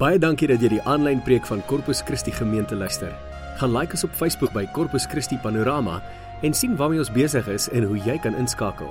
Baie 0.00 0.16
dankie 0.16 0.46
dat 0.48 0.62
jy 0.64 0.70
die 0.72 0.84
aanlyn 0.88 1.18
preek 1.20 1.44
van 1.44 1.60
Corpus 1.68 1.98
Christi 2.08 2.32
gemeente 2.32 2.72
luister. 2.72 3.10
Gaan 3.60 3.74
like 3.74 3.92
ons 3.92 4.06
op 4.06 4.14
Facebook 4.16 4.54
by 4.56 4.62
Corpus 4.72 5.04
Christi 5.04 5.36
Panorama 5.42 5.98
en 6.40 6.54
sien 6.56 6.72
waarmee 6.78 7.02
ons 7.02 7.10
besig 7.12 7.44
is 7.52 7.66
en 7.76 7.84
hoe 7.84 7.98
jy 8.00 8.14
kan 8.24 8.32
inskakel. 8.40 8.88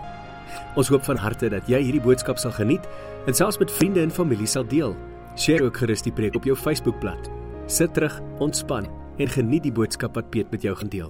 Ons 0.77 0.91
hoop 0.93 1.01
van 1.07 1.17
harte 1.17 1.49
dat 1.49 1.65
jy 1.65 1.79
hierdie 1.87 2.03
boodskap 2.05 2.37
sal 2.37 2.53
geniet 2.53 2.85
en 3.25 3.33
selfs 3.33 3.57
met 3.57 3.73
vriende 3.73 4.03
en 4.05 4.13
familie 4.13 4.45
sal 4.45 4.67
deel. 4.69 4.93
Deel 5.33 5.65
ook 5.65 5.81
gerus 5.81 6.05
die 6.05 6.13
preek 6.13 6.37
op 6.37 6.45
jou 6.45 6.53
Facebookblad. 6.53 7.31
Sit 7.65 7.97
terug, 7.97 8.19
ontspan 8.37 8.85
en 9.17 9.33
geniet 9.33 9.65
die 9.65 9.73
boodskap 9.73 10.13
wat 10.13 10.29
Piet 10.29 10.53
met 10.53 10.61
jou 10.61 10.75
gaan 10.77 10.93
deel. 10.93 11.09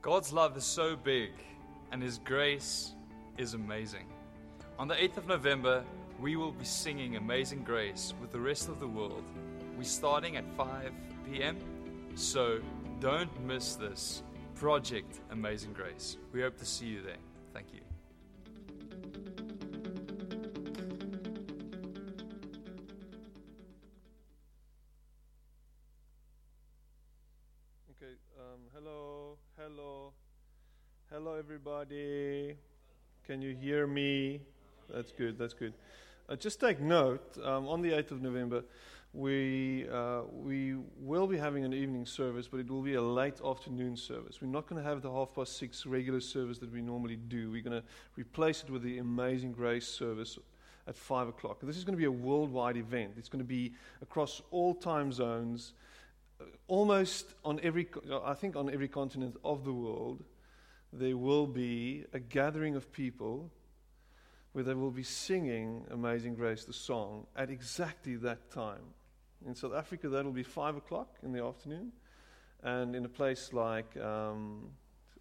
God's 0.00 0.32
love 0.32 0.56
is 0.56 0.64
so 0.64 0.96
big 0.96 1.36
and 1.92 2.00
His 2.00 2.16
grace 2.24 2.96
is 3.36 3.52
amazing. 3.52 4.21
On 4.78 4.88
the 4.88 4.94
8th 4.94 5.18
of 5.18 5.26
November, 5.26 5.84
we 6.18 6.36
will 6.36 6.50
be 6.50 6.64
singing 6.64 7.16
Amazing 7.16 7.62
Grace 7.62 8.14
with 8.20 8.32
the 8.32 8.40
rest 8.40 8.68
of 8.68 8.80
the 8.80 8.88
world. 8.88 9.24
We're 9.76 9.84
starting 9.84 10.36
at 10.36 10.44
5 10.56 10.92
p.m., 11.30 11.58
so 12.14 12.60
don't 13.00 13.30
miss 13.46 13.74
this 13.74 14.22
project 14.54 15.20
Amazing 15.30 15.72
Grace. 15.74 16.16
We 16.32 16.40
hope 16.42 16.56
to 16.58 16.64
see 16.64 16.86
you 16.86 17.02
there. 17.02 17.16
Thank 17.52 17.66
you. 17.72 17.80
Okay, 27.90 28.14
um, 28.38 28.60
hello, 28.74 29.36
hello, 29.58 30.12
hello, 31.10 31.34
everybody. 31.34 32.56
Can 33.26 33.42
you 33.42 33.54
hear 33.54 33.86
me? 33.86 34.40
That's 34.92 35.12
good, 35.12 35.38
that's 35.38 35.54
good. 35.54 35.72
Uh, 36.28 36.36
just 36.36 36.60
take 36.60 36.80
note 36.80 37.38
um, 37.44 37.66
on 37.66 37.82
the 37.82 37.90
8th 37.90 38.12
of 38.12 38.22
November, 38.22 38.62
we, 39.14 39.86
uh, 39.92 40.22
we 40.32 40.76
will 41.00 41.26
be 41.26 41.36
having 41.36 41.64
an 41.64 41.74
evening 41.74 42.06
service, 42.06 42.48
but 42.48 42.60
it 42.60 42.70
will 42.70 42.82
be 42.82 42.94
a 42.94 43.02
late 43.02 43.40
afternoon 43.44 43.96
service. 43.96 44.40
We're 44.40 44.48
not 44.48 44.66
going 44.66 44.82
to 44.82 44.88
have 44.88 45.02
the 45.02 45.10
half 45.10 45.34
past 45.34 45.58
six 45.58 45.84
regular 45.84 46.20
service 46.20 46.58
that 46.58 46.72
we 46.72 46.80
normally 46.80 47.16
do. 47.16 47.50
We're 47.50 47.62
going 47.62 47.80
to 47.80 47.86
replace 48.16 48.62
it 48.62 48.70
with 48.70 48.82
the 48.82 48.98
Amazing 48.98 49.52
Grace 49.52 49.86
service 49.86 50.38
at 50.86 50.96
5 50.96 51.28
o'clock. 51.28 51.58
This 51.62 51.76
is 51.76 51.84
going 51.84 51.94
to 51.94 51.98
be 51.98 52.06
a 52.06 52.10
worldwide 52.10 52.76
event, 52.76 53.12
it's 53.16 53.28
going 53.28 53.44
to 53.44 53.48
be 53.48 53.72
across 54.00 54.42
all 54.50 54.74
time 54.74 55.12
zones 55.12 55.72
almost 56.66 57.34
on 57.44 57.60
every, 57.62 57.86
I 58.24 58.34
think 58.34 58.56
on 58.56 58.68
every 58.70 58.88
continent 58.88 59.36
of 59.44 59.64
the 59.64 59.72
world, 59.72 60.24
there 60.92 61.16
will 61.16 61.46
be 61.46 62.04
a 62.12 62.18
gathering 62.18 62.76
of 62.76 62.92
people 62.92 63.50
where 64.52 64.64
they 64.64 64.74
will 64.74 64.90
be 64.90 65.02
singing 65.02 65.84
Amazing 65.90 66.34
Grace, 66.34 66.64
the 66.64 66.72
song, 66.72 67.26
at 67.36 67.50
exactly 67.50 68.16
that 68.16 68.50
time. 68.50 68.82
In 69.46 69.54
South 69.54 69.74
Africa, 69.74 70.08
that'll 70.08 70.30
be 70.30 70.42
5 70.42 70.76
o'clock 70.76 71.16
in 71.22 71.32
the 71.32 71.42
afternoon. 71.42 71.92
And 72.62 72.94
in 72.94 73.04
a 73.04 73.08
place 73.08 73.52
like 73.52 73.96
um, 73.96 74.70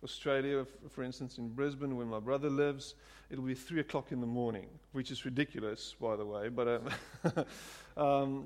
Australia, 0.03 0.65
for 0.89 1.03
instance, 1.03 1.37
in 1.37 1.49
Brisbane, 1.49 1.95
where 1.95 2.05
my 2.05 2.19
brother 2.19 2.49
lives, 2.49 2.95
it'll 3.29 3.43
be 3.43 3.55
3 3.55 3.79
o'clock 3.79 4.11
in 4.11 4.19
the 4.19 4.27
morning, 4.27 4.67
which 4.91 5.11
is 5.11 5.25
ridiculous, 5.25 5.95
by 5.99 6.15
the 6.15 6.25
way. 6.25 6.49
But 6.49 6.67
um, 6.67 7.45
um, 7.97 8.45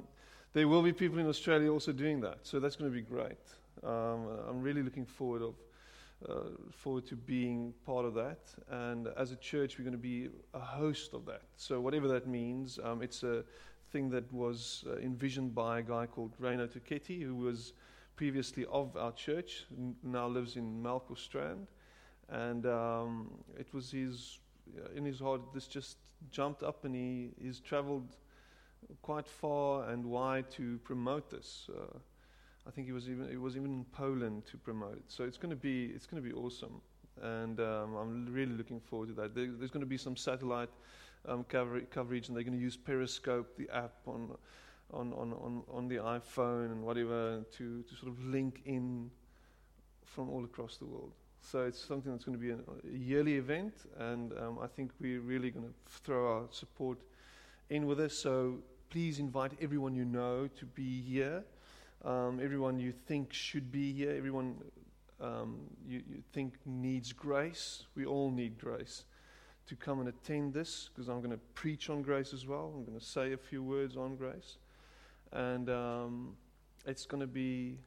there 0.53 0.67
will 0.67 0.83
be 0.83 0.94
people 0.94 1.19
in 1.19 1.28
Australia 1.28 1.72
also 1.72 1.91
doing 1.91 2.22
that, 2.22 2.39
so 2.44 2.59
that's 2.59 2.75
going 2.75 2.89
to 2.89 2.95
be 2.95 3.02
great. 3.02 3.38
Um, 3.83 4.28
I'm 4.50 4.61
really 4.61 4.83
looking 4.83 5.06
forward 5.06 5.41
of 5.41 5.56
forward 6.72 7.06
to 7.06 7.16
being 7.16 7.74
part 7.86 8.06
of 8.06 8.14
that, 8.14 8.40
and 8.70 9.08
as 9.18 9.32
a 9.32 9.36
church, 9.36 9.78
we're 9.78 9.84
going 9.84 9.92
to 9.92 9.98
be 9.98 10.30
a 10.54 10.60
host 10.60 11.14
of 11.14 11.26
that. 11.26 11.42
So 11.58 11.80
whatever 11.80 12.08
that 12.08 12.28
means, 12.28 12.80
um, 12.84 13.02
it's 13.02 13.24
a 13.24 13.44
thing 13.92 14.10
that 14.10 14.32
was 14.34 14.86
uh, 14.88 14.98
envisioned 14.98 15.54
by 15.54 15.80
a 15.80 15.82
guy 15.82 16.06
called 16.06 16.34
Reino 16.40 16.68
Tuketi, 16.68 17.22
who 17.22 17.36
was 17.36 17.74
previously 18.16 18.66
of 18.72 18.96
our 18.98 19.12
church, 19.12 19.66
n- 19.78 19.96
now 20.04 20.28
lives 20.28 20.56
in 20.56 20.81
Melkbosstrand, 20.81 21.68
and 22.30 22.66
um, 22.66 23.31
it 23.58 23.74
was 23.74 23.92
his 23.92 24.40
in 24.96 25.06
his 25.06 25.20
heart. 25.20 25.42
This 25.54 25.68
just 25.68 25.98
jumped 26.31 26.64
up, 26.64 26.86
and 26.86 26.96
he 26.96 27.31
he's 27.42 27.59
travelled 27.59 28.16
quite 29.02 29.28
far 29.28 29.90
and 29.90 30.06
wide 30.06 30.50
to 30.52 30.80
promote 30.84 31.30
this. 31.30 31.70
Uh, 31.70 31.98
I 32.68 32.72
think 32.72 32.88
he 32.88 32.94
was 32.94 33.09
even 33.09 33.30
it 33.30 33.40
was 33.40 33.56
even 33.56 33.72
in 33.72 33.86
Poland 33.92 34.46
to 34.52 34.58
promote 34.58 34.96
it. 34.98 35.03
So 35.08 35.24
it's 35.24 35.38
going 35.38 35.52
to 35.52 35.56
be 35.56 35.92
it's 35.96 36.06
going 36.06 36.22
to 36.22 36.28
be 36.28 36.36
awesome, 36.36 36.81
and 37.22 37.59
um, 37.59 37.96
I'm 37.96 38.34
really 38.34 38.53
looking 38.53 38.80
forward 38.80 39.09
to 39.09 39.14
that. 39.16 39.36
There, 39.36 39.48
there's 39.58 39.72
going 39.72 39.86
to 39.86 39.90
be 39.90 39.98
some 39.98 40.16
satellite 40.16 40.70
um, 41.28 41.44
cover, 41.46 41.80
coverage, 41.81 42.28
and 42.28 42.36
they're 42.36 42.44
going 42.44 42.58
to 42.58 42.64
use 42.64 42.78
Periscope, 42.78 43.56
the 43.58 43.70
app 43.70 43.94
on 44.08 44.36
on 44.92 45.14
on 45.14 45.34
on, 45.34 45.64
on 45.72 45.88
the 45.88 45.98
iPhone 45.98 46.72
and 46.72 46.84
whatever 46.84 47.44
to 47.58 47.84
to 47.84 47.96
sort 47.96 48.12
of 48.12 48.24
link 48.25 48.62
in 48.66 49.12
from 50.04 50.30
all 50.30 50.44
across 50.44 50.78
the 50.78 50.86
world. 50.86 51.12
So 51.42 51.66
it's 51.66 51.80
something 51.80 52.12
that's 52.12 52.25
going 52.25 52.38
to 52.38 52.44
be 52.44 52.50
a, 52.50 52.56
a 52.56 52.98
yearly 52.98 53.36
event, 53.36 53.74
and 54.00 54.34
um, 54.40 54.58
I 54.62 54.68
think 54.68 54.92
we're 55.00 55.22
really 55.22 55.52
going 55.52 55.68
to 55.68 55.74
throw 56.04 56.38
our 56.38 56.44
support 56.50 56.98
in 57.70 57.86
with 57.86 58.00
us. 58.00 58.18
So 58.18 58.59
please 58.90 59.20
invite 59.20 59.52
everyone 59.62 59.96
you 59.96 60.06
know 60.06 60.48
to 60.58 60.66
be 60.66 61.02
here, 61.02 61.44
um, 62.03 62.39
everyone 62.41 62.79
you 62.79 62.91
think 62.91 63.33
should 63.33 63.72
be 63.72 63.94
here, 63.94 64.11
everyone 64.16 64.56
um, 65.22 65.61
you, 65.88 66.01
you 66.09 66.22
think 66.33 66.56
needs 66.66 67.13
grace. 67.13 67.85
We 67.95 68.06
all 68.06 68.31
need 68.31 68.59
grace 68.59 69.06
to 69.67 69.75
come 69.75 70.00
and 70.00 70.09
attend 70.09 70.53
this 70.53 70.89
because 70.94 71.07
I'm 71.09 71.19
going 71.19 71.31
to 71.31 71.39
preach 71.53 71.89
on 71.89 72.01
grace 72.01 72.33
as 72.33 72.45
well. 72.45 72.72
I'm 72.75 72.85
going 72.85 73.00
to 73.00 73.06
say 73.06 73.33
a 73.33 73.38
few 73.38 73.63
words 73.63 73.97
on 73.97 74.16
grace. 74.16 74.57
And 75.31 75.69
um, 75.69 76.35
it's 76.85 77.06
going 77.06 77.22
to 77.22 77.28
be, 77.28 77.79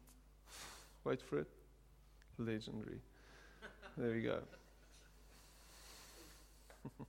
wait 1.05 1.23
for 1.23 1.39
it, 1.39 1.49
legendary. 2.39 3.01
There 3.97 4.11
we 4.13 4.23
go. 4.23 4.41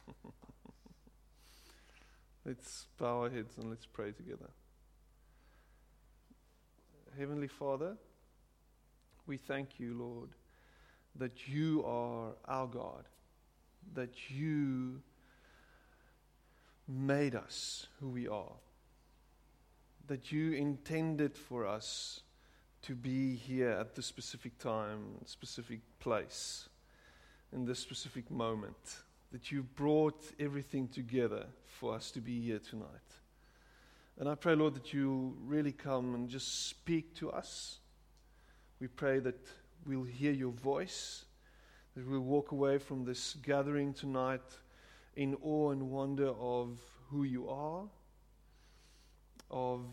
let's 2.46 2.88
bow 2.98 3.24
our 3.24 3.30
heads 3.30 3.58
and 3.58 3.70
let's 3.70 3.86
pray 3.86 4.12
together. 4.12 4.50
Heavenly 7.20 7.50
Father, 7.50 7.98
we 9.28 9.36
thank 9.36 9.78
you, 9.78 9.94
Lord, 9.94 10.30
that 11.16 11.50
you 11.50 11.84
are 11.86 12.30
our 12.48 12.66
God, 12.66 13.10
that 13.94 14.30
you 14.30 15.02
made 16.88 17.36
us 17.36 17.88
who 18.00 18.08
we 18.08 18.30
are, 18.30 18.56
that 20.08 20.32
you 20.32 20.54
intended 20.54 21.38
for 21.38 21.68
us 21.68 22.22
to 22.84 22.96
be 22.96 23.36
here 23.36 23.72
at 23.72 23.96
this 23.96 24.06
specific 24.06 24.58
time, 24.58 25.16
specific 25.26 25.82
place, 26.00 26.70
in 27.52 27.66
this 27.66 27.80
specific 27.80 28.32
moment, 28.32 28.96
that 29.34 29.52
you 29.52 29.64
brought 29.64 30.32
everything 30.40 30.88
together 30.88 31.48
for 31.68 31.94
us 31.94 32.12
to 32.12 32.22
be 32.22 32.40
here 32.40 32.60
tonight. 32.60 32.88
And 34.20 34.28
I 34.28 34.36
pray, 34.36 34.54
Lord, 34.54 34.74
that 34.74 34.94
you'll 34.94 35.34
really 35.46 35.72
come 35.72 36.14
and 36.14 36.28
just 36.28 36.68
speak 36.68 37.16
to 37.16 37.32
us. 37.32 37.80
We 38.82 38.88
pray 38.88 39.20
that 39.20 39.48
we'll 39.86 40.04
hear 40.04 40.34
your 40.34 40.52
voice, 40.52 41.24
that 41.96 42.06
we'll 42.06 42.20
walk 42.20 42.52
away 42.52 42.80
from 42.80 43.06
this 43.06 43.38
gathering 43.42 43.94
tonight 43.94 44.42
in 45.16 45.38
awe 45.42 45.72
and 45.72 45.90
wonder 45.90 46.28
of 46.28 46.80
who 47.10 47.24
you 47.24 47.48
are, 47.48 47.86
of 49.50 49.86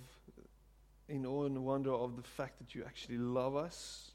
in 1.09 1.25
awe 1.25 1.45
and 1.45 1.65
wonder 1.65 1.93
of 1.93 2.17
the 2.17 2.23
fact 2.23 2.59
that 2.59 2.75
you 2.75 2.83
actually 2.85 3.19
love 3.19 3.55
us, 3.55 4.11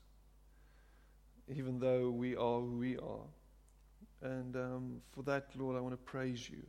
even 1.48 1.80
though 1.80 2.10
we 2.10 2.36
are 2.36 2.60
who 2.60 2.78
we 2.78 2.98
are. 2.98 3.28
And 4.22 4.58
um, 4.58 5.02
for 5.14 5.24
that, 5.24 5.48
Lord, 5.58 5.78
I 5.78 5.80
want 5.80 5.94
to 5.94 6.12
praise 6.12 6.50
you. 6.50 6.64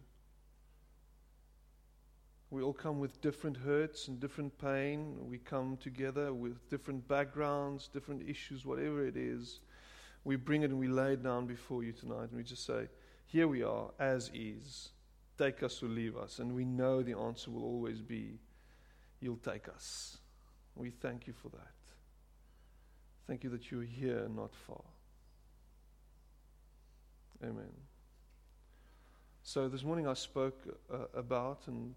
We 2.52 2.60
all 2.60 2.74
come 2.74 3.00
with 3.00 3.18
different 3.22 3.56
hurts 3.56 4.08
and 4.08 4.20
different 4.20 4.58
pain. 4.58 5.16
We 5.22 5.38
come 5.38 5.78
together 5.78 6.34
with 6.34 6.68
different 6.68 7.08
backgrounds, 7.08 7.88
different 7.88 8.28
issues, 8.28 8.66
whatever 8.66 9.06
it 9.06 9.16
is. 9.16 9.60
We 10.24 10.36
bring 10.36 10.60
it 10.60 10.68
and 10.68 10.78
we 10.78 10.86
lay 10.86 11.14
it 11.14 11.22
down 11.22 11.46
before 11.46 11.82
you 11.82 11.92
tonight. 11.92 12.24
And 12.28 12.36
we 12.36 12.42
just 12.42 12.66
say, 12.66 12.88
Here 13.24 13.48
we 13.48 13.62
are, 13.62 13.88
as 13.98 14.30
is. 14.34 14.90
Take 15.38 15.62
us 15.62 15.82
or 15.82 15.86
leave 15.86 16.14
us. 16.14 16.40
And 16.40 16.54
we 16.54 16.66
know 16.66 17.02
the 17.02 17.16
answer 17.16 17.50
will 17.50 17.64
always 17.64 18.02
be, 18.02 18.38
You'll 19.18 19.36
take 19.38 19.66
us. 19.70 20.18
We 20.76 20.90
thank 20.90 21.26
you 21.26 21.32
for 21.32 21.48
that. 21.48 21.72
Thank 23.26 23.44
you 23.44 23.50
that 23.50 23.70
you're 23.70 23.82
here, 23.82 24.28
not 24.28 24.54
far. 24.54 24.84
Amen. 27.42 27.72
So 29.42 29.70
this 29.70 29.84
morning 29.84 30.06
I 30.06 30.12
spoke 30.12 30.60
uh, 30.92 31.06
about, 31.14 31.62
and 31.66 31.94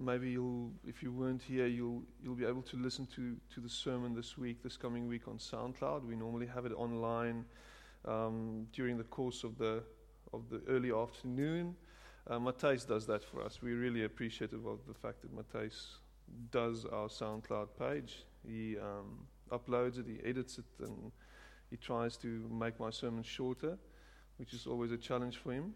maybe 0.00 0.30
you'll, 0.30 0.72
if 0.86 1.02
you 1.02 1.12
weren't 1.12 1.42
here, 1.42 1.66
you'll 1.66 2.02
you'll 2.22 2.34
be 2.34 2.44
able 2.44 2.62
to 2.62 2.76
listen 2.76 3.06
to 3.14 3.36
to 3.54 3.60
the 3.60 3.68
sermon 3.68 4.14
this 4.14 4.38
week, 4.38 4.62
this 4.62 4.76
coming 4.76 5.06
week 5.06 5.28
on 5.28 5.38
SoundCloud. 5.38 6.06
We 6.06 6.16
normally 6.16 6.46
have 6.46 6.66
it 6.66 6.72
online 6.72 7.44
um, 8.06 8.66
during 8.72 8.96
the 8.96 9.04
course 9.04 9.44
of 9.44 9.58
the 9.58 9.82
of 10.32 10.48
the 10.50 10.62
early 10.68 10.92
afternoon. 10.92 11.76
Uh, 12.28 12.38
Matthijs 12.38 12.86
does 12.86 13.06
that 13.06 13.24
for 13.24 13.42
us. 13.42 13.60
We're 13.62 13.80
really 13.80 14.04
appreciative 14.04 14.66
of 14.66 14.78
the 14.86 14.94
fact 14.94 15.22
that 15.22 15.34
Matthijs 15.34 15.98
does 16.50 16.84
our 16.84 17.08
SoundCloud 17.08 17.68
page. 17.78 18.24
He 18.46 18.76
um, 18.78 19.26
uploads 19.50 19.98
it, 19.98 20.06
he 20.06 20.18
edits 20.28 20.58
it, 20.58 20.64
and 20.80 21.10
he 21.70 21.76
tries 21.76 22.16
to 22.18 22.48
make 22.50 22.78
my 22.78 22.90
sermons 22.90 23.26
shorter, 23.26 23.78
which 24.36 24.52
is 24.52 24.66
always 24.66 24.92
a 24.92 24.96
challenge 24.96 25.38
for 25.38 25.52
him. 25.52 25.74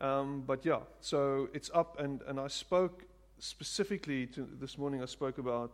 Um, 0.00 0.42
but 0.46 0.64
yeah, 0.64 0.80
so 1.00 1.48
it's 1.54 1.70
up, 1.74 1.98
and, 1.98 2.22
and 2.22 2.38
I 2.38 2.48
spoke 2.48 3.04
specifically 3.38 4.26
to 4.28 4.48
this 4.60 4.78
morning, 4.78 5.02
I 5.02 5.06
spoke 5.06 5.38
about 5.38 5.72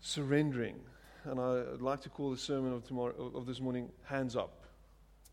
surrendering. 0.00 0.76
And 1.24 1.38
I, 1.40 1.70
would 1.70 1.82
like 1.82 2.00
to 2.02 2.08
call 2.08 2.30
the 2.30 2.36
sermon 2.36 2.72
of, 2.72 2.84
tomorrow, 2.84 3.14
of 3.34 3.46
this 3.46 3.60
morning 3.60 3.90
Hands 4.04 4.34
Up. 4.34 4.64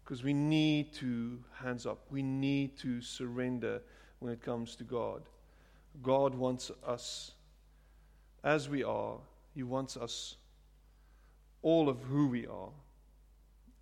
Because 0.03 0.23
we 0.23 0.33
need 0.33 0.93
to 0.93 1.37
hands 1.53 1.85
up. 1.85 1.99
We 2.09 2.23
need 2.23 2.77
to 2.79 2.99
surrender 3.01 3.81
when 4.19 4.33
it 4.33 4.41
comes 4.41 4.75
to 4.77 4.83
God. 4.83 5.21
God 6.01 6.33
wants 6.33 6.71
us 6.85 7.31
as 8.43 8.69
we 8.69 8.83
are, 8.83 9.17
He 9.53 9.63
wants 9.63 9.97
us 9.97 10.37
all 11.61 11.89
of 11.89 11.99
who 12.01 12.27
we 12.27 12.47
are. 12.47 12.69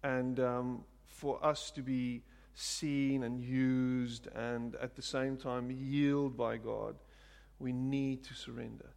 And 0.04 0.40
um, 0.40 0.84
for 1.06 1.44
us 1.46 1.72
to 1.72 1.82
be 1.82 2.24
seen 2.60 3.22
and 3.22 3.40
used 3.40 4.28
and 4.36 4.76
at 4.78 4.96
the 4.96 5.02
same 5.02 5.38
time 5.38 5.70
yield 5.70 6.36
by 6.36 6.58
God, 6.58 6.96
we 7.60 7.72
need 7.72 8.24
to 8.24 8.34
surrender. 8.34 8.90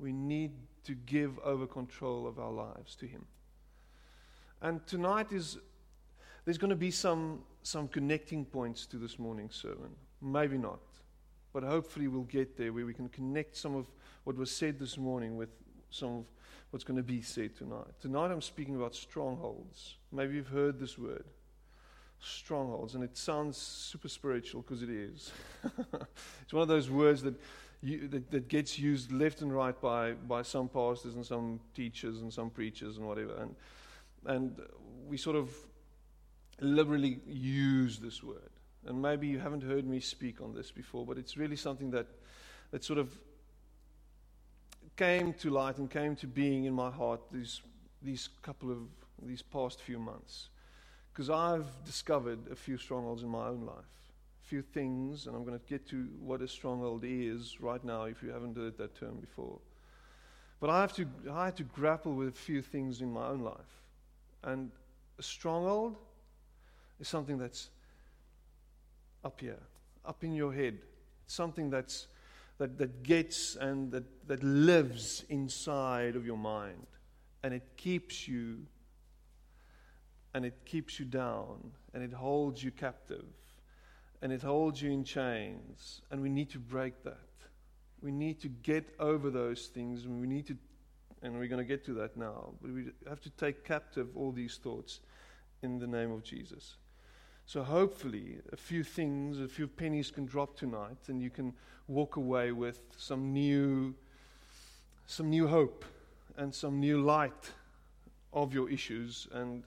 We 0.00 0.12
need 0.12 0.52
to 0.84 0.94
give 0.94 1.38
over 1.40 1.66
control 1.66 2.26
of 2.26 2.40
our 2.40 2.50
lives 2.50 2.96
to 2.96 3.06
Him. 3.06 3.24
And 4.60 4.84
tonight 4.86 5.30
is 5.30 5.58
there's 6.44 6.58
going 6.58 6.70
to 6.70 6.76
be 6.76 6.90
some 6.90 7.44
some 7.62 7.86
connecting 7.86 8.44
points 8.44 8.84
to 8.86 8.96
this 8.96 9.18
morning's 9.18 9.54
sermon. 9.54 9.90
Maybe 10.20 10.58
not. 10.58 10.80
But 11.52 11.62
hopefully 11.62 12.08
we'll 12.08 12.22
get 12.22 12.56
there 12.56 12.72
where 12.72 12.86
we 12.86 12.94
can 12.94 13.08
connect 13.08 13.56
some 13.56 13.76
of 13.76 13.86
what 14.24 14.36
was 14.36 14.50
said 14.50 14.78
this 14.78 14.98
morning 14.98 15.36
with 15.36 15.50
some 15.90 16.08
of 16.18 16.24
what's 16.70 16.84
going 16.84 16.96
to 16.96 17.02
be 17.02 17.22
said 17.22 17.56
tonight. 17.56 18.00
Tonight 18.00 18.32
I'm 18.32 18.42
speaking 18.42 18.74
about 18.74 18.94
strongholds. 18.94 19.96
Maybe 20.10 20.34
you've 20.34 20.48
heard 20.48 20.80
this 20.80 20.98
word 20.98 21.24
strongholds, 22.20 22.94
and 22.94 23.04
it 23.04 23.16
sounds 23.16 23.56
super 23.56 24.08
spiritual 24.08 24.62
because 24.62 24.82
it 24.82 24.90
is. 24.90 25.32
it's 26.42 26.52
one 26.52 26.62
of 26.62 26.68
those 26.68 26.90
words 26.90 27.22
that, 27.22 27.34
you, 27.82 28.08
that, 28.08 28.30
that 28.30 28.48
gets 28.48 28.78
used 28.78 29.12
left 29.12 29.40
and 29.40 29.54
right 29.54 29.78
by, 29.80 30.12
by 30.12 30.42
some 30.42 30.68
pastors 30.68 31.14
and 31.14 31.24
some 31.24 31.60
teachers 31.74 32.20
and 32.20 32.32
some 32.32 32.50
preachers 32.50 32.96
and 32.96 33.06
whatever. 33.06 33.34
And, 33.36 33.54
and 34.26 34.60
we 35.08 35.16
sort 35.16 35.36
of 35.36 35.50
liberally 36.60 37.20
use 37.26 37.98
this 37.98 38.22
word. 38.22 38.50
And 38.86 39.00
maybe 39.00 39.26
you 39.26 39.38
haven't 39.38 39.62
heard 39.62 39.86
me 39.86 40.00
speak 40.00 40.40
on 40.40 40.54
this 40.54 40.70
before, 40.70 41.04
but 41.04 41.18
it's 41.18 41.36
really 41.36 41.56
something 41.56 41.90
that, 41.90 42.06
that 42.70 42.84
sort 42.84 42.98
of 42.98 43.10
came 44.96 45.32
to 45.34 45.50
light 45.50 45.78
and 45.78 45.90
came 45.90 46.16
to 46.16 46.26
being 46.26 46.64
in 46.64 46.74
my 46.74 46.90
heart 46.90 47.20
these, 47.30 47.62
these 48.02 48.28
couple 48.42 48.70
of, 48.70 48.78
these 49.22 49.42
past 49.42 49.80
few 49.80 49.98
months. 49.98 50.48
Because 51.18 51.30
I've 51.30 51.84
discovered 51.84 52.38
a 52.48 52.54
few 52.54 52.78
strongholds 52.78 53.24
in 53.24 53.28
my 53.28 53.48
own 53.48 53.66
life, 53.66 53.74
a 54.44 54.46
few 54.46 54.62
things, 54.62 55.26
and 55.26 55.34
I'm 55.34 55.44
going 55.44 55.58
to 55.58 55.66
get 55.68 55.84
to 55.88 56.06
what 56.20 56.40
a 56.42 56.46
stronghold 56.46 57.02
is 57.04 57.60
right 57.60 57.82
now 57.82 58.04
if 58.04 58.22
you 58.22 58.28
haven't 58.28 58.56
heard 58.56 58.78
that 58.78 58.94
term 58.94 59.16
before. 59.16 59.58
But 60.60 60.70
I 60.70 60.80
have 60.80 60.92
to, 60.92 61.08
I 61.28 61.46
had 61.46 61.56
to 61.56 61.64
grapple 61.64 62.12
with 62.12 62.28
a 62.28 62.30
few 62.30 62.62
things 62.62 63.00
in 63.00 63.12
my 63.12 63.26
own 63.26 63.40
life. 63.40 63.82
And 64.44 64.70
a 65.18 65.22
stronghold 65.24 65.96
is 67.00 67.08
something 67.08 67.36
that's 67.36 67.70
up 69.24 69.40
here, 69.40 69.58
up 70.06 70.22
in 70.22 70.32
your 70.34 70.52
head. 70.52 70.78
It's 71.24 71.34
something 71.34 71.68
that's, 71.68 72.06
that, 72.58 72.78
that 72.78 73.02
gets 73.02 73.56
and 73.56 73.90
that, 73.90 74.04
that 74.28 74.44
lives 74.44 75.24
inside 75.28 76.14
of 76.14 76.24
your 76.24 76.38
mind. 76.38 76.86
And 77.42 77.52
it 77.52 77.64
keeps 77.76 78.28
you 78.28 78.58
and 80.34 80.44
it 80.44 80.54
keeps 80.64 80.98
you 80.98 81.06
down 81.06 81.72
and 81.94 82.02
it 82.02 82.12
holds 82.12 82.62
you 82.62 82.70
captive 82.70 83.24
and 84.22 84.32
it 84.32 84.42
holds 84.42 84.82
you 84.82 84.90
in 84.90 85.04
chains. 85.04 86.02
And 86.10 86.20
we 86.20 86.28
need 86.28 86.50
to 86.50 86.58
break 86.58 87.02
that. 87.04 87.16
We 88.02 88.12
need 88.12 88.40
to 88.40 88.48
get 88.48 88.94
over 88.98 89.30
those 89.30 89.66
things 89.66 90.04
and 90.04 90.20
we 90.20 90.26
need 90.26 90.46
to, 90.48 90.56
and 91.22 91.38
we're 91.38 91.48
going 91.48 91.64
to 91.64 91.68
get 91.68 91.84
to 91.86 91.94
that 91.94 92.16
now, 92.16 92.54
but 92.60 92.72
we 92.72 92.86
have 93.08 93.20
to 93.22 93.30
take 93.30 93.64
captive 93.64 94.08
all 94.16 94.32
these 94.32 94.56
thoughts 94.56 95.00
in 95.62 95.78
the 95.78 95.86
name 95.86 96.12
of 96.12 96.22
Jesus. 96.22 96.76
So 97.46 97.62
hopefully, 97.62 98.38
a 98.52 98.56
few 98.56 98.84
things, 98.84 99.40
a 99.40 99.48
few 99.48 99.66
pennies 99.66 100.10
can 100.10 100.26
drop 100.26 100.54
tonight, 100.56 100.98
and 101.08 101.20
you 101.22 101.30
can 101.30 101.54
walk 101.88 102.16
away 102.16 102.52
with 102.52 102.82
some 102.96 103.32
new, 103.32 103.94
some 105.06 105.30
new 105.30 105.48
hope 105.48 105.84
and 106.36 106.54
some 106.54 106.78
new 106.78 107.00
light 107.00 107.50
of 108.32 108.52
your 108.52 108.70
issues 108.70 109.26
and 109.32 109.64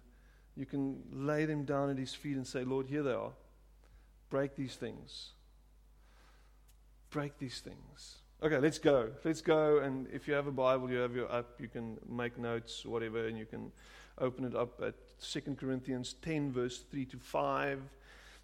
you 0.56 0.66
can 0.66 1.02
lay 1.12 1.46
them 1.46 1.64
down 1.64 1.90
at 1.90 1.98
His 1.98 2.14
feet 2.14 2.36
and 2.36 2.46
say, 2.46 2.64
Lord, 2.64 2.88
here 2.88 3.04
they 3.04 3.14
are. 3.14 3.32
Break 4.30 4.56
these 4.56 4.76
things. 4.76 5.30
Break 7.10 7.38
these 7.40 7.60
things. 7.60 8.18
Okay, 8.44 8.58
let's 8.58 8.80
go. 8.80 9.10
Let's 9.24 9.42
go. 9.42 9.80
And 9.80 10.08
if 10.12 10.28
you 10.28 10.34
have 10.34 10.48
a 10.48 10.52
Bible, 10.52 10.90
you 10.90 10.98
have 10.98 11.16
your 11.16 11.32
app, 11.34 11.46
you 11.60 11.68
can 11.68 11.98
make 12.10 12.38
notes, 12.38 12.86
whatever, 12.86 13.28
and 13.28 13.38
you 13.38 13.46
can 13.46 13.72
open 14.18 14.46
it 14.46 14.56
up 14.56 14.82
at 14.82 14.96
2 15.22 15.56
Corinthians 15.60 16.16
10, 16.22 16.52
verse 16.52 16.80
3 16.90 17.06
to 17.06 17.18
5. 17.18 17.82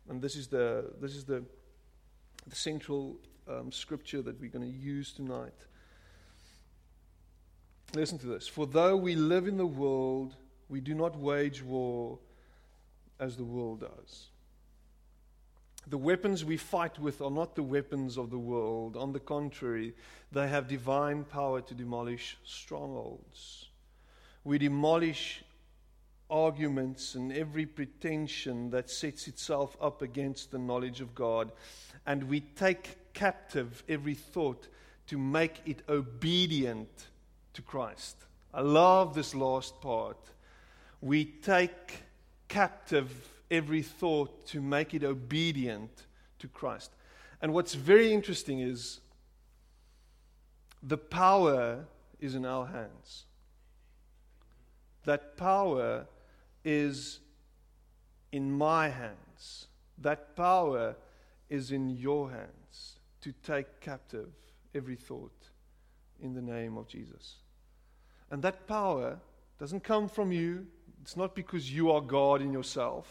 And 0.10 0.22
this 0.22 0.36
is 0.36 0.48
the, 0.48 0.92
this 1.02 1.16
is 1.16 1.26
the, 1.26 1.44
the 2.48 2.56
central 2.56 3.18
um, 3.48 3.72
scripture 3.72 4.22
that 4.22 4.40
we're 4.40 4.50
going 4.50 4.72
to 4.72 4.78
use 4.78 5.14
tonight. 5.14 5.54
Listen 7.94 8.20
to 8.20 8.28
this. 8.28 8.48
For 8.48 8.68
though 8.68 8.98
we 8.98 9.16
live 9.16 9.48
in 9.48 9.58
the 9.58 9.66
world, 9.66 10.36
we 10.70 10.82
do 10.82 10.94
not 10.94 11.18
wage 11.18 11.64
war 11.64 12.20
as 13.20 13.38
the 13.38 13.44
world 13.44 13.82
does. 13.82 14.28
The 15.90 15.98
weapons 15.98 16.44
we 16.44 16.58
fight 16.58 17.00
with 17.00 17.22
are 17.22 17.32
not 17.32 17.56
the 17.56 17.64
weapons 17.64 18.18
of 18.18 18.30
the 18.30 18.38
world. 18.38 18.98
On 18.98 19.14
the 19.14 19.22
contrary, 19.22 19.94
they 20.34 20.48
have 20.50 20.68
divine 20.68 21.24
power 21.24 21.62
to 21.62 21.74
demolish 21.74 22.38
strongholds. 22.44 23.70
We 24.44 24.58
demolish 24.58 25.44
arguments 26.30 27.16
and 27.16 27.32
every 27.32 27.66
pretension 27.66 28.70
that 28.72 28.90
sets 28.90 29.30
itself 29.30 29.78
up 29.80 30.02
against 30.02 30.52
the 30.52 30.60
knowledge 30.60 31.00
of 31.00 31.16
God, 31.16 31.54
and 32.06 32.24
we 32.24 32.42
take 32.42 33.14
captive 33.14 33.82
every 33.88 34.14
thought 34.14 34.68
to 35.08 35.18
make 35.18 35.62
it 35.66 35.84
obedient 35.88 37.08
to 37.54 37.62
Christ. 37.62 38.18
I 38.54 38.60
love 38.60 39.16
this 39.16 39.34
last 39.34 39.80
part 39.80 40.18
we 41.02 41.26
take 41.26 42.04
captive 42.48 43.30
every 43.50 43.82
thought 43.82 44.46
to 44.48 44.62
make 44.62 44.94
it 44.94 45.04
obedient 45.04 46.06
to 46.40 46.48
Christ. 46.48 46.92
And 47.42 47.54
what's 47.54 47.74
very 47.76 48.12
interesting 48.12 48.60
is 48.60 49.00
the 50.82 50.98
power 50.98 51.86
is 52.20 52.36
in 52.36 52.46
our 52.46 52.66
hands. 52.66 53.26
That 55.06 55.38
power 55.38 56.08
is 56.64 57.20
in 58.32 58.52
my 58.52 58.90
hands. 58.90 59.68
That 60.00 60.36
power 60.36 60.96
is 61.50 61.72
in 61.72 61.90
your 61.90 62.30
hands 62.30 63.00
to 63.22 63.32
take 63.44 63.80
captive 63.80 64.30
every 64.76 64.96
thought 64.96 65.50
in 66.22 66.34
the 66.34 66.42
name 66.42 66.78
of 66.78 66.88
Jesus. 66.88 67.36
And 68.30 68.42
that 68.44 68.68
power 68.68 69.20
doesn't 69.60 69.84
come 69.84 70.10
from 70.10 70.32
you, 70.32 70.68
it's 71.08 71.16
not 71.16 71.36
because 71.36 71.72
you 71.72 71.92
are 71.92 72.02
God 72.02 72.42
in 72.42 72.52
yourself. 72.52 73.08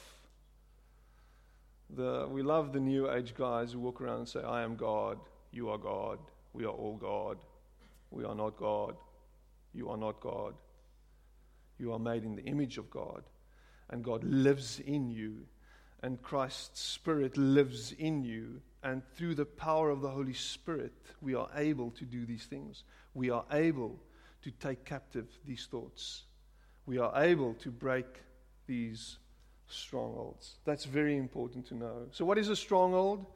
The, 1.89 2.29
we 2.31 2.43
love 2.43 2.75
the 2.75 2.79
new 2.79 3.11
age 3.11 3.35
guys 3.35 3.73
who 3.73 3.79
walk 3.79 4.03
around 4.03 4.19
and 4.19 4.29
say, 4.29 4.43
I 4.43 4.65
am 4.65 4.77
God, 4.77 5.19
you 5.51 5.71
are 5.71 5.79
God, 5.79 6.19
we 6.53 6.67
are 6.67 6.73
all 6.73 6.99
God. 6.99 7.39
We 8.11 8.27
are 8.27 8.35
not 8.35 8.59
God, 8.59 8.97
you 9.73 9.89
are 9.89 9.97
not 9.97 10.21
God. 10.21 10.53
You 11.79 11.95
are 11.95 11.99
made 11.99 12.25
in 12.25 12.37
the 12.37 12.45
image 12.45 12.77
of 12.77 12.91
God, 12.91 13.23
and 13.89 14.05
God 14.05 14.25
lives 14.25 14.79
in 14.79 15.09
you, 15.09 15.47
and 16.03 16.21
Christ's 16.21 16.83
Spirit 16.83 17.39
lives 17.39 17.93
in 17.93 18.23
you. 18.23 18.61
And 18.83 19.01
through 19.15 19.37
the 19.37 19.47
power 19.47 19.89
of 19.89 20.03
the 20.03 20.11
Holy 20.11 20.35
Spirit, 20.35 20.93
we 21.23 21.35
are 21.35 21.49
able 21.57 21.93
to 21.93 22.05
do 22.05 22.27
these 22.27 22.45
things. 22.45 22.85
We 23.15 23.31
are 23.31 23.47
able 23.51 23.99
to 24.43 24.51
take 24.51 24.85
captive 24.85 25.29
these 25.47 25.67
thoughts 25.71 26.26
we 26.87 26.99
are 26.99 27.13
able 27.23 27.55
to 27.55 27.71
break 27.71 28.07
these 28.67 29.19
strongholds. 29.69 30.55
That's 30.65 30.85
very 30.85 31.17
important 31.17 31.67
to 31.67 31.75
know. 31.75 32.07
So, 32.13 32.25
what 32.25 32.39
is 32.39 32.49
a 32.49 32.57
stronghold? 32.57 33.27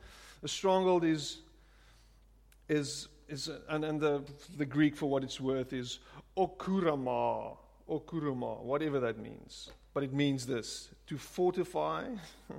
A 0.43 0.49
stronghold 0.49 1.05
is, 1.05 1.39
is, 2.69 3.09
is 3.29 3.51
and, 3.69 3.85
and 3.85 4.01
the, 4.01 4.23
the 4.57 4.65
Greek 4.65 4.97
for 4.97 5.07
what 5.07 5.25
it's 5.25 5.41
worth 5.41 5.73
is 5.73 5.99
okurama, 6.37 7.57
okurama, 7.89 8.63
whatever 8.63 9.01
that 9.01 9.19
means. 9.19 9.71
But 9.93 10.05
it 10.05 10.13
means 10.13 10.47
this 10.47 10.89
to 11.07 11.19
fortify. 11.19 12.05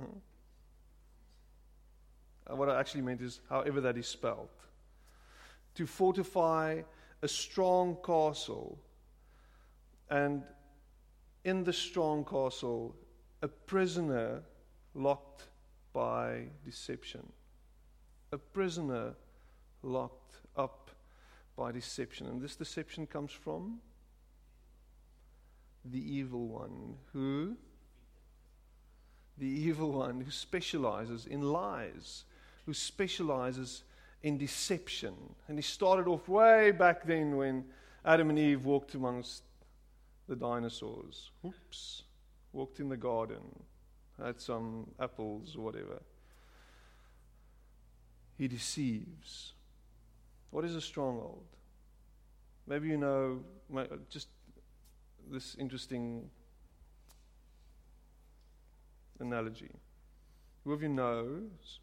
Uh, 2.50 2.56
what 2.56 2.68
I 2.68 2.80
actually 2.80 3.02
meant 3.02 3.20
is 3.20 3.38
however 3.48 3.80
that 3.80 3.96
is 3.96 4.08
spelled. 4.08 4.48
To 5.76 5.86
fortify 5.86 6.82
a 7.22 7.28
strong 7.28 7.96
castle, 8.04 8.76
and 10.10 10.42
in 11.44 11.64
the 11.64 11.72
strong 11.72 12.24
castle, 12.24 12.94
a 13.42 13.48
prisoner 13.48 14.42
locked 14.94 15.48
by 15.92 16.44
deception. 16.64 17.26
A 18.32 18.38
prisoner 18.38 19.14
locked 19.82 20.36
up 20.56 20.90
by 21.56 21.72
deception. 21.72 22.26
And 22.26 22.40
this 22.40 22.56
deception 22.56 23.06
comes 23.06 23.32
from 23.32 23.80
the 25.84 25.98
evil 25.98 26.46
one 26.46 26.94
who 27.12 27.56
the 29.38 29.46
evil 29.46 29.92
one 29.92 30.20
who 30.20 30.30
specializes 30.30 31.26
in 31.26 31.40
lies, 31.40 32.24
who 32.66 32.74
specializes 32.74 33.82
in 34.22 34.38
deception. 34.38 35.14
And 35.48 35.58
he 35.58 35.62
started 35.62 36.06
off 36.06 36.28
way 36.28 36.70
back 36.70 37.04
then 37.04 37.36
when 37.36 37.64
Adam 38.04 38.30
and 38.30 38.38
Eve 38.38 38.64
walked 38.64 38.94
amongst 38.94 39.42
the 40.28 40.36
dinosaurs. 40.36 41.30
Oops. 41.44 42.02
Walked 42.52 42.80
in 42.80 42.88
the 42.88 42.96
garden, 42.96 43.64
had 44.22 44.40
some 44.40 44.90
apples 45.00 45.56
or 45.56 45.62
whatever. 45.62 46.02
He 48.36 48.46
deceives. 48.46 49.54
What 50.50 50.64
is 50.64 50.74
a 50.76 50.80
stronghold? 50.80 51.44
Maybe 52.66 52.88
you 52.88 52.98
know 52.98 53.40
just 54.10 54.28
this 55.30 55.56
interesting 55.58 56.28
analogy. 59.18 59.70
Who 60.64 60.72
of 60.72 60.82
you 60.82 60.88
knows 60.88 61.80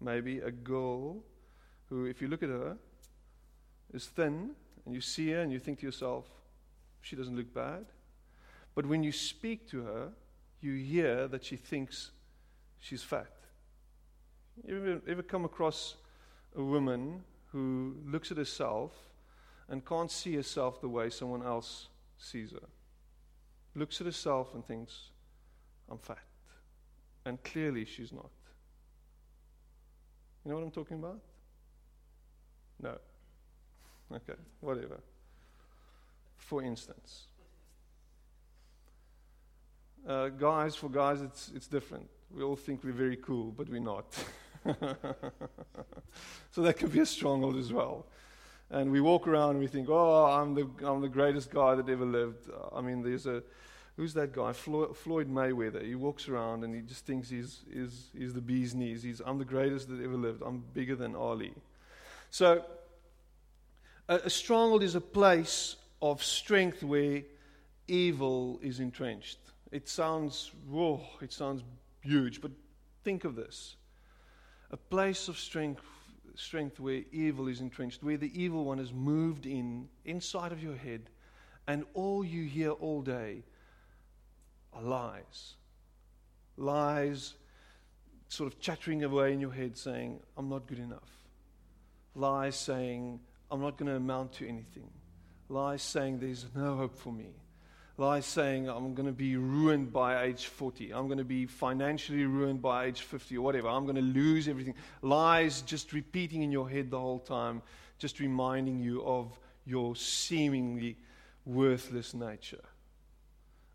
maybe 0.00 0.38
a 0.38 0.50
girl 0.50 1.22
who, 1.88 2.06
if 2.06 2.22
you 2.22 2.28
look 2.28 2.42
at 2.42 2.48
her, 2.48 2.76
is 3.92 4.06
thin 4.06 4.50
and 4.86 4.94
you 4.94 5.00
see 5.00 5.30
her 5.30 5.40
and 5.40 5.52
you 5.52 5.58
think 5.58 5.80
to 5.80 5.86
yourself, 5.86 6.26
she 7.04 7.16
doesn't 7.16 7.36
look 7.36 7.52
bad. 7.52 7.84
But 8.74 8.86
when 8.86 9.02
you 9.02 9.12
speak 9.12 9.68
to 9.70 9.82
her, 9.82 10.08
you 10.62 10.74
hear 10.74 11.28
that 11.28 11.44
she 11.44 11.56
thinks 11.56 12.10
she's 12.80 13.02
fat. 13.02 13.30
You 14.66 14.76
ever, 14.78 15.00
ever 15.06 15.22
come 15.22 15.44
across 15.44 15.96
a 16.56 16.62
woman 16.62 17.22
who 17.52 17.96
looks 18.06 18.30
at 18.30 18.38
herself 18.38 18.92
and 19.68 19.84
can't 19.84 20.10
see 20.10 20.34
herself 20.34 20.80
the 20.80 20.88
way 20.88 21.10
someone 21.10 21.42
else 21.42 21.88
sees 22.16 22.52
her? 22.52 22.68
Looks 23.74 24.00
at 24.00 24.06
herself 24.06 24.54
and 24.54 24.64
thinks, 24.66 25.10
I'm 25.90 25.98
fat. 25.98 26.24
And 27.26 27.42
clearly 27.44 27.84
she's 27.84 28.12
not. 28.12 28.30
You 30.42 30.50
know 30.50 30.56
what 30.56 30.64
I'm 30.64 30.70
talking 30.70 30.98
about? 30.98 31.20
No. 32.82 32.96
Okay, 34.12 34.34
whatever. 34.60 35.00
For 36.36 36.62
instance, 36.62 37.26
uh, 40.06 40.28
guys, 40.28 40.74
for 40.74 40.90
guys, 40.90 41.22
it's, 41.22 41.50
it's 41.54 41.66
different. 41.66 42.08
We 42.30 42.42
all 42.42 42.56
think 42.56 42.84
we're 42.84 42.92
very 42.92 43.16
cool, 43.16 43.52
but 43.52 43.68
we're 43.68 43.80
not. 43.80 44.12
so 46.50 46.62
that 46.62 46.74
could 46.74 46.92
be 46.92 47.00
a 47.00 47.06
stronghold 47.06 47.56
as 47.56 47.72
well. 47.72 48.06
And 48.70 48.90
we 48.90 49.00
walk 49.00 49.26
around 49.26 49.50
and 49.50 49.60
we 49.60 49.66
think, 49.66 49.88
oh, 49.88 50.24
I'm 50.26 50.54
the, 50.54 50.68
I'm 50.84 51.00
the 51.00 51.08
greatest 51.08 51.50
guy 51.50 51.74
that 51.74 51.88
ever 51.88 52.04
lived. 52.04 52.50
I 52.74 52.80
mean, 52.80 53.02
there's 53.02 53.26
a, 53.26 53.42
who's 53.96 54.14
that 54.14 54.32
guy? 54.32 54.52
Floyd, 54.52 54.94
Mayweather. 55.30 55.84
He 55.84 55.94
walks 55.94 56.28
around 56.28 56.64
and 56.64 56.74
he 56.74 56.80
just 56.80 57.06
thinks 57.06 57.30
he's, 57.30 57.60
he's, 57.72 58.10
he's 58.16 58.34
the 58.34 58.40
bee's 58.40 58.74
knees. 58.74 59.02
He's, 59.02 59.20
I'm 59.24 59.38
the 59.38 59.44
greatest 59.44 59.88
that 59.88 60.02
ever 60.02 60.16
lived. 60.16 60.42
I'm 60.44 60.64
bigger 60.72 60.96
than 60.96 61.14
Ali. 61.14 61.52
So, 62.30 62.64
a, 64.08 64.16
a 64.16 64.30
stronghold 64.30 64.82
is 64.82 64.94
a 64.94 65.00
place 65.00 65.76
of 66.04 66.22
strength 66.22 66.82
where 66.82 67.22
evil 67.88 68.60
is 68.62 68.78
entrenched. 68.78 69.38
It 69.72 69.88
sounds, 69.88 70.50
whoa, 70.68 71.00
it 71.22 71.32
sounds 71.32 71.62
huge, 72.02 72.42
but 72.42 72.50
think 73.04 73.24
of 73.24 73.34
this 73.34 73.76
a 74.70 74.76
place 74.76 75.28
of 75.28 75.38
strength, 75.38 75.82
strength 76.34 76.78
where 76.78 77.02
evil 77.10 77.48
is 77.48 77.60
entrenched, 77.60 78.02
where 78.02 78.18
the 78.18 78.30
evil 78.38 78.64
one 78.64 78.76
has 78.78 78.92
moved 78.92 79.46
in 79.46 79.88
inside 80.04 80.52
of 80.52 80.62
your 80.62 80.76
head, 80.76 81.08
and 81.66 81.84
all 81.94 82.22
you 82.22 82.44
hear 82.44 82.72
all 82.72 83.00
day 83.00 83.42
are 84.74 84.82
lies. 84.82 85.54
Lies 86.58 87.34
sort 88.28 88.52
of 88.52 88.60
chattering 88.60 89.04
away 89.04 89.32
in 89.32 89.40
your 89.40 89.52
head 89.52 89.78
saying, 89.78 90.20
I'm 90.36 90.50
not 90.50 90.66
good 90.66 90.80
enough. 90.80 91.18
Lies 92.14 92.56
saying, 92.56 93.20
I'm 93.50 93.62
not 93.62 93.78
going 93.78 93.88
to 93.88 93.96
amount 93.96 94.32
to 94.34 94.48
anything. 94.48 94.90
Lies 95.48 95.82
saying, 95.82 96.18
there's 96.18 96.46
no 96.54 96.76
hope 96.76 96.96
for 96.96 97.12
me. 97.12 97.30
Lies 97.96 98.26
saying, 98.26 98.68
I'm 98.68 98.94
going 98.94 99.06
to 99.06 99.12
be 99.12 99.36
ruined 99.36 99.92
by 99.92 100.24
age 100.24 100.46
40. 100.46 100.92
I'm 100.92 101.06
going 101.06 101.18
to 101.18 101.24
be 101.24 101.46
financially 101.46 102.24
ruined 102.24 102.60
by 102.60 102.86
age 102.86 103.02
50 103.02 103.36
or 103.36 103.42
whatever. 103.42 103.68
I'm 103.68 103.84
going 103.84 103.96
to 103.96 104.02
lose 104.02 104.48
everything. 104.48 104.74
Lies 105.00 105.62
just 105.62 105.92
repeating 105.92 106.42
in 106.42 106.50
your 106.50 106.68
head 106.68 106.90
the 106.90 106.98
whole 106.98 107.20
time, 107.20 107.62
just 107.98 108.18
reminding 108.18 108.80
you 108.80 109.04
of 109.04 109.38
your 109.64 109.94
seemingly 109.94 110.96
worthless 111.44 112.14
nature. 112.14 112.64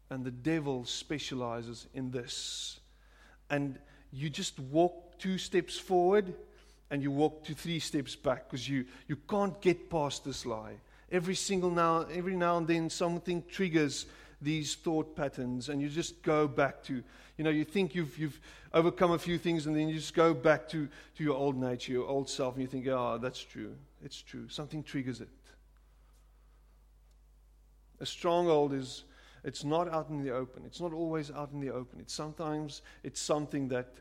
And 0.10 0.26
the 0.26 0.32
devil 0.32 0.84
specializes 0.84 1.88
in 1.94 2.12
this. 2.12 2.80
And 3.50 3.80
you 4.12 4.30
just 4.30 4.60
walk 4.60 5.18
two 5.18 5.38
steps 5.38 5.78
forward 5.78 6.34
and 6.92 7.04
you 7.04 7.12
walk 7.12 7.44
two, 7.44 7.54
three 7.54 7.80
steps 7.80 8.16
back 8.16 8.50
because 8.50 8.68
you, 8.68 8.86
you 9.08 9.16
can't 9.16 9.62
get 9.62 9.90
past 9.90 10.26
this 10.26 10.46
lie. 10.46 10.76
Every 11.12 11.36
single 11.36 11.72
now, 11.72 12.02
every 12.12 12.36
now 12.36 12.58
and 12.58 12.68
then, 12.68 12.90
something 12.90 13.44
triggers 13.50 14.06
these 14.42 14.76
thought 14.76 15.16
patterns, 15.16 15.70
and 15.70 15.82
you 15.82 15.90
just 15.90 16.22
go 16.22 16.48
back 16.48 16.84
to, 16.84 17.04
you 17.38 17.44
know, 17.44 17.50
you 17.50 17.66
think 17.66 17.94
you've, 17.96 18.18
you've 18.18 18.40
overcome 18.74 19.12
a 19.12 19.20
few 19.20 19.38
things, 19.38 19.66
and 19.66 19.76
then 19.76 19.90
you 19.90 19.96
just 19.96 20.14
go 20.14 20.34
back 20.34 20.70
to, 20.70 20.88
to 21.18 21.24
your 21.24 21.36
old 21.36 21.58
nature, 21.58 21.92
your 21.92 22.08
old 22.08 22.30
self, 22.30 22.54
and 22.54 22.62
you 22.62 22.68
think, 22.68 22.88
oh, 22.88 23.18
that's 23.22 23.44
true. 23.44 23.76
It's 24.04 24.22
true. 24.22 24.48
Something 24.48 24.84
triggers 24.84 25.20
it. 25.20 25.28
A 28.00 28.06
stronghold 28.06 28.74
is 28.74 29.04
it's 29.44 29.64
not 29.64 29.90
out 29.90 30.10
in 30.10 30.24
the 30.24 30.32
open. 30.32 30.64
It's 30.66 30.80
not 30.80 30.94
always 30.94 31.32
out 31.32 31.52
in 31.52 31.60
the 31.60 31.72
open. 31.72 32.00
It's 32.00 32.14
sometimes 32.14 32.82
it's 33.04 33.20
something 33.20 33.68
that 33.70 33.94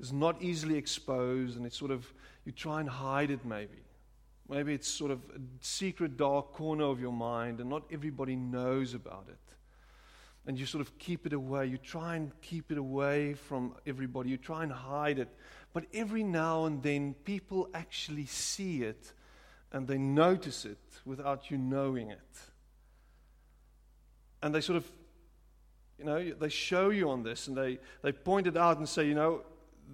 is 0.00 0.12
not 0.12 0.40
easily 0.42 0.76
exposed 0.76 1.56
and 1.56 1.66
it's 1.66 1.78
sort 1.78 1.90
of 1.90 2.10
you 2.44 2.52
try 2.52 2.80
and 2.80 2.88
hide 2.88 3.30
it 3.30 3.44
maybe. 3.44 3.78
Maybe 4.52 4.74
it's 4.74 4.88
sort 4.88 5.10
of 5.10 5.18
a 5.34 5.40
secret 5.60 6.16
dark 6.16 6.52
corner 6.52 6.84
of 6.84 7.00
your 7.00 7.12
mind 7.12 7.60
and 7.60 7.70
not 7.70 7.84
everybody 7.90 8.36
knows 8.36 8.94
about 8.94 9.24
it. 9.28 9.38
And 10.46 10.58
you 10.58 10.66
sort 10.66 10.82
of 10.82 10.98
keep 10.98 11.26
it 11.26 11.32
away. 11.32 11.66
You 11.66 11.78
try 11.78 12.16
and 12.16 12.32
keep 12.42 12.70
it 12.70 12.76
away 12.78 13.34
from 13.34 13.74
everybody. 13.86 14.30
You 14.30 14.36
try 14.36 14.62
and 14.62 14.72
hide 14.72 15.18
it. 15.18 15.28
But 15.72 15.84
every 15.94 16.22
now 16.22 16.66
and 16.66 16.82
then 16.82 17.14
people 17.24 17.68
actually 17.72 18.26
see 18.26 18.82
it 18.82 19.12
and 19.72 19.88
they 19.88 19.98
notice 19.98 20.64
it 20.64 20.78
without 21.06 21.50
you 21.50 21.56
knowing 21.56 22.10
it 22.10 22.40
and 24.42 24.54
they 24.54 24.60
sort 24.60 24.76
of, 24.76 24.90
you 25.98 26.04
know, 26.04 26.32
they 26.32 26.48
show 26.48 26.90
you 26.90 27.10
on 27.10 27.22
this 27.22 27.46
and 27.46 27.56
they, 27.56 27.78
they 28.02 28.12
point 28.12 28.46
it 28.46 28.56
out 28.56 28.78
and 28.78 28.88
say, 28.88 29.06
you 29.06 29.14
know, 29.14 29.42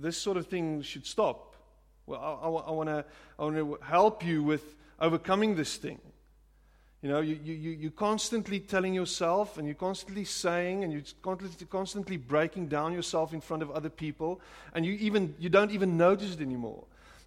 this 0.01 0.17
sort 0.17 0.37
of 0.37 0.47
thing 0.47 0.81
should 0.83 1.07
stop. 1.07 1.48
Well, 2.09 2.21
I, 2.21 2.47
I, 2.47 2.71
I 2.71 3.45
want 3.45 3.57
to 3.57 3.79
help 3.85 4.25
you 4.25 4.43
with 4.43 4.75
overcoming 4.99 5.57
this 5.57 5.77
thing. 5.77 6.01
You 7.03 7.11
know, 7.11 7.21
you, 7.21 7.39
you, 7.45 7.53
you're 7.55 7.91
constantly 7.91 8.59
telling 8.59 8.95
yourself 8.95 9.59
and 9.59 9.67
you're 9.67 9.75
constantly 9.75 10.25
saying 10.25 10.85
and 10.85 10.93
you're 10.93 11.03
constantly, 11.21 11.67
constantly 11.67 12.17
breaking 12.17 12.69
down 12.69 12.95
yourself 12.95 13.35
in 13.35 13.43
front 13.43 13.63
of 13.63 13.71
other 13.71 13.91
people 13.91 14.41
and 14.75 14.87
you, 14.87 14.95
even, 14.95 15.35
you 15.39 15.51
don't 15.51 15.71
even 15.71 15.99
notice 15.99 16.33
it 16.33 16.41
anymore. 16.41 16.83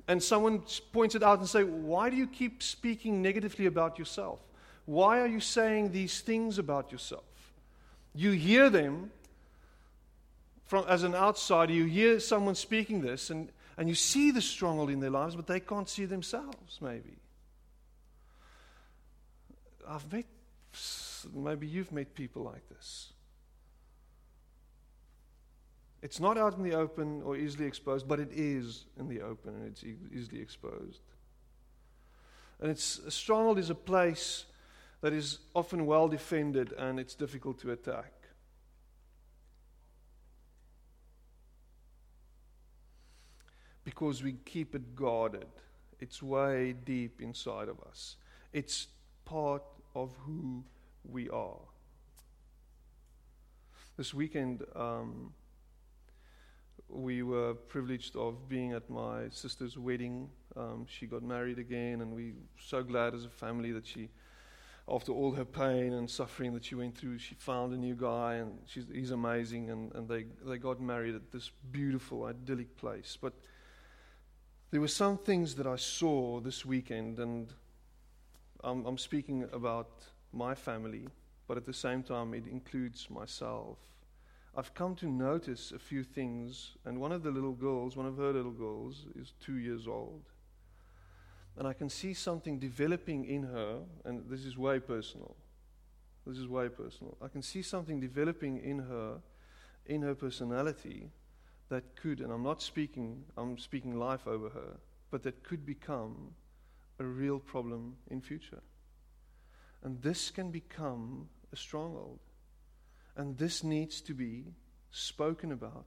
And 0.07 0.21
someone 0.21 0.63
points 0.91 1.13
it 1.13 1.21
out 1.21 1.37
and 1.37 1.47
say, 1.47 1.63
why 1.63 2.09
do 2.09 2.15
you 2.15 2.25
keep 2.25 2.63
speaking 2.63 3.21
negatively 3.21 3.67
about 3.67 3.99
yourself? 3.99 4.39
Why 4.85 5.19
are 5.21 5.27
you 5.27 5.39
saying 5.39 5.91
these 5.91 6.21
things 6.21 6.57
about 6.57 6.91
yourself? 6.91 7.23
You 8.15 8.31
hear 8.31 8.69
them 8.71 9.11
from, 10.65 10.85
as 10.87 11.03
an 11.03 11.13
outsider, 11.13 11.71
you 11.71 11.85
hear 11.85 12.19
someone 12.19 12.55
speaking 12.55 13.01
this, 13.01 13.29
and, 13.29 13.49
and 13.77 13.87
you 13.89 13.95
see 13.95 14.31
the 14.31 14.41
stronghold 14.41 14.89
in 14.89 14.99
their 14.99 15.09
lives, 15.09 15.35
but 15.35 15.47
they 15.47 15.59
can't 15.59 15.89
see 15.89 16.05
themselves, 16.05 16.79
maybe. 16.81 17.17
I've 19.87 20.11
met, 20.11 20.25
maybe 21.33 21.67
you've 21.67 21.91
met 21.91 22.13
people 22.13 22.43
like 22.43 22.67
this. 22.69 23.13
It's 26.01 26.19
not 26.19 26.37
out 26.37 26.57
in 26.57 26.63
the 26.63 26.73
open 26.73 27.21
or 27.21 27.37
easily 27.37 27.65
exposed, 27.65 28.07
but 28.07 28.19
it 28.19 28.29
is 28.31 28.85
in 28.97 29.07
the 29.07 29.21
open 29.21 29.53
and 29.53 29.67
it's 29.67 29.83
easily 29.83 30.41
exposed. 30.41 31.01
And 32.59 32.71
it's 32.71 32.99
a 32.99 33.11
stronghold 33.11 33.59
is 33.59 33.69
a 33.69 33.75
place 33.75 34.45
that 35.01 35.13
is 35.13 35.39
often 35.55 35.85
well 35.85 36.07
defended 36.07 36.73
and 36.73 36.99
it's 36.99 37.15
difficult 37.15 37.59
to 37.59 37.71
attack. 37.71 38.20
Because 43.91 44.23
we 44.23 44.35
keep 44.45 44.73
it 44.73 44.95
guarded. 44.95 45.47
It's 45.99 46.23
way 46.23 46.73
deep 46.85 47.21
inside 47.21 47.67
of 47.67 47.77
us. 47.81 48.15
It's 48.53 48.87
part 49.25 49.63
of 49.93 50.15
who 50.25 50.63
we 51.03 51.29
are. 51.29 51.59
This 53.97 54.13
weekend, 54.13 54.63
um, 54.77 55.33
we 56.87 57.21
were 57.21 57.53
privileged 57.53 58.15
of 58.15 58.47
being 58.47 58.71
at 58.71 58.89
my 58.89 59.27
sister's 59.29 59.77
wedding. 59.77 60.29
Um, 60.55 60.85
she 60.87 61.05
got 61.05 61.21
married 61.21 61.59
again, 61.59 61.99
and 61.99 62.15
we 62.15 62.31
so 62.57 62.83
glad 62.83 63.13
as 63.13 63.25
a 63.25 63.29
family 63.29 63.73
that 63.73 63.85
she, 63.85 64.07
after 64.87 65.11
all 65.11 65.33
her 65.33 65.45
pain 65.45 65.91
and 65.91 66.09
suffering 66.09 66.53
that 66.53 66.63
she 66.63 66.75
went 66.75 66.97
through, 66.97 67.17
she 67.19 67.35
found 67.35 67.73
a 67.73 67.77
new 67.77 67.95
guy, 67.95 68.35
and 68.35 68.57
he's 68.65 69.11
amazing. 69.11 69.69
And, 69.69 69.93
and 69.95 70.07
they 70.07 70.27
they 70.45 70.57
got 70.57 70.79
married 70.79 71.13
at 71.13 71.29
this 71.33 71.51
beautiful, 71.71 72.23
idyllic 72.23 72.77
place. 72.77 73.17
But 73.21 73.33
there 74.71 74.79
were 74.79 74.87
some 74.87 75.17
things 75.17 75.55
that 75.55 75.67
I 75.67 75.75
saw 75.75 76.39
this 76.39 76.65
weekend, 76.65 77.19
and 77.19 77.53
I'm, 78.63 78.85
I'm 78.85 78.97
speaking 78.97 79.47
about 79.51 79.89
my 80.31 80.55
family, 80.55 81.09
but 81.45 81.57
at 81.57 81.65
the 81.65 81.73
same 81.73 82.03
time, 82.03 82.33
it 82.33 82.47
includes 82.47 83.09
myself. 83.09 83.77
I've 84.55 84.73
come 84.73 84.95
to 84.95 85.07
notice 85.07 85.73
a 85.73 85.79
few 85.79 86.03
things, 86.03 86.71
and 86.85 87.01
one 87.01 87.11
of 87.11 87.21
the 87.21 87.31
little 87.31 87.51
girls, 87.51 87.97
one 87.97 88.05
of 88.05 88.15
her 88.15 88.31
little 88.31 88.51
girls, 88.51 89.05
is 89.13 89.33
two 89.45 89.57
years 89.57 89.87
old. 89.87 90.23
And 91.57 91.67
I 91.67 91.73
can 91.73 91.89
see 91.89 92.13
something 92.13 92.57
developing 92.57 93.25
in 93.25 93.43
her, 93.43 93.79
and 94.05 94.23
this 94.29 94.45
is 94.45 94.57
way 94.57 94.79
personal. 94.79 95.35
This 96.25 96.37
is 96.37 96.47
way 96.47 96.69
personal. 96.69 97.17
I 97.21 97.27
can 97.27 97.41
see 97.41 97.61
something 97.61 97.99
developing 97.99 98.57
in 98.63 98.79
her, 98.79 99.17
in 99.85 100.01
her 100.01 100.15
personality, 100.15 101.09
that 101.71 101.95
could, 101.95 102.19
and 102.19 102.31
I'm 102.33 102.43
not 102.43 102.61
speaking, 102.61 103.23
I'm 103.37 103.57
speaking 103.57 103.97
life 103.97 104.27
over 104.27 104.49
her, 104.49 104.77
but 105.09 105.23
that 105.23 105.41
could 105.41 105.65
become 105.65 106.35
a 106.99 107.03
real 107.05 107.39
problem 107.39 107.95
in 108.09 108.19
future. 108.19 108.61
And 109.81 110.01
this 110.01 110.29
can 110.31 110.51
become 110.51 111.29
a 111.53 111.55
stronghold. 111.55 112.19
And 113.15 113.37
this 113.37 113.63
needs 113.63 114.01
to 114.01 114.13
be 114.13 114.53
spoken 114.91 115.53
about, 115.53 115.85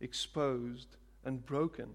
exposed, 0.00 0.96
and 1.24 1.44
broken. 1.44 1.90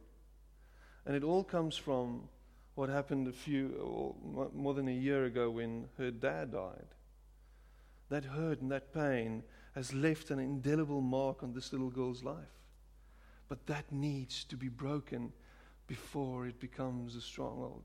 And 1.06 1.16
it 1.16 1.24
all 1.24 1.46
comes 1.46 1.78
from 1.78 2.28
what 2.76 2.90
happened 2.90 3.30
a 3.30 3.32
few, 3.32 3.70
or 3.82 4.50
more 4.54 4.74
than 4.74 4.90
a 4.90 4.92
year 4.92 5.24
ago 5.24 5.50
when 5.50 5.88
her 5.98 6.12
dad 6.12 6.52
died. 6.52 6.88
That 8.10 8.26
hurt 8.26 8.60
and 8.60 8.72
that 8.72 8.94
pain 8.94 9.44
has 9.76 9.94
left 9.94 10.30
an 10.30 10.40
indelible 10.40 11.00
mark 11.00 11.42
on 11.42 11.54
this 11.54 11.72
little 11.72 11.90
girl's 11.90 12.22
life. 12.22 12.59
But 13.50 13.66
that 13.66 13.92
needs 13.92 14.44
to 14.46 14.56
be 14.56 14.70
broken 14.70 15.34
before 15.88 16.46
it 16.46 16.60
becomes 16.60 17.16
a 17.16 17.22
stronghold, 17.22 17.84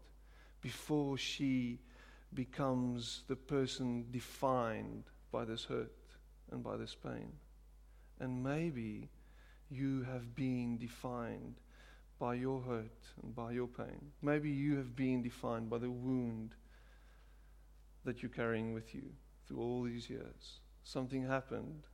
before 0.60 1.16
she 1.16 1.80
becomes 2.34 3.22
the 3.28 3.36
person 3.36 4.04
defined 4.10 5.04
by 5.32 5.44
this 5.44 5.64
hurt 5.64 5.90
and 6.52 6.62
by 6.62 6.76
this 6.76 6.94
pain. 6.94 7.32
And 8.20 8.44
maybe 8.44 9.08
you 9.70 10.02
have 10.02 10.34
been 10.34 10.76
defined 10.78 11.54
by 12.18 12.34
your 12.34 12.60
hurt 12.60 13.06
and 13.22 13.34
by 13.34 13.52
your 13.52 13.66
pain. 13.66 14.12
Maybe 14.22 14.50
you 14.50 14.76
have 14.76 14.94
been 14.94 15.22
defined 15.22 15.70
by 15.70 15.78
the 15.78 15.90
wound 15.90 16.54
that 18.04 18.22
you're 18.22 18.30
carrying 18.30 18.74
with 18.74 18.94
you 18.94 19.04
through 19.46 19.58
all 19.58 19.82
these 19.82 20.10
years. 20.10 20.60
Something 20.84 21.26
happened, 21.26 21.84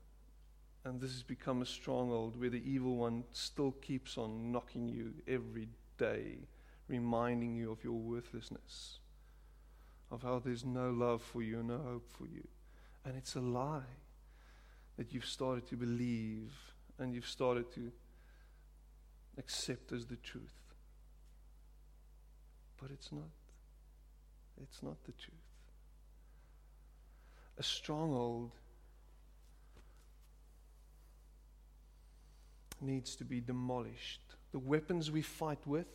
and 0.84 1.00
this 1.00 1.12
has 1.12 1.22
become 1.22 1.60
a 1.60 1.66
stronghold 1.66 2.40
where 2.40 2.50
the 2.50 2.62
evil 2.68 2.96
one 2.96 3.25
still 3.32 3.72
keeps 3.72 4.16
on 4.16 4.50
knocking 4.50 4.88
you 4.88 5.12
every 5.28 5.68
day, 5.99 6.38
reminding 6.88 7.54
you 7.54 7.70
of 7.70 7.84
your 7.84 7.99
worthlessness, 7.99 8.99
of 10.10 10.22
how 10.22 10.38
there's 10.38 10.64
no 10.64 10.90
love 10.90 11.22
for 11.22 11.42
you, 11.42 11.62
no 11.62 11.78
hope 11.78 12.08
for 12.08 12.26
you. 12.26 12.47
And 13.04 13.16
it's 13.16 13.34
a 13.34 13.40
lie 13.40 13.82
that 14.97 15.12
you've 15.12 15.26
started 15.26 15.66
to 15.69 15.76
believe 15.76 16.52
and 16.99 17.14
you've 17.14 17.28
started 17.28 17.73
to 17.75 17.93
accept 19.38 19.93
as 19.93 20.06
the 20.06 20.16
truth. 20.16 20.75
But 22.80 22.90
it's 22.90 23.12
not. 23.12 23.30
It's 24.62 24.82
not 24.82 25.02
the 25.04 25.12
truth. 25.12 25.34
A 27.58 27.62
stronghold 27.62 28.52
needs 32.82 33.16
to 33.16 33.25
be 33.25 33.40
demolished. 33.40 34.21
The 34.52 34.58
weapons 34.58 35.10
we 35.10 35.23
fight 35.23 35.64
with 35.66 35.86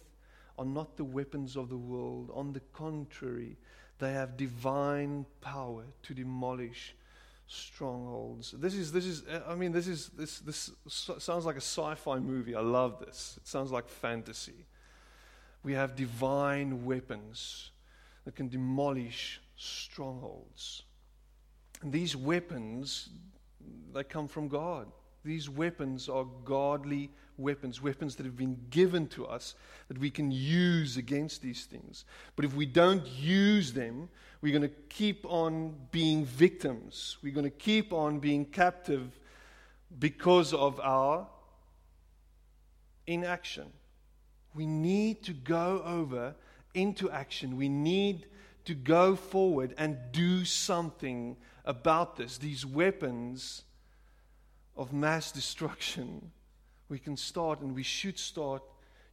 are 0.58 0.66
not 0.66 0.98
the 0.98 1.04
weapons 1.04 1.56
of 1.56 1.70
the 1.70 1.78
world. 1.78 2.32
On 2.34 2.54
the 2.54 2.62
contrary, 2.74 3.58
they 4.00 4.14
have 4.14 4.38
divine 4.38 5.26
power 5.42 5.84
to 6.04 6.14
demolish 6.14 6.96
strongholds. 7.48 8.52
This 8.58 8.74
is, 8.74 8.92
this 8.92 9.06
is, 9.06 9.24
I 9.48 9.56
mean, 9.56 9.72
this 9.72 9.88
is, 9.88 10.10
this, 10.10 10.40
this 10.40 10.72
sounds 10.88 11.46
like 11.46 11.56
a 11.56 11.62
sci 11.62 11.96
fi 11.96 12.20
movie. 12.20 12.56
I 12.56 12.62
love 12.62 13.00
this. 13.00 13.36
It 13.38 13.48
sounds 13.48 13.72
like 13.72 13.88
fantasy. 13.88 14.66
We 15.64 15.74
have 15.74 15.96
divine 15.96 16.86
weapons 16.86 17.72
that 18.24 18.36
can 18.36 18.50
demolish 18.50 19.42
strongholds. 19.56 20.84
And 21.82 21.92
these 21.92 22.16
weapons, 22.16 23.10
they 23.94 24.04
come 24.04 24.28
from 24.28 24.48
God. 24.48 24.88
These 25.26 25.50
weapons 25.50 26.08
are 26.08 26.26
godly 26.46 27.10
weapons, 27.38 27.82
weapons 27.82 28.16
that 28.16 28.28
have 28.28 28.38
been 28.38 28.58
given 28.70 29.08
to 29.08 29.26
us 29.26 29.56
that 29.88 29.98
we 29.98 30.12
can 30.12 30.32
use 30.32 30.98
against 30.98 31.42
these 31.42 31.66
things. 31.66 32.06
But 32.36 32.46
if 32.46 32.54
we 32.54 32.68
don't 32.68 33.06
use 33.08 33.74
them, 33.74 34.08
we're 34.42 34.58
going 34.58 34.70
to 34.70 34.76
keep 34.90 35.26
on 35.26 35.76
being 35.92 36.26
victims. 36.26 37.18
We're 37.24 37.34
going 37.34 37.46
to 37.46 37.50
keep 37.50 37.92
on 37.92 38.20
being 38.20 38.46
captive 38.46 39.20
because 39.98 40.54
of 40.54 40.80
our 40.80 41.28
inaction. 43.08 43.66
We 44.54 44.68
need 44.68 45.24
to 45.24 45.34
go 45.34 45.82
over 45.84 46.36
into 46.76 47.10
action. 47.10 47.58
We 47.58 47.68
need 47.68 48.28
to 48.66 48.76
go 48.76 49.16
forward 49.16 49.74
and 49.80 49.98
do 50.12 50.46
something 50.46 51.36
about 51.66 52.16
this. 52.16 52.38
These 52.38 52.64
weapons 52.64 53.64
of 54.76 54.94
mass 54.94 55.32
destruction 55.32 56.32
we 56.90 57.00
can 57.00 57.18
start 57.18 57.62
and 57.62 57.76
we 57.76 57.84
should 57.84 58.18
start 58.18 58.62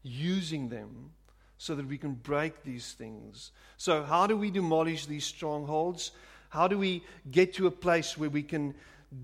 using 0.03 0.69
them 0.69 1.11
so 1.59 1.75
that 1.75 1.87
we 1.87 1.97
can 1.97 2.15
break 2.15 2.65
these 2.65 2.93
things. 2.93 3.53
So, 3.77 4.03
how 4.03 4.27
do 4.27 4.37
we 4.37 4.51
demolish 4.51 5.07
these 5.07 5.25
strongholds? 5.25 6.11
How 6.49 6.69
do 6.69 6.77
we 6.77 7.03
get 7.31 7.55
to 7.55 7.67
a 7.67 7.71
place 7.71 8.19
where 8.19 8.29
we 8.29 8.43
can 8.43 8.75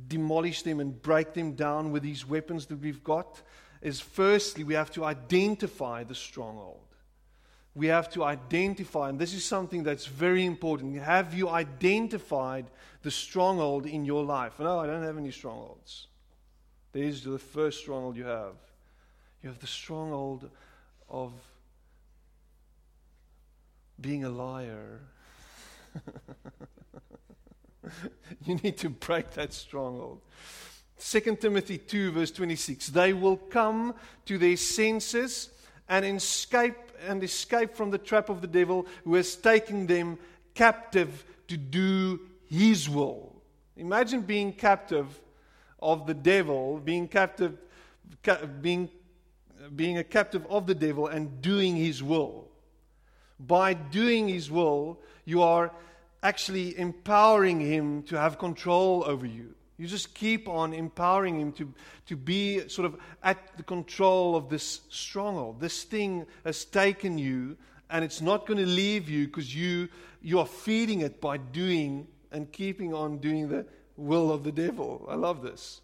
demolish 0.07 0.63
them 0.63 0.81
and 0.81 1.01
break 1.03 1.35
them 1.35 1.53
down 1.53 1.93
with 1.93 2.03
these 2.03 2.27
weapons 2.27 2.67
that 2.67 2.81
we've 2.81 3.05
got? 3.05 3.43
Is 3.83 4.01
firstly, 4.01 4.65
we 4.65 4.75
have 4.75 4.91
to 4.93 5.05
identify 5.05 6.05
the 6.05 6.15
stronghold. 6.15 6.81
We 7.75 7.89
have 7.89 8.11
to 8.11 8.25
identify, 8.25 9.09
and 9.09 9.19
this 9.19 9.35
is 9.35 9.45
something 9.45 9.83
that's 9.83 10.07
very 10.07 10.45
important. 10.45 11.01
Have 11.01 11.35
you 11.35 11.49
identified 11.49 12.67
the 13.03 13.11
stronghold 13.11 13.87
in 13.87 14.05
your 14.05 14.25
life? 14.25 14.59
No, 14.59 14.81
I 14.81 14.87
don't 14.87 15.05
have 15.05 15.19
any 15.19 15.31
strongholds. 15.31 16.09
There's 16.93 17.25
the 17.25 17.39
first 17.39 17.81
stronghold 17.81 18.17
you 18.17 18.25
have. 18.25 18.55
You 19.43 19.51
have 19.51 19.59
the 19.59 19.67
stronghold 19.67 20.49
of 21.09 21.33
being 24.01 24.25
a 24.25 24.31
liar. 24.31 25.01
you 28.45 28.55
need 28.57 28.77
to 28.79 28.89
break 28.89 29.31
that 29.33 29.53
stronghold. 29.53 30.21
2 31.01 31.37
Timothy 31.37 31.79
2, 31.79 32.13
verse 32.13 32.31
26. 32.31 32.89
They 32.89 33.13
will 33.13 33.37
come 33.37 33.95
to 34.27 34.39
their 34.39 34.57
senses 34.57 35.51
and 35.89 36.05
escape 36.05 36.75
and 37.07 37.23
escape 37.23 37.75
from 37.75 37.91
the 37.91 37.99
trap 37.99 38.29
of 38.29 38.41
the 38.41 38.49
devil 38.49 38.87
who 39.05 39.15
has 39.15 39.37
taken 39.37 39.87
them 39.87 40.19
captive 40.55 41.25
to 41.47 41.57
do 41.57 42.21
his 42.49 42.89
will. 42.89 43.37
Imagine 43.77 44.23
being 44.23 44.53
captive 44.53 45.21
of 45.81 46.07
the 46.07 46.15
devil, 46.15 46.79
being 46.79 47.09
captive, 47.09 47.57
being, 48.61 48.89
being 49.77 49.99
a 49.99 50.05
captive 50.05 50.47
of 50.49 50.67
the 50.67 50.75
devil 50.75 51.07
and 51.07 51.41
doing 51.41 51.77
his 51.77 52.03
will. 52.03 52.49
By 53.41 53.75
doing 53.75 54.29
his 54.29 54.51
will, 54.51 55.01
you 55.25 55.43
are 55.43 55.73
actually 56.23 56.79
empowering 56.79 57.61
him 57.61 58.03
to 58.05 58.19
have 58.19 58.39
control 58.39 59.05
over 59.07 59.27
you. 59.27 59.55
You 59.77 59.87
just 59.87 60.13
keep 60.13 60.49
on 60.49 60.75
empowering 60.75 61.39
him 61.39 61.53
to, 61.53 61.73
to 62.07 62.17
be 62.17 62.69
sort 62.69 62.87
of 62.87 62.99
at 63.23 63.57
the 63.57 63.63
control 63.63 64.35
of 64.35 64.49
this 64.49 64.81
stronghold. 64.89 65.61
This 65.61 65.85
thing 65.85 66.27
has 66.45 66.65
taken 66.65 67.17
you, 67.17 67.57
and 67.89 68.05
it's 68.05 68.21
not 68.21 68.45
going 68.45 68.59
to 68.59 68.67
leave 68.67 69.09
you 69.09 69.27
because 69.27 69.55
you, 69.55 69.89
you 70.21 70.41
are 70.41 70.47
feeding 70.47 71.03
it 71.03 71.21
by 71.21 71.37
doing 71.37 72.09
and 72.33 72.51
keeping 72.51 72.93
on 72.93 73.19
doing 73.19 73.49
the 73.49 73.67
will 73.99 74.33
of 74.33 74.45
the 74.45 74.53
devil. 74.53 75.07
I 75.11 75.17
love 75.17 75.43
this. 75.43 75.83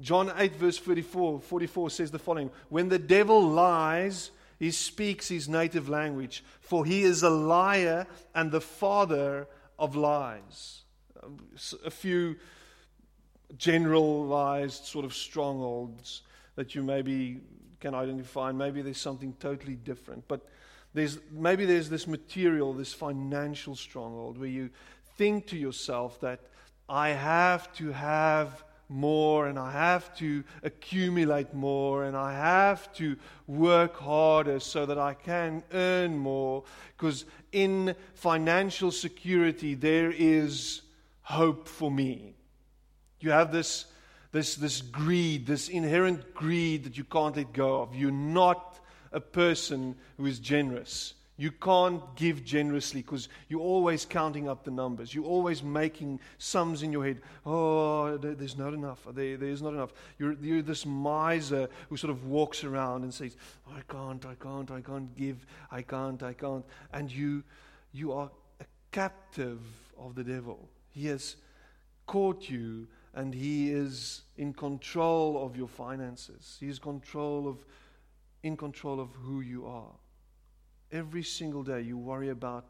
John 0.00 0.32
8, 0.36 0.56
verse 0.56 0.76
44, 0.76 1.40
44 1.40 1.90
says 1.90 2.10
the 2.10 2.18
following 2.18 2.50
When 2.68 2.88
the 2.88 2.98
devil 2.98 3.40
lies, 3.40 4.32
he 4.58 4.70
speaks 4.70 5.28
his 5.28 5.48
native 5.48 5.88
language, 5.88 6.44
for 6.60 6.84
he 6.84 7.02
is 7.02 7.22
a 7.22 7.30
liar 7.30 8.06
and 8.34 8.50
the 8.50 8.60
father 8.60 9.46
of 9.78 9.94
lies. 9.94 10.82
Um, 11.22 11.38
a 11.84 11.90
few 11.90 12.36
generalized 13.56 14.84
sort 14.84 15.04
of 15.04 15.14
strongholds 15.14 16.22
that 16.56 16.74
you 16.74 16.82
maybe 16.82 17.40
can 17.80 17.94
identify, 17.94 18.48
and 18.48 18.58
maybe 18.58 18.82
there's 18.82 19.00
something 19.00 19.34
totally 19.38 19.76
different. 19.76 20.26
But 20.26 20.40
there's, 20.92 21.18
maybe 21.30 21.66
there's 21.66 21.88
this 21.88 22.06
material, 22.06 22.72
this 22.72 22.92
financial 22.92 23.76
stronghold, 23.76 24.38
where 24.38 24.48
you 24.48 24.70
think 25.16 25.46
to 25.48 25.56
yourself 25.56 26.20
that 26.20 26.40
I 26.88 27.10
have 27.10 27.72
to 27.74 27.92
have 27.92 28.64
more 28.88 29.46
and 29.46 29.58
I 29.58 29.72
have 29.72 30.14
to 30.16 30.44
accumulate 30.62 31.54
more 31.54 32.04
and 32.04 32.16
I 32.16 32.32
have 32.32 32.92
to 32.94 33.16
work 33.46 33.96
harder 33.96 34.60
so 34.60 34.86
that 34.86 34.98
I 34.98 35.14
can 35.14 35.62
earn 35.72 36.18
more. 36.18 36.64
Because 36.96 37.24
in 37.52 37.94
financial 38.14 38.90
security, 38.90 39.74
there 39.74 40.12
is 40.14 40.82
hope 41.22 41.68
for 41.68 41.90
me. 41.90 42.34
You 43.20 43.30
have 43.30 43.52
this, 43.52 43.86
this, 44.32 44.54
this 44.54 44.82
greed, 44.82 45.46
this 45.46 45.68
inherent 45.68 46.34
greed 46.34 46.84
that 46.84 46.98
you 46.98 47.04
can't 47.04 47.36
let 47.36 47.52
go 47.52 47.80
of. 47.82 47.94
You're 47.94 48.10
not 48.10 48.78
a 49.12 49.20
person 49.20 49.96
who 50.18 50.26
is 50.26 50.38
generous. 50.38 51.14
You 51.36 51.50
can't 51.50 52.00
give 52.14 52.44
generously 52.44 53.02
because 53.02 53.28
you're 53.48 53.60
always 53.60 54.04
counting 54.04 54.48
up 54.48 54.62
the 54.62 54.70
numbers. 54.70 55.12
You're 55.12 55.24
always 55.24 55.64
making 55.64 56.20
sums 56.38 56.84
in 56.84 56.92
your 56.92 57.04
head. 57.04 57.22
Oh, 57.44 58.16
there's 58.18 58.56
not 58.56 58.72
enough. 58.72 59.04
There, 59.12 59.36
there's 59.36 59.60
not 59.60 59.72
enough. 59.72 59.92
You're, 60.16 60.34
you're 60.34 60.62
this 60.62 60.86
miser 60.86 61.68
who 61.88 61.96
sort 61.96 62.12
of 62.12 62.24
walks 62.26 62.62
around 62.62 63.02
and 63.02 63.12
says, 63.12 63.36
I 63.68 63.80
can't, 63.92 64.24
I 64.24 64.34
can't, 64.36 64.70
I 64.70 64.80
can't 64.80 65.16
give, 65.16 65.44
I 65.72 65.82
can't, 65.82 66.22
I 66.22 66.34
can't. 66.34 66.64
And 66.92 67.10
you, 67.10 67.42
you 67.92 68.12
are 68.12 68.30
a 68.60 68.64
captive 68.92 69.58
of 69.98 70.14
the 70.14 70.22
devil. 70.22 70.68
He 70.90 71.08
has 71.08 71.34
caught 72.06 72.48
you 72.48 72.86
and 73.12 73.34
he 73.34 73.72
is 73.72 74.22
in 74.36 74.52
control 74.52 75.44
of 75.44 75.56
your 75.56 75.68
finances. 75.68 76.58
He 76.60 76.68
is 76.68 76.78
control 76.78 77.48
of, 77.48 77.64
in 78.44 78.56
control 78.56 79.00
of 79.00 79.08
who 79.24 79.40
you 79.40 79.66
are. 79.66 79.90
Every 80.94 81.24
single 81.24 81.64
day 81.64 81.80
you 81.80 81.98
worry 81.98 82.28
about 82.28 82.64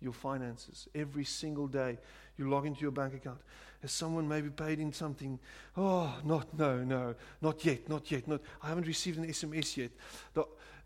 your 0.00 0.12
finances. 0.12 0.86
Every 0.94 1.24
single 1.24 1.66
day 1.66 1.98
you 2.38 2.48
log 2.48 2.66
into 2.66 2.82
your 2.82 2.92
bank 2.92 3.14
account. 3.14 3.40
Has 3.82 3.90
someone 3.90 4.28
maybe 4.28 4.48
paid 4.48 4.78
in 4.78 4.92
something? 4.92 5.40
Oh, 5.76 6.14
not, 6.24 6.56
no, 6.56 6.84
no, 6.84 7.16
not 7.42 7.64
yet, 7.64 7.88
not 7.88 8.08
yet. 8.12 8.28
Not, 8.28 8.42
I 8.62 8.68
haven't 8.68 8.86
received 8.86 9.18
an 9.18 9.26
SMS 9.26 9.76
yet. 9.76 9.90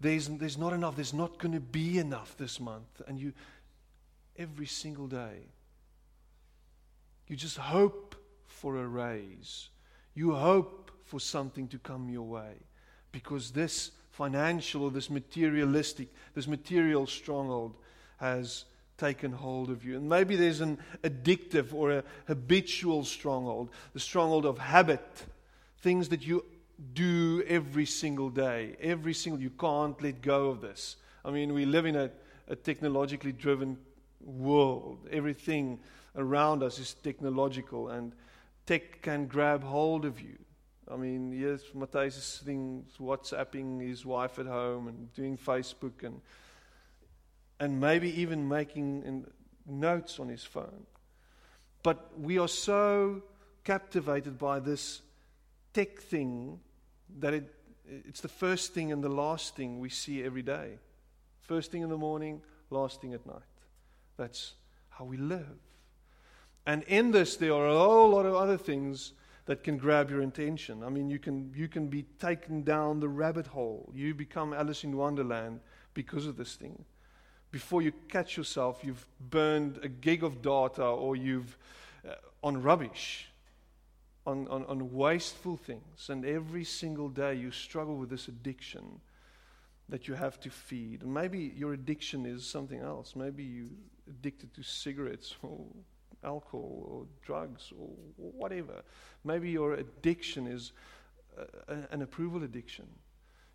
There's, 0.00 0.28
there's 0.28 0.56
not 0.56 0.72
enough. 0.72 0.96
There's 0.96 1.12
not 1.12 1.38
going 1.38 1.52
to 1.52 1.60
be 1.60 1.98
enough 1.98 2.36
this 2.38 2.58
month. 2.58 3.02
And 3.06 3.18
you, 3.18 3.34
every 4.38 4.66
single 4.66 5.08
day, 5.08 5.50
you 7.26 7.36
just 7.36 7.58
hope 7.58 8.16
for 8.46 8.78
a 8.78 8.86
raise. 8.86 9.68
You 10.14 10.34
hope 10.34 10.90
for 11.04 11.20
something 11.20 11.68
to 11.68 11.78
come 11.78 12.08
your 12.08 12.26
way 12.26 12.54
because 13.12 13.50
this 13.50 13.90
financial 14.18 14.82
or 14.82 14.90
this 14.90 15.10
materialistic, 15.10 16.08
this 16.34 16.48
material 16.48 17.06
stronghold 17.06 17.76
has 18.16 18.64
taken 18.96 19.30
hold 19.30 19.70
of 19.70 19.84
you. 19.84 19.96
And 19.96 20.08
maybe 20.08 20.34
there's 20.34 20.60
an 20.60 20.78
addictive 21.04 21.72
or 21.72 21.92
a 21.92 22.04
habitual 22.26 23.04
stronghold, 23.04 23.70
the 23.94 24.00
stronghold 24.00 24.44
of 24.44 24.58
habit, 24.58 25.06
things 25.82 26.08
that 26.08 26.26
you 26.26 26.44
do 26.94 27.44
every 27.46 27.86
single 27.86 28.28
day, 28.28 28.74
every 28.80 29.14
single, 29.14 29.40
you 29.40 29.50
can't 29.50 30.02
let 30.02 30.20
go 30.20 30.48
of 30.48 30.60
this. 30.60 30.96
I 31.24 31.30
mean, 31.30 31.54
we 31.54 31.64
live 31.64 31.86
in 31.86 31.94
a, 31.94 32.10
a 32.48 32.56
technologically 32.56 33.30
driven 33.30 33.78
world. 34.20 34.98
Everything 35.12 35.78
around 36.16 36.64
us 36.64 36.80
is 36.80 36.94
technological, 37.04 37.90
and 37.90 38.12
tech 38.66 39.00
can 39.00 39.26
grab 39.26 39.62
hold 39.62 40.04
of 40.04 40.20
you. 40.20 40.38
I 40.90 40.96
mean, 40.96 41.32
yes, 41.32 41.60
Matthias 41.74 42.16
is 42.16 42.24
sitting, 42.24 42.84
WhatsApping 42.98 43.86
his 43.86 44.06
wife 44.06 44.38
at 44.38 44.46
home 44.46 44.88
and 44.88 45.12
doing 45.14 45.36
Facebook 45.36 46.02
and, 46.02 46.20
and 47.60 47.80
maybe 47.80 48.20
even 48.20 48.48
making 48.48 49.26
notes 49.66 50.18
on 50.18 50.28
his 50.28 50.44
phone. 50.44 50.86
But 51.82 52.18
we 52.18 52.38
are 52.38 52.48
so 52.48 53.22
captivated 53.64 54.38
by 54.38 54.60
this 54.60 55.02
tech 55.74 55.98
thing 55.98 56.58
that 57.18 57.34
it, 57.34 57.54
it's 57.86 58.20
the 58.20 58.28
first 58.28 58.72
thing 58.72 58.92
and 58.92 59.02
the 59.02 59.08
last 59.08 59.56
thing 59.56 59.80
we 59.80 59.90
see 59.90 60.22
every 60.22 60.42
day. 60.42 60.78
First 61.40 61.70
thing 61.70 61.82
in 61.82 61.88
the 61.88 61.98
morning, 61.98 62.40
last 62.70 63.00
thing 63.00 63.14
at 63.14 63.26
night. 63.26 63.42
That's 64.16 64.54
how 64.90 65.04
we 65.04 65.16
live. 65.16 65.58
And 66.66 66.82
in 66.84 67.12
this, 67.12 67.36
there 67.36 67.54
are 67.54 67.68
a 67.68 67.78
whole 67.78 68.10
lot 68.10 68.26
of 68.26 68.34
other 68.34 68.58
things 68.58 69.12
that 69.48 69.64
can 69.64 69.78
grab 69.78 70.10
your 70.10 70.20
attention. 70.20 70.84
I 70.84 70.90
mean, 70.90 71.08
you 71.08 71.18
can, 71.18 71.50
you 71.56 71.68
can 71.68 71.88
be 71.88 72.02
taken 72.20 72.62
down 72.64 73.00
the 73.00 73.08
rabbit 73.08 73.46
hole. 73.46 73.90
You 73.94 74.14
become 74.14 74.52
Alice 74.52 74.84
in 74.84 74.94
Wonderland 74.94 75.60
because 75.94 76.26
of 76.26 76.36
this 76.36 76.54
thing. 76.54 76.84
Before 77.50 77.80
you 77.80 77.92
catch 78.10 78.36
yourself, 78.36 78.80
you've 78.82 79.06
burned 79.18 79.78
a 79.82 79.88
gig 79.88 80.22
of 80.22 80.42
data 80.42 80.84
or 80.84 81.16
you've 81.16 81.56
uh, 82.06 82.16
on 82.42 82.62
rubbish, 82.62 83.30
on, 84.26 84.46
on, 84.48 84.66
on 84.66 84.92
wasteful 84.92 85.56
things. 85.56 86.10
And 86.10 86.26
every 86.26 86.64
single 86.64 87.08
day 87.08 87.32
you 87.32 87.50
struggle 87.50 87.96
with 87.96 88.10
this 88.10 88.28
addiction 88.28 89.00
that 89.88 90.06
you 90.06 90.12
have 90.12 90.38
to 90.40 90.50
feed. 90.50 91.00
And 91.00 91.14
maybe 91.14 91.54
your 91.56 91.72
addiction 91.72 92.26
is 92.26 92.44
something 92.44 92.80
else. 92.80 93.16
Maybe 93.16 93.44
you're 93.44 93.70
addicted 94.10 94.52
to 94.56 94.62
cigarettes 94.62 95.34
or 95.42 95.64
alcohol 96.24 96.84
or 96.88 97.06
drugs 97.24 97.72
or 97.78 97.88
whatever. 98.16 98.82
Maybe 99.24 99.50
your 99.50 99.74
addiction 99.74 100.46
is 100.46 100.72
a, 101.68 101.76
an 101.90 102.02
approval 102.02 102.42
addiction. 102.42 102.86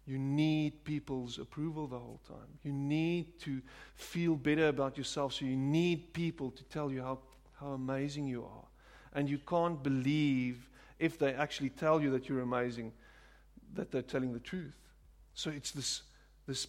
You 0.05 0.17
need 0.17 0.83
people's 0.83 1.39
approval 1.39 1.87
the 1.87 1.97
whole 1.97 2.19
time. 2.27 2.59
You 2.63 2.73
need 2.73 3.39
to 3.41 3.61
feel 3.95 4.35
better 4.35 4.67
about 4.67 4.97
yourself, 4.97 5.33
so 5.33 5.45
you 5.45 5.55
need 5.55 6.13
people 6.13 6.51
to 6.51 6.63
tell 6.65 6.91
you 6.91 7.01
how, 7.01 7.19
how 7.59 7.67
amazing 7.71 8.27
you 8.27 8.43
are. 8.43 8.67
And 9.13 9.29
you 9.29 9.37
can't 9.37 9.81
believe 9.81 10.69
if 10.99 11.17
they 11.17 11.33
actually 11.33 11.69
tell 11.69 12.01
you 12.01 12.11
that 12.11 12.27
you're 12.27 12.41
amazing, 12.41 12.91
that 13.75 13.91
they're 13.91 14.01
telling 14.01 14.33
the 14.33 14.39
truth. 14.39 14.75
So 15.35 15.49
it's 15.49 15.71
this, 15.71 16.01
this 16.47 16.67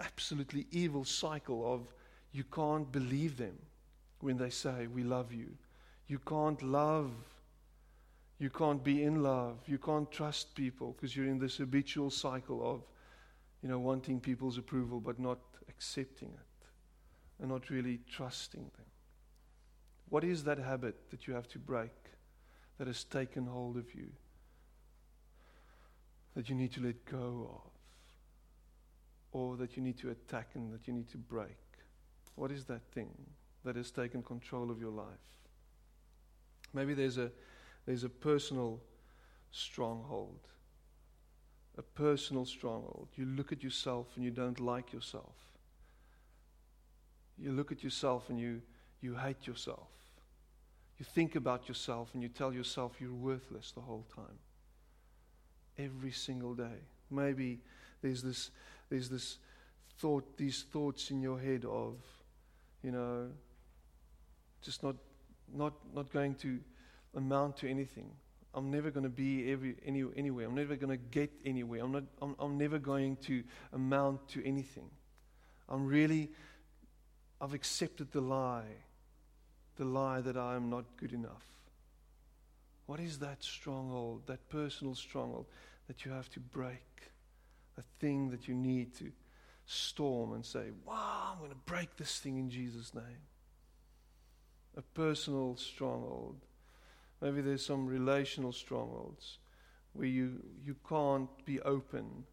absolutely 0.00 0.66
evil 0.72 1.04
cycle 1.04 1.72
of 1.72 1.86
you 2.32 2.44
can't 2.44 2.90
believe 2.90 3.36
them 3.36 3.56
when 4.22 4.38
they 4.38 4.50
say, 4.50 4.86
We 4.86 5.02
love 5.02 5.32
you. 5.32 5.48
You 6.06 6.18
can't 6.20 6.62
love. 6.62 7.10
You 8.38 8.50
can't 8.50 8.82
be 8.82 9.02
in 9.02 9.22
love. 9.22 9.58
You 9.66 9.78
can't 9.78 10.10
trust 10.10 10.54
people 10.54 10.92
because 10.92 11.14
you're 11.14 11.26
in 11.26 11.38
this 11.38 11.56
habitual 11.56 12.10
cycle 12.10 12.68
of, 12.68 12.82
you 13.62 13.68
know, 13.68 13.78
wanting 13.78 14.20
people's 14.20 14.58
approval 14.58 15.00
but 15.00 15.18
not 15.18 15.38
accepting 15.68 16.28
it 16.28 16.68
and 17.40 17.50
not 17.50 17.70
really 17.70 18.00
trusting 18.10 18.62
them. 18.62 18.86
What 20.08 20.24
is 20.24 20.44
that 20.44 20.58
habit 20.58 21.10
that 21.10 21.26
you 21.26 21.34
have 21.34 21.48
to 21.48 21.58
break 21.58 21.94
that 22.78 22.86
has 22.86 23.04
taken 23.04 23.46
hold 23.46 23.76
of 23.76 23.94
you 23.94 24.08
that 26.34 26.48
you 26.48 26.54
need 26.54 26.72
to 26.72 26.80
let 26.80 27.04
go 27.04 27.50
of? 27.50 27.70
Or 29.32 29.56
that 29.56 29.76
you 29.76 29.82
need 29.82 29.98
to 29.98 30.10
attack 30.10 30.50
and 30.54 30.72
that 30.72 30.86
you 30.86 30.92
need 30.92 31.10
to 31.10 31.18
break? 31.18 31.56
What 32.34 32.52
is 32.52 32.64
that 32.66 32.82
thing? 32.92 33.14
That 33.64 33.76
has 33.76 33.90
taken 33.90 34.22
control 34.22 34.70
of 34.70 34.80
your 34.80 34.90
life. 34.90 35.06
Maybe 36.74 36.94
there's 36.94 37.18
a, 37.18 37.30
there's 37.86 38.04
a 38.04 38.08
personal 38.08 38.80
stronghold. 39.50 40.40
A 41.78 41.82
personal 41.82 42.44
stronghold. 42.44 43.08
You 43.14 43.26
look 43.26 43.52
at 43.52 43.62
yourself 43.62 44.08
and 44.16 44.24
you 44.24 44.30
don't 44.30 44.60
like 44.60 44.92
yourself. 44.92 45.34
You 47.38 47.52
look 47.52 47.72
at 47.72 47.82
yourself 47.82 48.28
and 48.28 48.38
you, 48.38 48.62
you 49.00 49.14
hate 49.14 49.46
yourself. 49.46 49.88
You 50.98 51.04
think 51.04 51.34
about 51.34 51.68
yourself 51.68 52.10
and 52.14 52.22
you 52.22 52.28
tell 52.28 52.52
yourself 52.52 52.92
you're 53.00 53.12
worthless 53.12 53.72
the 53.72 53.80
whole 53.80 54.06
time. 54.14 54.38
Every 55.78 56.12
single 56.12 56.54
day. 56.54 56.78
Maybe 57.10 57.60
there's 58.02 58.22
this, 58.22 58.50
there's 58.90 59.08
this 59.08 59.38
thought, 59.98 60.36
these 60.36 60.64
thoughts 60.70 61.10
in 61.10 61.20
your 61.20 61.40
head 61.40 61.64
of, 61.64 61.96
you 62.82 62.90
know, 62.90 63.28
just 64.62 64.82
not, 64.82 64.96
not, 65.52 65.74
not 65.94 66.12
going 66.12 66.34
to 66.36 66.60
amount 67.14 67.58
to 67.58 67.68
anything. 67.68 68.10
I'm 68.54 68.70
never 68.70 68.90
going 68.90 69.04
to 69.04 69.10
be 69.10 69.50
every, 69.50 69.76
any, 69.84 70.04
anywhere. 70.16 70.46
I'm 70.46 70.54
never 70.54 70.76
going 70.76 70.90
to 70.90 71.02
get 71.10 71.30
anywhere. 71.44 71.82
I'm, 71.82 71.92
not, 71.92 72.04
I'm, 72.20 72.36
I'm 72.38 72.58
never 72.58 72.78
going 72.78 73.16
to 73.22 73.42
amount 73.72 74.28
to 74.30 74.46
anything. 74.46 74.90
I'm 75.68 75.86
really, 75.86 76.30
I've 77.40 77.54
accepted 77.54 78.12
the 78.12 78.20
lie, 78.20 78.76
the 79.76 79.84
lie 79.84 80.20
that 80.20 80.36
I 80.36 80.54
am 80.54 80.68
not 80.68 80.84
good 80.98 81.12
enough. 81.12 81.46
What 82.86 83.00
is 83.00 83.18
that 83.20 83.42
stronghold, 83.42 84.26
that 84.26 84.48
personal 84.50 84.94
stronghold 84.94 85.46
that 85.86 86.04
you 86.04 86.12
have 86.12 86.28
to 86.30 86.40
break? 86.40 86.84
A 87.78 87.82
thing 88.00 88.30
that 88.30 88.48
you 88.48 88.54
need 88.54 88.94
to 88.98 89.10
storm 89.64 90.34
and 90.34 90.44
say, 90.44 90.64
Wow, 90.84 91.32
I'm 91.32 91.38
going 91.38 91.50
to 91.50 91.56
break 91.64 91.96
this 91.96 92.18
thing 92.18 92.36
in 92.36 92.50
Jesus' 92.50 92.92
name. 92.94 93.22
A 94.76 94.82
personal 94.82 95.56
stronghold. 95.56 96.36
Maybe 97.20 97.40
there's 97.40 97.64
some 97.64 97.86
relational 97.86 98.52
strongholds 98.52 99.38
where 99.92 100.08
you, 100.08 100.42
you 100.64 100.76
can't 100.88 101.28
be 101.44 101.60
open 101.60 102.24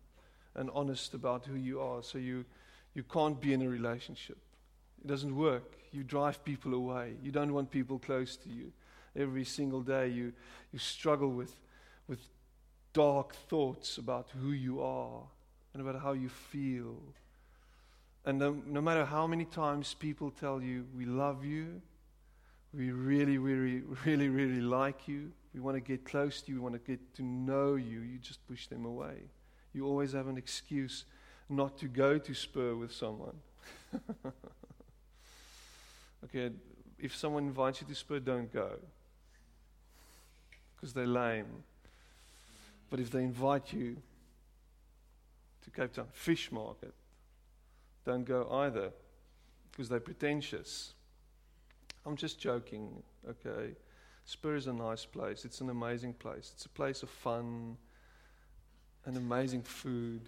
and 0.56 0.70
honest 0.74 1.14
about 1.14 1.46
who 1.46 1.56
you 1.56 1.80
are, 1.80 2.02
so 2.02 2.18
you, 2.18 2.46
you 2.94 3.04
can't 3.04 3.40
be 3.40 3.54
in 3.54 3.62
a 3.62 3.70
relationship. 3.70 4.38
It 5.04 5.08
doesn't 5.08 5.36
work. 5.36 5.78
You 5.92 6.04
drive 6.04 6.44
people 6.44 6.74
away. 6.74 7.16
You 7.22 7.32
don't 7.32 7.54
want 7.54 7.72
people 7.72 8.00
close 8.00 8.36
to 8.38 8.50
you. 8.50 8.72
Every 9.16 9.44
single 9.44 9.82
day 9.82 10.08
you, 10.08 10.34
you 10.72 10.80
struggle 10.80 11.30
with, 11.30 11.54
with 12.08 12.20
dark 12.94 13.36
thoughts 13.36 13.98
about 13.98 14.30
who 14.42 14.52
you 14.52 14.82
are 14.82 15.22
and 15.74 15.82
about 15.82 16.02
how 16.02 16.14
you 16.14 16.30
feel. 16.30 16.98
And 18.26 18.40
no, 18.40 18.62
no 18.66 18.82
matter 18.82 19.06
how 19.06 19.28
many 19.28 19.46
times 19.46 19.94
people 19.94 20.32
tell 20.32 20.62
you, 20.62 20.86
we 20.96 21.06
love 21.06 21.46
you, 21.46 21.82
we 22.74 22.92
really, 22.92 23.38
really, 23.38 23.82
really, 24.06 24.30
really 24.30 24.62
like 24.62 25.08
you, 25.08 25.32
we 25.54 25.60
want 25.60 25.76
to 25.76 25.82
get 25.82 26.06
close 26.06 26.42
to 26.42 26.52
you, 26.52 26.58
we 26.58 26.62
want 26.62 26.76
to 26.76 26.80
get 26.80 27.16
to 27.16 27.24
know 27.24 27.76
you, 27.76 28.02
you 28.02 28.20
just 28.20 28.46
push 28.48 28.68
them 28.68 28.86
away. 28.86 29.16
You 29.74 29.86
always 29.86 30.14
have 30.14 30.28
an 30.28 30.38
excuse 30.38 31.06
not 31.50 31.78
to 31.80 31.88
go 31.88 32.18
to 32.18 32.34
Spur 32.34 32.76
with 32.76 32.92
someone. 32.92 33.36
okay, 36.26 36.52
if 37.00 37.16
someone 37.16 37.44
invites 37.44 37.82
you 37.82 37.88
to 37.88 37.96
Spur, 37.96 38.20
don't 38.20 38.52
go 38.54 38.74
because 40.76 40.94
they're 40.94 41.08
lame. 41.08 41.64
But 42.90 43.00
if 43.00 43.12
they 43.12 43.24
invite 43.24 43.74
you 43.74 43.98
to 45.64 45.70
Cape 45.72 45.94
Town 45.94 46.08
Fish 46.12 46.52
Market, 46.52 46.94
don't 48.06 48.24
go 48.24 48.48
either 48.52 48.92
because 49.72 49.90
they're 49.90 50.00
pretentious. 50.00 50.94
I'm 52.10 52.16
just 52.16 52.40
joking, 52.40 53.04
okay? 53.30 53.76
Spur 54.26 54.56
is 54.56 54.66
a 54.66 54.74
nice 54.74 55.06
place. 55.06 55.46
It's 55.46 55.62
an 55.62 55.70
amazing 55.70 56.14
place. 56.14 56.52
It's 56.56 56.66
a 56.66 56.70
place 56.70 57.04
of 57.04 57.10
fun 57.12 57.78
and 59.06 59.16
amazing 59.16 59.62
food. 59.62 60.22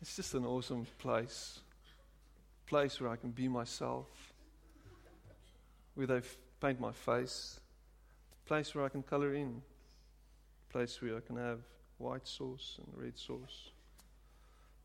It's 0.00 0.16
just 0.16 0.32
an 0.32 0.46
awesome 0.46 0.86
place. 0.98 1.60
Place 2.64 2.98
where 2.98 3.10
I 3.10 3.16
can 3.16 3.30
be 3.30 3.46
myself. 3.46 4.06
Where 5.94 6.06
they 6.06 6.22
paint 6.62 6.80
my 6.80 6.92
face. 6.92 7.60
Place 8.46 8.74
where 8.74 8.86
I 8.86 8.88
can 8.88 9.02
color 9.02 9.34
in. 9.34 9.60
Place 10.70 11.02
where 11.02 11.18
I 11.18 11.20
can 11.20 11.36
have 11.36 11.58
white 11.98 12.26
sauce 12.26 12.78
and 12.78 13.04
red 13.04 13.18
sauce. 13.18 13.68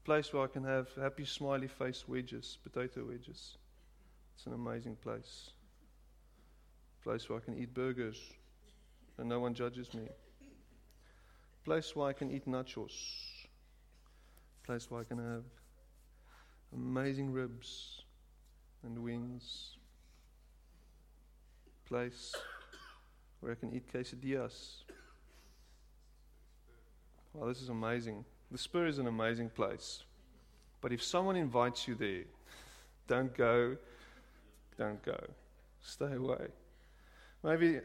Place 0.03 0.33
where 0.33 0.43
I 0.43 0.47
can 0.47 0.65
have 0.65 0.89
happy 1.01 1.23
smiley 1.23 1.69
face 1.69 2.03
wedges, 2.05 2.57
potato 2.61 3.05
wedges. 3.07 3.55
It's 4.35 4.45
an 4.45 4.53
amazing 4.53 4.95
place. 4.95 5.51
Place 7.03 7.29
where 7.29 7.39
I 7.39 7.41
can 7.41 7.57
eat 7.57 7.73
burgers 7.73 8.19
and 9.17 9.27
no 9.29 9.39
one 9.39 9.53
judges 9.53 9.93
me. 9.93 10.07
Place 11.65 11.95
where 11.95 12.09
I 12.09 12.13
can 12.13 12.31
eat 12.31 12.47
nachos. 12.47 12.91
Place 14.65 14.89
where 14.89 15.01
I 15.01 15.03
can 15.03 15.17
have 15.17 15.43
amazing 16.73 17.31
ribs 17.31 18.01
and 18.83 18.99
wings. 19.03 19.77
Place 21.85 22.33
where 23.39 23.51
I 23.51 23.55
can 23.55 23.73
eat 23.73 23.91
quesadillas. 23.91 24.83
Wow, 27.33 27.47
this 27.47 27.61
is 27.61 27.69
amazing. 27.69 28.25
The 28.51 28.57
Spur 28.57 28.87
is 28.87 28.99
an 28.99 29.07
amazing 29.07 29.49
place. 29.49 30.03
But 30.81 30.91
if 30.91 31.01
someone 31.01 31.35
invites 31.35 31.87
you 31.87 31.95
there, 31.95 32.23
don't 33.07 33.35
go, 33.35 33.77
don't 34.77 35.01
go. 35.03 35.19
Stay 35.81 36.13
away. 36.13 36.47
Maybe, 37.43 37.79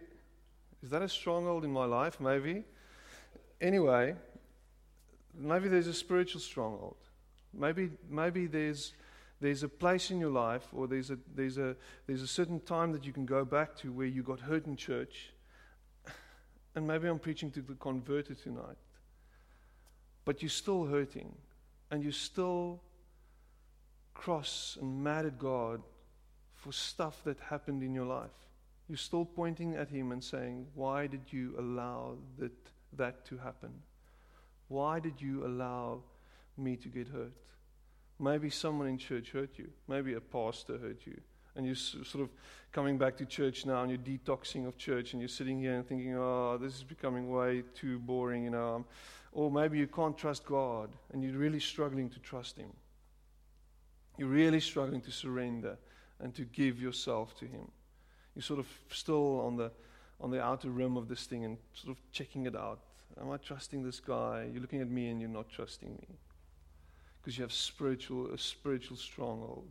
is 0.82 0.90
that 0.90 1.02
a 1.02 1.08
stronghold 1.08 1.64
in 1.64 1.72
my 1.72 1.84
life? 1.84 2.20
Maybe. 2.20 2.64
Anyway, 3.60 4.14
maybe 5.34 5.68
there's 5.68 5.88
a 5.88 5.94
spiritual 5.94 6.40
stronghold. 6.40 6.96
Maybe, 7.52 7.90
maybe 8.08 8.46
there's, 8.46 8.92
there's 9.40 9.62
a 9.62 9.68
place 9.68 10.10
in 10.10 10.20
your 10.20 10.30
life 10.30 10.68
or 10.72 10.86
there's 10.86 11.10
a, 11.10 11.18
there's, 11.34 11.58
a, 11.58 11.74
there's 12.06 12.22
a 12.22 12.26
certain 12.26 12.60
time 12.60 12.92
that 12.92 13.04
you 13.04 13.12
can 13.12 13.26
go 13.26 13.44
back 13.44 13.76
to 13.78 13.92
where 13.92 14.06
you 14.06 14.22
got 14.22 14.40
hurt 14.40 14.66
in 14.66 14.76
church. 14.76 15.32
And 16.74 16.86
maybe 16.86 17.08
I'm 17.08 17.18
preaching 17.18 17.50
to 17.52 17.62
the 17.62 17.74
converted 17.74 18.40
tonight. 18.40 18.76
But 20.24 20.42
you're 20.42 20.50
still 20.50 20.84
hurting 20.84 21.34
and 21.90 22.02
you're 22.02 22.12
still 22.12 22.80
cross 24.14 24.76
and 24.80 25.02
mad 25.02 25.26
at 25.26 25.38
God 25.38 25.80
for 26.58 26.72
stuff 26.72 27.22
that 27.24 27.38
happened 27.38 27.82
in 27.82 27.94
your 27.94 28.04
life. 28.04 28.30
You're 28.88 28.98
still 28.98 29.24
pointing 29.24 29.76
at 29.76 29.88
Him 29.88 30.12
and 30.12 30.22
saying, 30.22 30.66
Why 30.74 31.06
did 31.06 31.22
you 31.30 31.54
allow 31.58 32.16
that, 32.38 32.52
that 32.96 33.24
to 33.26 33.36
happen? 33.36 33.70
Why 34.68 34.98
did 34.98 35.20
you 35.20 35.46
allow 35.46 36.02
me 36.56 36.76
to 36.76 36.88
get 36.88 37.08
hurt? 37.08 37.32
Maybe 38.18 38.50
someone 38.50 38.88
in 38.88 38.98
church 38.98 39.30
hurt 39.30 39.50
you. 39.56 39.68
Maybe 39.86 40.14
a 40.14 40.20
pastor 40.20 40.78
hurt 40.78 41.06
you. 41.06 41.20
And 41.54 41.64
you're 41.64 41.74
sort 41.74 42.22
of 42.22 42.28
coming 42.72 42.98
back 42.98 43.16
to 43.18 43.24
church 43.26 43.64
now 43.64 43.82
and 43.82 43.90
you're 43.90 44.18
detoxing 44.18 44.66
of 44.66 44.76
church 44.76 45.12
and 45.12 45.20
you're 45.20 45.28
sitting 45.28 45.60
here 45.60 45.74
and 45.74 45.86
thinking, 45.86 46.16
oh, 46.16 46.58
this 46.60 46.74
is 46.74 46.84
becoming 46.84 47.30
way 47.30 47.62
too 47.74 47.98
boring, 48.00 48.44
you 48.44 48.50
know. 48.50 48.84
Or 49.32 49.50
maybe 49.50 49.78
you 49.78 49.86
can't 49.86 50.16
trust 50.16 50.44
God 50.44 50.90
and 51.12 51.22
you're 51.22 51.32
really 51.32 51.60
struggling 51.60 52.10
to 52.10 52.18
trust 52.18 52.56
Him. 52.56 52.70
You're 54.18 54.28
really 54.28 54.60
struggling 54.60 55.00
to 55.02 55.10
surrender 55.12 55.78
and 56.20 56.34
to 56.34 56.42
give 56.42 56.80
yourself 56.80 57.36
to 57.38 57.44
Him. 57.44 57.70
You're 58.34 58.42
sort 58.42 58.60
of 58.60 58.66
still 58.90 59.40
on 59.40 59.56
the, 59.56 59.70
on 60.20 60.30
the 60.30 60.42
outer 60.42 60.70
rim 60.70 60.96
of 60.96 61.08
this 61.08 61.26
thing 61.26 61.44
and 61.44 61.58
sort 61.74 61.96
of 61.96 62.02
checking 62.12 62.46
it 62.46 62.56
out. 62.56 62.80
Am 63.20 63.30
I 63.30 63.36
trusting 63.36 63.82
this 63.82 64.00
guy? 64.00 64.48
You're 64.52 64.60
looking 64.60 64.80
at 64.80 64.90
me 64.90 65.08
and 65.08 65.20
you're 65.20 65.30
not 65.30 65.48
trusting 65.48 65.90
me. 65.90 66.16
Because 67.20 67.36
you 67.36 67.42
have 67.42 67.52
spiritual, 67.52 68.32
a 68.32 68.38
spiritual 68.38 68.96
stronghold. 68.96 69.70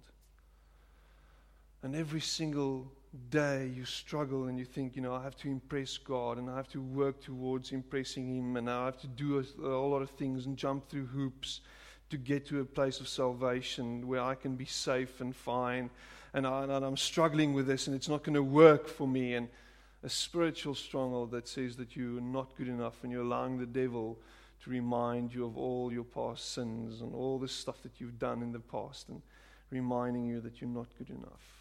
And 1.84 1.96
every 1.96 2.20
single 2.20 2.92
day 3.30 3.72
you 3.74 3.86
struggle 3.86 4.48
and 4.48 4.60
you 4.60 4.66
think, 4.66 4.96
you 4.96 5.02
know, 5.02 5.14
I 5.14 5.24
have 5.24 5.38
to 5.38 5.48
impress 5.48 5.98
God 5.98 6.38
and 6.38 6.50
I 6.50 6.56
have 6.58 6.68
to 6.70 6.82
work 6.82 7.22
towards 7.22 7.72
impressing 7.72 8.36
Him 8.36 8.58
and 8.58 8.70
I 8.70 8.86
have 8.86 9.00
to 9.02 9.08
do 9.08 9.38
a, 9.38 9.66
a 9.66 9.70
whole 9.72 9.92
lot 9.92 10.02
of 10.02 10.10
things 10.12 10.46
and 10.46 10.58
jump 10.58 10.90
through 10.90 11.06
hoops 11.06 11.62
to 12.10 12.18
get 12.18 12.46
to 12.48 12.62
a 12.62 12.66
place 12.66 13.00
of 13.00 13.08
salvation 13.08 14.08
where 14.08 14.22
I 14.22 14.36
can 14.36 14.56
be 14.56 14.66
safe 14.66 15.22
and 15.22 15.36
fine. 15.36 15.90
And, 16.34 16.46
I, 16.46 16.64
and 16.64 16.72
I'm 16.72 16.98
struggling 16.98 17.54
with 17.54 17.68
this 17.68 17.88
and 17.88 17.96
it's 17.96 18.10
not 18.10 18.24
going 18.24 18.36
to 18.36 18.44
work 18.44 18.88
for 18.88 19.08
me. 19.08 19.36
And 19.36 19.48
a 20.04 20.10
spiritual 20.10 20.76
stronghold 20.76 21.32
that 21.32 21.48
says 21.48 21.76
that 21.78 21.96
you're 21.96 22.22
not 22.22 22.56
good 22.58 22.68
enough 22.68 23.04
and 23.04 23.12
you're 23.12 23.24
allowing 23.24 23.58
the 23.58 23.66
devil 23.66 24.20
to 24.64 24.70
remind 24.70 25.34
you 25.34 25.46
of 25.46 25.58
all 25.58 25.92
your 25.92 26.04
past 26.04 26.54
sins 26.54 27.02
and 27.02 27.14
all 27.14 27.40
the 27.40 27.48
stuff 27.48 27.82
that 27.84 28.00
you've 28.00 28.20
done 28.20 28.42
in 28.42 28.52
the 28.52 28.60
past 28.60 29.10
and 29.10 29.22
reminding 29.70 30.26
you 30.26 30.40
that 30.42 30.62
you're 30.62 30.70
not 30.70 30.88
good 30.98 31.10
enough 31.10 31.58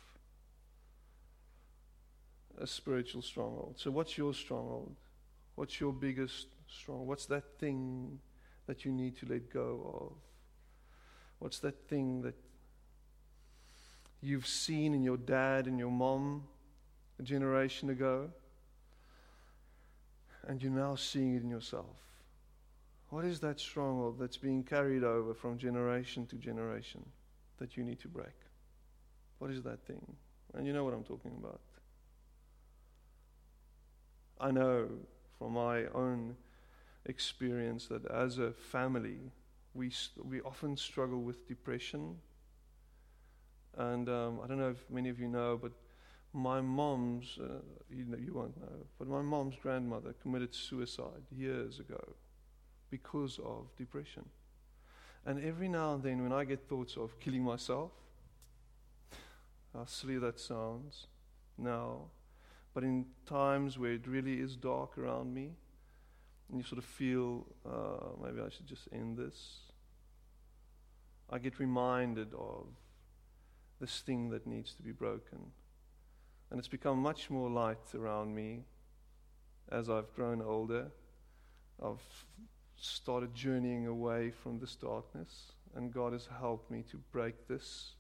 a 2.59 2.66
spiritual 2.66 3.22
stronghold. 3.22 3.74
So, 3.76 3.90
what's 3.90 4.16
your 4.16 4.35
stronghold? 4.35 4.94
What's 5.55 5.81
your 5.81 5.92
biggest 5.92 6.48
stronghold? 6.68 7.09
What's 7.09 7.26
that 7.26 7.59
thing 7.59 8.18
that 8.66 8.85
you 8.85 8.92
need 8.92 9.16
to 9.18 9.26
let 9.26 9.52
go 9.52 10.11
of? 10.11 10.12
What's 11.38 11.59
that 11.61 11.88
thing 11.88 12.22
that 12.22 12.35
you've 14.27 14.47
seen 14.47 14.95
in 14.95 15.03
your 15.03 15.17
dad 15.17 15.67
and 15.67 15.79
your 15.79 15.91
mom 15.91 16.45
a 17.19 17.23
generation 17.23 17.91
ago, 17.91 18.29
and 20.47 20.62
you're 20.62 20.73
now 20.73 20.95
seeing 20.95 21.35
it 21.35 21.43
in 21.43 21.51
yourself? 21.51 21.97
What 23.11 23.25
is 23.25 23.41
that 23.41 23.61
stronghold 23.61 24.19
that's 24.19 24.37
being 24.37 24.65
carried 24.65 25.05
over 25.05 25.33
from 25.33 25.59
generation 25.59 26.27
to 26.27 26.37
generation 26.37 27.05
that 27.59 27.77
you 27.77 27.85
need 27.85 28.01
to 28.01 28.09
break? 28.09 28.35
What 29.39 29.51
is 29.51 29.62
that 29.62 29.87
thing? 29.87 30.05
And 30.55 30.67
you 30.67 30.73
know 30.73 30.85
what 30.85 30.95
I'm 30.95 31.05
talking 31.05 31.33
about. 31.39 31.61
I 34.41 34.51
know 34.51 34.89
from 35.39 35.53
my 35.53 35.87
own 35.95 36.37
experience 37.07 37.87
that 37.87 38.05
as 38.11 38.39
a 38.39 38.53
family, 38.53 39.19
we, 39.75 39.93
we 40.25 40.41
often 40.41 40.77
struggle 40.77 41.23
with 41.23 41.47
depression. 41.47 42.17
And 43.77 44.09
um, 44.09 44.41
I 44.43 44.47
don't 44.47 44.59
know 44.59 44.71
if 44.71 44.85
many 44.91 45.09
of 45.09 45.19
you 45.19 45.29
know, 45.29 45.59
but 45.61 45.73
my 46.33 46.61
mom's, 46.61 47.39
uh, 47.41 47.61
you, 47.91 48.05
know, 48.05 48.19
you 48.19 48.33
won't 48.33 48.59
know, 48.61 48.87
but 48.99 49.09
my 49.09 49.23
mom's 49.23 49.57
grandmother 49.61 50.15
committed 50.23 50.55
suicide 50.55 51.23
years 51.31 51.79
ago 51.79 52.15
because 52.91 53.39
of 53.45 53.75
depression. 53.77 54.25
And 55.25 55.43
every 55.45 55.69
now 55.69 55.95
and 55.95 56.03
then, 56.03 56.23
when 56.23 56.33
I 56.33 56.45
get 56.45 56.69
thoughts 56.69 56.97
of 56.97 57.19
killing 57.21 57.43
myself, 57.43 57.91
how 59.75 59.85
silly 59.87 60.19
that 60.19 60.39
sounds 60.39 61.07
now, 61.59 62.03
but 62.75 62.85
in 62.85 63.07
times 63.27 63.79
where 63.79 63.93
it 63.93 64.07
really 64.07 64.41
is 64.41 64.57
dark 64.57 64.97
around 64.97 65.35
me, 65.35 65.53
and 66.49 66.59
you 66.59 66.65
sort 66.65 66.79
of 66.79 66.85
feel, 66.85 67.47
uh, 67.69 68.23
maybe 68.23 68.41
I 68.41 68.49
should 68.49 68.67
just 68.67 68.89
end 68.93 69.17
this. 69.17 69.62
I 71.29 71.39
get 71.39 71.59
reminded 71.59 72.33
of 72.35 72.67
this 73.81 74.01
thing 74.01 74.31
that 74.31 74.47
needs 74.47 74.75
to 74.75 74.83
be 74.83 74.93
broken. 74.93 75.53
And 76.51 76.59
it's 76.59 76.69
become 76.69 76.99
much 76.99 77.31
more 77.31 77.51
light 77.51 77.95
around 77.95 78.35
me 78.35 78.65
as 79.71 79.91
I've 79.91 80.15
grown 80.15 80.41
older. 80.41 80.89
I've 81.83 82.25
started 82.77 83.35
journeying 83.35 83.87
away 83.87 84.31
from 84.31 84.59
this 84.59 84.77
darkness, 84.77 85.53
and 85.75 85.93
God 85.93 86.12
has 86.12 86.29
helped 86.41 86.71
me 86.71 86.85
to 86.91 86.99
break 87.12 87.49
this. 87.49 87.95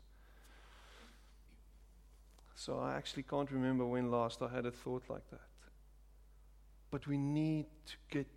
So 2.54 2.78
I 2.78 2.96
actually 2.96 3.24
can't 3.24 3.50
remember 3.50 3.84
when 3.84 4.10
last 4.10 4.40
I 4.40 4.48
had 4.48 4.64
a 4.64 4.70
thought 4.70 5.04
like 5.10 5.28
that. 5.30 5.40
But 6.90 7.06
we 7.06 7.18
need 7.18 7.66
to 7.86 7.96
get 8.10 8.28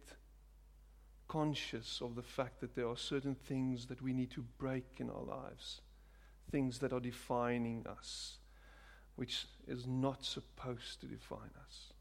conscious 1.28 2.02
of 2.02 2.16
the 2.16 2.24
fact 2.24 2.60
that 2.60 2.76
there 2.76 2.88
are 2.88 2.98
certain 2.98 3.36
things 3.36 3.86
that 3.86 4.02
we 4.02 4.12
need 4.12 4.32
to 4.32 4.44
break 4.58 4.86
in 4.98 5.10
our 5.10 5.24
lives, 5.24 5.82
things 6.52 6.80
that 6.80 6.94
are 6.94 7.00
defining 7.00 7.86
us, 7.88 8.38
which 9.16 9.46
is 9.68 9.88
not 9.88 10.24
supposed 10.24 11.02
to 11.02 11.08
define 11.08 11.52
us. 11.66 11.94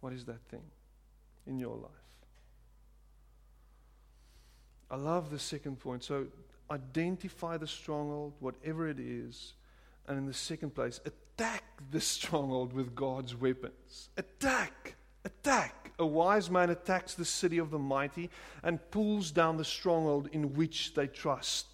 What 0.00 0.12
is 0.12 0.24
that 0.26 0.42
thing 0.48 0.64
in 1.46 1.58
your 1.58 1.76
life? 1.76 1.90
I 4.90 4.96
love 4.96 5.30
the 5.30 5.38
second 5.38 5.78
point. 5.80 6.04
So 6.04 6.26
identify 6.70 7.56
the 7.56 7.66
stronghold, 7.66 8.34
whatever 8.40 8.88
it 8.88 8.98
is. 8.98 9.54
And 10.06 10.16
in 10.16 10.26
the 10.26 10.34
second 10.34 10.74
place, 10.74 11.00
attack 11.04 11.64
the 11.90 12.00
stronghold 12.00 12.72
with 12.72 12.94
God's 12.94 13.34
weapons. 13.34 14.08
Attack! 14.16 14.94
Attack! 15.24 15.92
A 15.98 16.06
wise 16.06 16.48
man 16.48 16.70
attacks 16.70 17.14
the 17.14 17.24
city 17.24 17.58
of 17.58 17.70
the 17.70 17.78
mighty 17.78 18.30
and 18.62 18.78
pulls 18.90 19.30
down 19.30 19.56
the 19.56 19.64
stronghold 19.64 20.28
in 20.32 20.54
which 20.54 20.94
they 20.94 21.08
trust. 21.08 21.66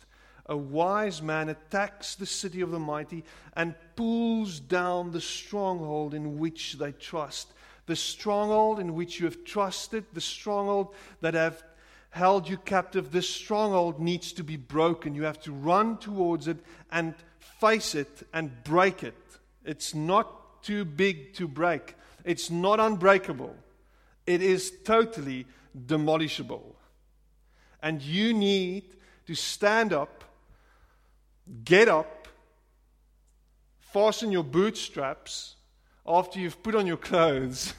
A 0.46 0.56
wise 0.56 1.22
man 1.22 1.48
attacks 1.48 2.14
the 2.14 2.26
city 2.26 2.60
of 2.60 2.70
the 2.70 2.78
mighty 2.78 3.24
and 3.54 3.74
pulls 3.96 4.60
down 4.60 5.10
the 5.10 5.20
stronghold 5.20 6.12
in 6.12 6.38
which 6.38 6.74
they 6.74 6.92
trust. 6.92 7.52
The 7.86 7.96
stronghold 7.96 8.78
in 8.78 8.94
which 8.94 9.18
you 9.18 9.26
have 9.26 9.44
trusted, 9.44 10.04
the 10.12 10.20
stronghold 10.20 10.94
that 11.20 11.34
have 11.34 11.62
held 12.10 12.48
you 12.48 12.56
captive, 12.58 13.10
this 13.10 13.28
stronghold 13.28 14.00
needs 14.00 14.32
to 14.34 14.44
be 14.44 14.56
broken. 14.56 15.14
You 15.14 15.24
have 15.24 15.40
to 15.42 15.52
run 15.52 15.98
towards 15.98 16.46
it 16.46 16.58
and 16.92 17.14
face 17.60 17.94
it 17.94 18.26
and 18.32 18.52
break 18.64 19.02
it. 19.02 19.16
It's 19.64 19.94
not 19.94 20.62
too 20.62 20.84
big 20.84 21.34
to 21.34 21.48
break, 21.48 21.94
it's 22.24 22.50
not 22.50 22.80
unbreakable. 22.80 23.56
It 24.26 24.40
is 24.40 24.72
totally 24.84 25.46
demolishable. 25.86 26.76
And 27.82 28.00
you 28.00 28.32
need 28.32 28.84
to 29.26 29.34
stand 29.34 29.92
up, 29.92 30.24
get 31.64 31.88
up, 31.88 32.28
fasten 33.80 34.32
your 34.32 34.44
bootstraps 34.44 35.56
after 36.06 36.38
you've 36.38 36.62
put 36.62 36.74
on 36.74 36.86
your 36.86 36.96
clothes, 36.96 37.74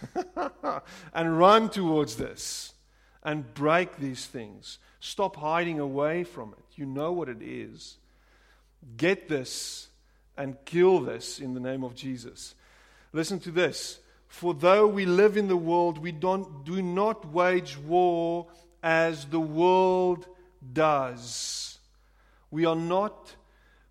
and 1.14 1.38
run 1.38 1.70
towards 1.70 2.16
this 2.16 2.74
and 3.24 3.54
break 3.54 3.98
these 3.98 4.26
things. 4.26 4.78
Stop 5.00 5.36
hiding 5.36 5.80
away 5.80 6.24
from 6.24 6.54
it. 6.58 6.78
You 6.78 6.86
know 6.86 7.12
what 7.12 7.28
it 7.28 7.42
is. 7.42 7.98
Get 8.98 9.28
this 9.28 9.88
and 10.38 10.58
kill 10.66 11.00
this 11.00 11.40
in 11.40 11.54
the 11.54 11.60
name 11.60 11.84
of 11.84 11.96
Jesus. 11.96 12.56
Listen 13.14 13.40
to 13.40 13.52
this. 13.52 14.00
For 14.28 14.54
though 14.54 14.88
we 14.88 15.06
live 15.06 15.38
in 15.38 15.48
the 15.48 15.58
world, 15.58 15.98
we 15.98 16.12
don't, 16.12 16.66
do 16.66 16.82
not 16.82 17.32
wage 17.32 17.78
war 17.78 18.48
as 18.84 19.26
the 19.26 19.40
world 19.40 20.28
does. 20.74 21.80
We 22.52 22.66
are 22.66 22.76
not 22.76 23.36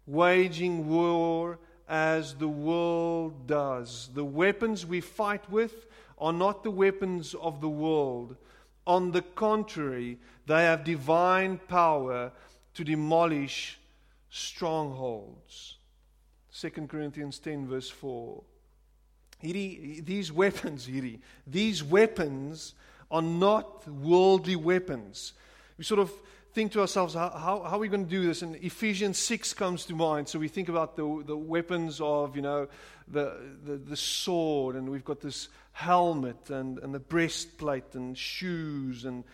waging 0.07 0.88
war 0.88 1.59
as 1.88 2.35
the 2.35 2.49
world 2.49 3.47
does. 3.47 4.11
The 4.14 4.25
weapons 4.25 4.87
we 4.87 5.01
fight 5.01 5.49
with 5.51 5.87
are 6.19 6.33
not 6.33 6.62
the 6.62 6.71
weapons 6.71 7.35
of 7.35 7.61
the 7.61 7.69
world. 7.69 8.37
On 8.87 9.12
the 9.12 9.23
contrary, 9.23 10.19
they 10.47 10.62
have 10.62 10.85
divine 10.85 11.59
power 11.69 12.33
to 12.75 12.85
demolish 12.85 13.79
strongholds. 14.31 15.77
2 16.53 16.71
Corinthians 16.88 17.38
10, 17.38 17.67
verse 17.67 17.90
4. 17.90 18.43
these 19.43 20.33
weapons, 20.33 20.87
hierdie, 20.87 21.21
these 21.47 21.83
weapons 21.83 22.75
are 23.11 23.23
not 23.23 23.87
worldly 23.88 24.57
weapons. 24.57 25.33
We 25.77 25.85
sort 25.85 26.01
of 26.01 26.12
think 26.55 26.71
to 26.73 26.81
ourselves, 26.81 27.14
how, 27.14 27.31
how, 27.31 27.59
are 27.62 27.79
we 27.79 27.88
going 27.88 28.05
to 28.05 28.11
do 28.11 28.25
this? 28.25 28.43
And 28.43 28.55
Ephesians 28.57 29.19
6 29.19 29.55
comes 29.55 29.85
to 29.87 29.95
mind. 29.97 30.29
So 30.29 30.38
we 30.38 30.47
think 30.47 30.69
about 30.69 30.95
the, 30.95 31.25
the 31.27 31.37
weapons 31.37 32.01
of, 32.01 32.37
you 32.37 32.43
know, 32.43 32.69
the, 33.09 33.37
the, 33.64 33.77
the 33.77 33.97
sword, 33.97 34.77
and 34.77 34.88
we've 34.88 35.05
got 35.05 35.21
this 35.21 35.49
helmet 35.73 36.51
and, 36.51 36.79
and 36.79 36.95
the 36.95 37.01
breastplate 37.01 37.97
and 37.97 38.17
shoes 38.17 39.05
and, 39.05 39.25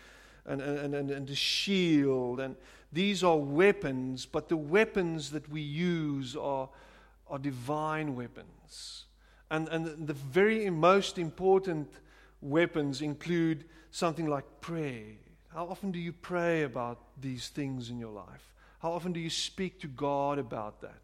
and, 0.47 0.61
and, 0.61 0.95
and, 0.95 1.11
and 1.11 1.27
the 1.27 1.35
shield. 1.35 2.39
And 2.39 2.55
these 2.91 3.23
are 3.23 3.37
weapons, 3.37 4.25
but 4.25 4.49
the 4.49 4.57
weapons 4.57 5.29
that 5.29 5.47
we 5.47 5.61
use 5.61 6.35
are, 6.35 6.69
are 7.29 7.37
divine 7.37 8.15
weapons. 8.15 9.05
And, 9.51 9.67
and 9.69 10.07
the 10.07 10.13
very 10.13 10.67
most 10.71 11.19
important 11.19 11.87
weapons 12.41 13.03
include 13.03 13.65
something 13.91 14.25
like 14.25 14.45
prayer. 14.59 15.20
How 15.53 15.65
often 15.65 15.91
do 15.91 15.99
you 15.99 16.13
pray 16.13 16.63
about 16.63 16.99
these 17.19 17.49
things 17.49 17.89
in 17.89 17.99
your 17.99 18.11
life? 18.11 18.53
How 18.79 18.93
often 18.93 19.11
do 19.11 19.19
you 19.19 19.29
speak 19.29 19.81
to 19.81 19.87
God 19.87 20.39
about 20.39 20.81
that? 20.81 21.01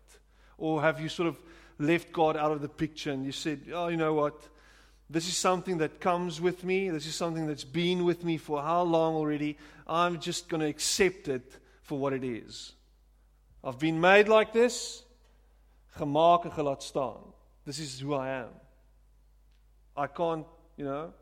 Or 0.58 0.82
have 0.82 1.00
you 1.02 1.10
sort 1.10 1.28
of 1.28 1.38
left 1.78 2.12
God 2.12 2.38
out 2.38 2.52
of 2.52 2.62
the 2.62 2.70
picture 2.70 3.12
and 3.12 3.26
you 3.26 3.32
said, 3.32 3.62
oh, 3.74 3.90
you 3.90 3.98
know 3.98 4.14
what? 4.14 4.36
This 5.10 5.28
is 5.28 5.38
something 5.38 5.78
that 5.78 6.00
comes 6.00 6.42
with 6.42 6.64
me. 6.64 6.90
This 6.90 7.06
is 7.06 7.16
something 7.16 7.46
that's 7.46 7.64
been 7.64 8.04
with 8.04 8.24
me 8.24 8.38
for 8.38 8.62
how 8.62 8.82
long 8.84 9.16
already? 9.16 9.58
I'm 9.86 10.20
just 10.20 10.50
going 10.50 10.62
to 10.62 10.68
accept 10.68 11.28
it 11.28 11.58
for 11.82 11.98
what 12.00 12.14
it 12.14 12.24
is. 12.24 12.74
I've 13.64 13.80
been 13.80 14.00
made 14.02 14.28
like 14.28 14.54
this. 14.54 15.04
This 16.00 17.80
is 17.80 18.00
who 18.00 18.14
I 18.14 18.30
am. 18.30 18.50
I 19.96 20.08
can't, 20.08 20.46
you 20.78 20.86
know, 20.86 21.14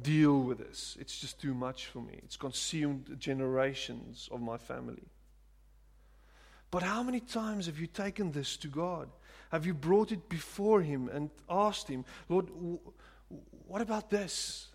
deal 0.00 0.40
with 0.40 0.58
this. 0.58 0.96
It's 1.00 1.18
just 1.18 1.40
too 1.40 1.54
much 1.54 1.86
for 1.86 2.00
me. 2.00 2.20
It's 2.22 2.36
consumed 2.36 3.16
generations 3.18 4.28
of 4.30 4.40
my 4.40 4.58
family. 4.58 5.08
But 6.70 6.82
how 6.82 7.02
many 7.02 7.20
times 7.20 7.66
have 7.66 7.78
you 7.78 7.86
taken 7.86 8.32
this 8.32 8.56
to 8.58 8.68
God? 8.68 9.08
Have 9.50 9.64
you 9.64 9.74
brought 9.74 10.12
it 10.12 10.28
before 10.28 10.82
Him 10.82 11.08
and 11.12 11.30
asked 11.48 11.88
Him, 11.88 12.04
Lord, 12.28 12.48
what 13.66 13.80
about 13.80 14.10
this? 14.10 14.68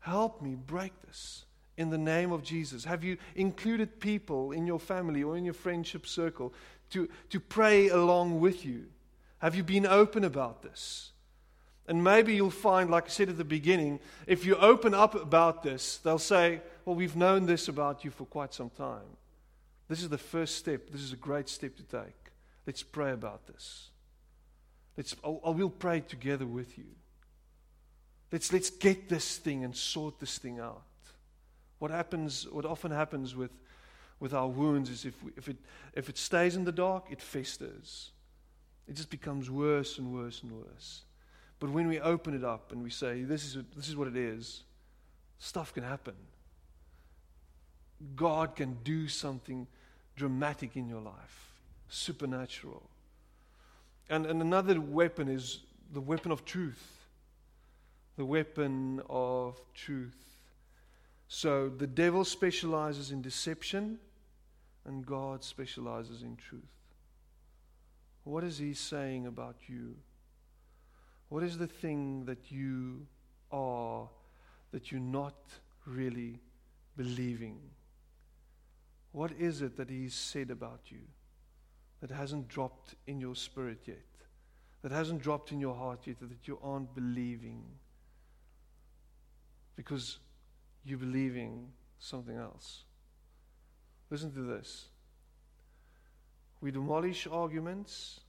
Help 0.00 0.42
me 0.42 0.54
break 0.54 0.92
this 1.06 1.44
in 1.76 1.90
the 1.90 1.98
name 1.98 2.32
of 2.32 2.42
Jesus. 2.42 2.84
Have 2.84 3.02
you 3.02 3.16
included 3.34 3.98
people 3.98 4.52
in 4.52 4.66
your 4.66 4.78
family 4.78 5.22
or 5.22 5.36
in 5.36 5.44
your 5.44 5.54
friendship 5.54 6.06
circle 6.06 6.52
to, 6.90 7.08
to 7.30 7.40
pray 7.40 7.88
along 7.88 8.40
with 8.40 8.64
you? 8.64 8.86
Have 9.38 9.54
you 9.54 9.64
been 9.64 9.86
open 9.86 10.24
about 10.24 10.62
this? 10.62 11.11
And 11.88 12.04
maybe 12.04 12.34
you'll 12.34 12.50
find, 12.50 12.90
like 12.90 13.06
I 13.06 13.08
said 13.08 13.28
at 13.28 13.36
the 13.36 13.44
beginning, 13.44 13.98
if 14.26 14.46
you 14.46 14.56
open 14.56 14.94
up 14.94 15.14
about 15.14 15.62
this, 15.62 15.98
they'll 15.98 16.18
say, 16.18 16.60
Well, 16.84 16.94
we've 16.94 17.16
known 17.16 17.46
this 17.46 17.68
about 17.68 18.04
you 18.04 18.10
for 18.10 18.24
quite 18.24 18.54
some 18.54 18.70
time. 18.70 19.16
This 19.88 20.02
is 20.02 20.08
the 20.08 20.18
first 20.18 20.56
step. 20.56 20.90
This 20.90 21.02
is 21.02 21.12
a 21.12 21.16
great 21.16 21.48
step 21.48 21.76
to 21.76 21.82
take. 21.82 22.14
Let's 22.66 22.82
pray 22.82 23.12
about 23.12 23.46
this. 23.46 23.90
Let's, 24.96 25.16
I 25.24 25.50
will 25.50 25.70
pray 25.70 26.00
together 26.00 26.46
with 26.46 26.78
you. 26.78 26.86
Let's, 28.30 28.52
let's 28.52 28.70
get 28.70 29.08
this 29.08 29.36
thing 29.36 29.64
and 29.64 29.76
sort 29.76 30.20
this 30.20 30.38
thing 30.38 30.60
out. 30.60 30.82
What 31.78 31.90
happens, 31.90 32.48
what 32.48 32.64
often 32.64 32.90
happens 32.90 33.34
with, 33.34 33.50
with 34.20 34.32
our 34.32 34.48
wounds 34.48 34.88
is 34.88 35.04
if, 35.04 35.22
we, 35.22 35.32
if, 35.36 35.48
it, 35.48 35.56
if 35.94 36.08
it 36.08 36.16
stays 36.16 36.56
in 36.56 36.64
the 36.64 36.72
dark, 36.72 37.06
it 37.10 37.20
festers. 37.20 38.10
It 38.88 38.94
just 38.94 39.10
becomes 39.10 39.50
worse 39.50 39.98
and 39.98 40.12
worse 40.12 40.42
and 40.42 40.52
worse. 40.52 41.02
But 41.62 41.70
when 41.70 41.86
we 41.86 42.00
open 42.00 42.34
it 42.34 42.42
up 42.42 42.72
and 42.72 42.82
we 42.82 42.90
say, 42.90 43.22
this 43.22 43.44
is, 43.44 43.56
this 43.76 43.88
is 43.88 43.94
what 43.94 44.08
it 44.08 44.16
is, 44.16 44.64
stuff 45.38 45.72
can 45.72 45.84
happen. 45.84 46.16
God 48.16 48.56
can 48.56 48.78
do 48.82 49.06
something 49.06 49.68
dramatic 50.16 50.76
in 50.76 50.88
your 50.88 51.00
life, 51.00 51.52
supernatural. 51.88 52.82
And, 54.10 54.26
and 54.26 54.42
another 54.42 54.80
weapon 54.80 55.28
is 55.28 55.60
the 55.92 56.00
weapon 56.00 56.32
of 56.32 56.44
truth. 56.44 57.06
The 58.16 58.24
weapon 58.24 59.00
of 59.08 59.60
truth. 59.72 60.18
So 61.28 61.68
the 61.68 61.86
devil 61.86 62.24
specializes 62.24 63.12
in 63.12 63.22
deception, 63.22 64.00
and 64.84 65.06
God 65.06 65.44
specializes 65.44 66.22
in 66.22 66.34
truth. 66.34 66.64
What 68.24 68.42
is 68.42 68.58
he 68.58 68.74
saying 68.74 69.28
about 69.28 69.54
you? 69.68 69.94
What 71.32 71.42
is 71.42 71.56
the 71.56 71.66
thing 71.66 72.26
that 72.26 72.52
you 72.52 73.06
are 73.50 74.06
that 74.70 74.92
you're 74.92 75.00
not 75.00 75.34
really 75.86 76.38
believing? 76.94 77.58
What 79.12 79.32
is 79.38 79.62
it 79.62 79.78
that 79.78 79.88
He's 79.88 80.12
said 80.12 80.50
about 80.50 80.80
you 80.90 81.00
that 82.02 82.10
hasn't 82.10 82.48
dropped 82.48 82.96
in 83.06 83.18
your 83.18 83.34
spirit 83.34 83.78
yet? 83.86 84.04
That 84.82 84.92
hasn't 84.92 85.22
dropped 85.22 85.52
in 85.52 85.58
your 85.58 85.74
heart 85.74 86.00
yet, 86.04 86.20
that 86.20 86.46
you 86.46 86.58
aren't 86.62 86.94
believing? 86.94 87.64
Because 89.74 90.18
you're 90.84 90.98
believing 90.98 91.68
something 91.98 92.36
else. 92.36 92.84
Listen 94.10 94.34
to 94.34 94.42
this. 94.42 94.88
We 96.60 96.70
demolish 96.70 97.26
arguments 97.26 98.20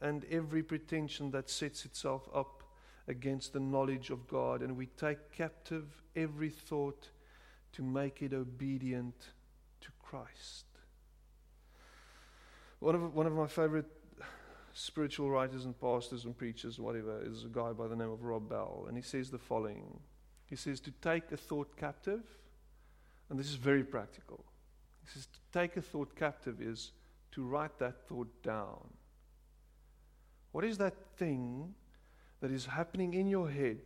and 0.00 0.24
every 0.30 0.62
pretension 0.62 1.30
that 1.30 1.48
sets 1.48 1.84
itself 1.84 2.28
up 2.34 2.62
against 3.08 3.52
the 3.52 3.60
knowledge 3.60 4.10
of 4.10 4.26
God, 4.26 4.62
and 4.62 4.76
we 4.76 4.86
take 4.86 5.32
captive 5.32 6.02
every 6.14 6.50
thought 6.50 7.08
to 7.72 7.82
make 7.82 8.22
it 8.22 8.32
obedient 8.32 9.14
to 9.80 9.88
Christ. 10.02 10.66
One 12.80 12.94
of, 12.94 13.14
one 13.14 13.26
of 13.26 13.32
my 13.32 13.46
favorite 13.46 13.86
spiritual 14.72 15.30
writers 15.30 15.64
and 15.64 15.78
pastors 15.80 16.24
and 16.24 16.36
preachers, 16.36 16.78
whatever, 16.78 17.22
is 17.22 17.44
a 17.44 17.48
guy 17.48 17.72
by 17.72 17.88
the 17.88 17.96
name 17.96 18.10
of 18.10 18.22
Rob 18.22 18.48
Bell, 18.48 18.84
and 18.88 18.96
he 18.96 19.02
says 19.02 19.30
the 19.30 19.38
following 19.38 20.00
He 20.46 20.56
says, 20.56 20.80
To 20.80 20.90
take 20.90 21.32
a 21.32 21.36
thought 21.36 21.76
captive, 21.76 22.22
and 23.30 23.38
this 23.38 23.48
is 23.48 23.54
very 23.54 23.84
practical. 23.84 24.44
He 25.02 25.10
says, 25.10 25.26
To 25.26 25.58
take 25.58 25.76
a 25.76 25.82
thought 25.82 26.14
captive 26.16 26.60
is 26.60 26.92
to 27.32 27.44
write 27.44 27.78
that 27.78 28.06
thought 28.06 28.42
down. 28.42 28.88
What 30.56 30.64
is 30.64 30.78
that 30.78 30.94
thing 31.18 31.74
that 32.40 32.50
is 32.50 32.64
happening 32.64 33.12
in 33.12 33.28
your 33.28 33.50
head 33.50 33.76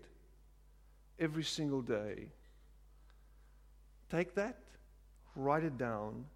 every 1.19 1.43
single 1.43 1.83
day? 1.83 2.29
Take 4.09 4.37
that, 4.37 4.57
write 5.35 5.65
it 5.65 5.77
down, 5.77 6.27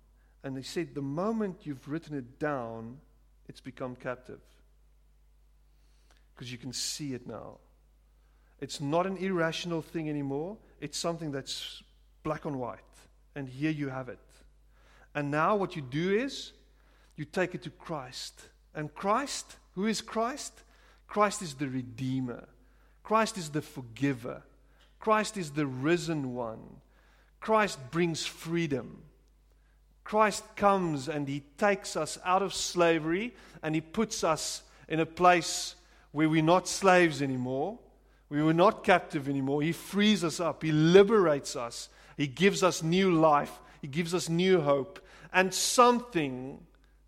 and 0.42 0.56
he 0.56 0.64
said, 0.64 0.92
the 0.92 1.00
moment 1.00 1.58
you've 1.62 1.86
written 1.88 2.18
it 2.18 2.40
down, 2.40 2.96
it's 3.48 3.60
become 3.60 3.94
captive. 3.94 4.40
Because 6.34 6.50
you 6.50 6.58
can 6.58 6.72
see 6.72 7.14
it 7.14 7.28
now. 7.28 7.58
It's 8.60 8.80
not 8.80 9.06
an 9.06 9.18
irrational 9.18 9.82
thing 9.82 10.10
anymore, 10.10 10.56
it's 10.80 10.98
something 10.98 11.30
that's 11.30 11.80
black 12.24 12.44
and 12.44 12.58
white. 12.58 12.80
And 13.36 13.48
here 13.48 13.70
you 13.70 13.88
have 13.88 14.08
it. 14.08 14.18
And 15.14 15.30
now 15.30 15.54
what 15.54 15.76
you 15.76 15.82
do 15.82 16.10
is 16.10 16.50
you 17.14 17.24
take 17.24 17.54
it 17.54 17.62
to 17.62 17.70
Christ. 17.70 18.48
And 18.74 18.92
Christ, 18.92 19.58
who 19.74 19.86
is 19.86 20.00
Christ? 20.00 20.52
Christ 21.06 21.42
is 21.42 21.54
the 21.54 21.68
Redeemer. 21.68 22.48
Christ 23.02 23.38
is 23.38 23.50
the 23.50 23.62
Forgiver. 23.62 24.42
Christ 25.00 25.36
is 25.36 25.52
the 25.52 25.66
risen 25.66 26.34
one. 26.34 26.60
Christ 27.40 27.78
brings 27.90 28.24
freedom. 28.24 29.02
Christ 30.02 30.44
comes 30.56 31.08
and 31.08 31.28
he 31.28 31.42
takes 31.58 31.96
us 31.96 32.18
out 32.24 32.42
of 32.42 32.54
slavery 32.54 33.34
and 33.62 33.74
he 33.74 33.80
puts 33.80 34.22
us 34.24 34.62
in 34.88 35.00
a 35.00 35.06
place 35.06 35.74
where 36.12 36.28
we're 36.28 36.42
not 36.42 36.68
slaves 36.68 37.20
anymore. 37.20 37.78
We 38.28 38.42
were 38.42 38.54
not 38.54 38.84
captive 38.84 39.28
anymore. 39.28 39.62
He 39.62 39.72
frees 39.72 40.24
us 40.24 40.40
up. 40.40 40.62
He 40.62 40.72
liberates 40.72 41.56
us. 41.56 41.88
He 42.16 42.26
gives 42.26 42.62
us 42.62 42.82
new 42.82 43.12
life. 43.12 43.52
He 43.82 43.88
gives 43.88 44.14
us 44.14 44.28
new 44.28 44.60
hope. 44.60 45.00
And 45.32 45.52
something 45.52 46.60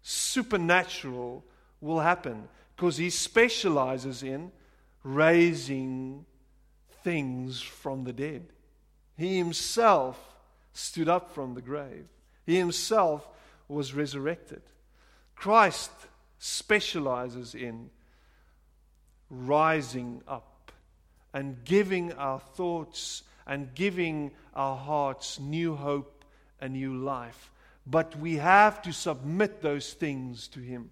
supernatural 0.03 1.45
will 1.81 2.01
happen 2.01 2.49
because 2.75 2.97
he 2.97 3.11
specializes 3.11 4.23
in 4.23 4.53
raising 5.03 6.25
things 7.03 7.61
from 7.61 8.05
the 8.05 8.13
dead. 8.13 8.47
He 9.17 9.39
himself 9.39 10.19
stood 10.73 11.09
up 11.09 11.33
from 11.35 11.55
the 11.55 11.63
grave, 11.63 12.07
he 12.45 12.57
himself 12.57 13.27
was 13.69 13.95
resurrected. 13.95 14.63
Christ 15.35 15.91
specializes 16.39 17.55
in 17.55 17.91
rising 19.29 20.23
up 20.29 20.73
and 21.35 21.63
giving 21.65 22.13
our 22.15 22.41
thoughts 22.41 23.23
and 23.47 23.75
giving 23.75 24.33
our 24.55 24.77
hearts 24.77 25.39
new 25.39 25.75
hope 25.75 26.25
and 26.61 26.73
new 26.73 26.97
life. 26.97 27.51
But 27.87 28.17
we 28.19 28.37
have 28.37 28.83
to 28.83 28.93
submit 28.93 29.63
those 29.63 29.93
things 29.93 30.49
to 30.49 30.61
Him. 30.61 30.91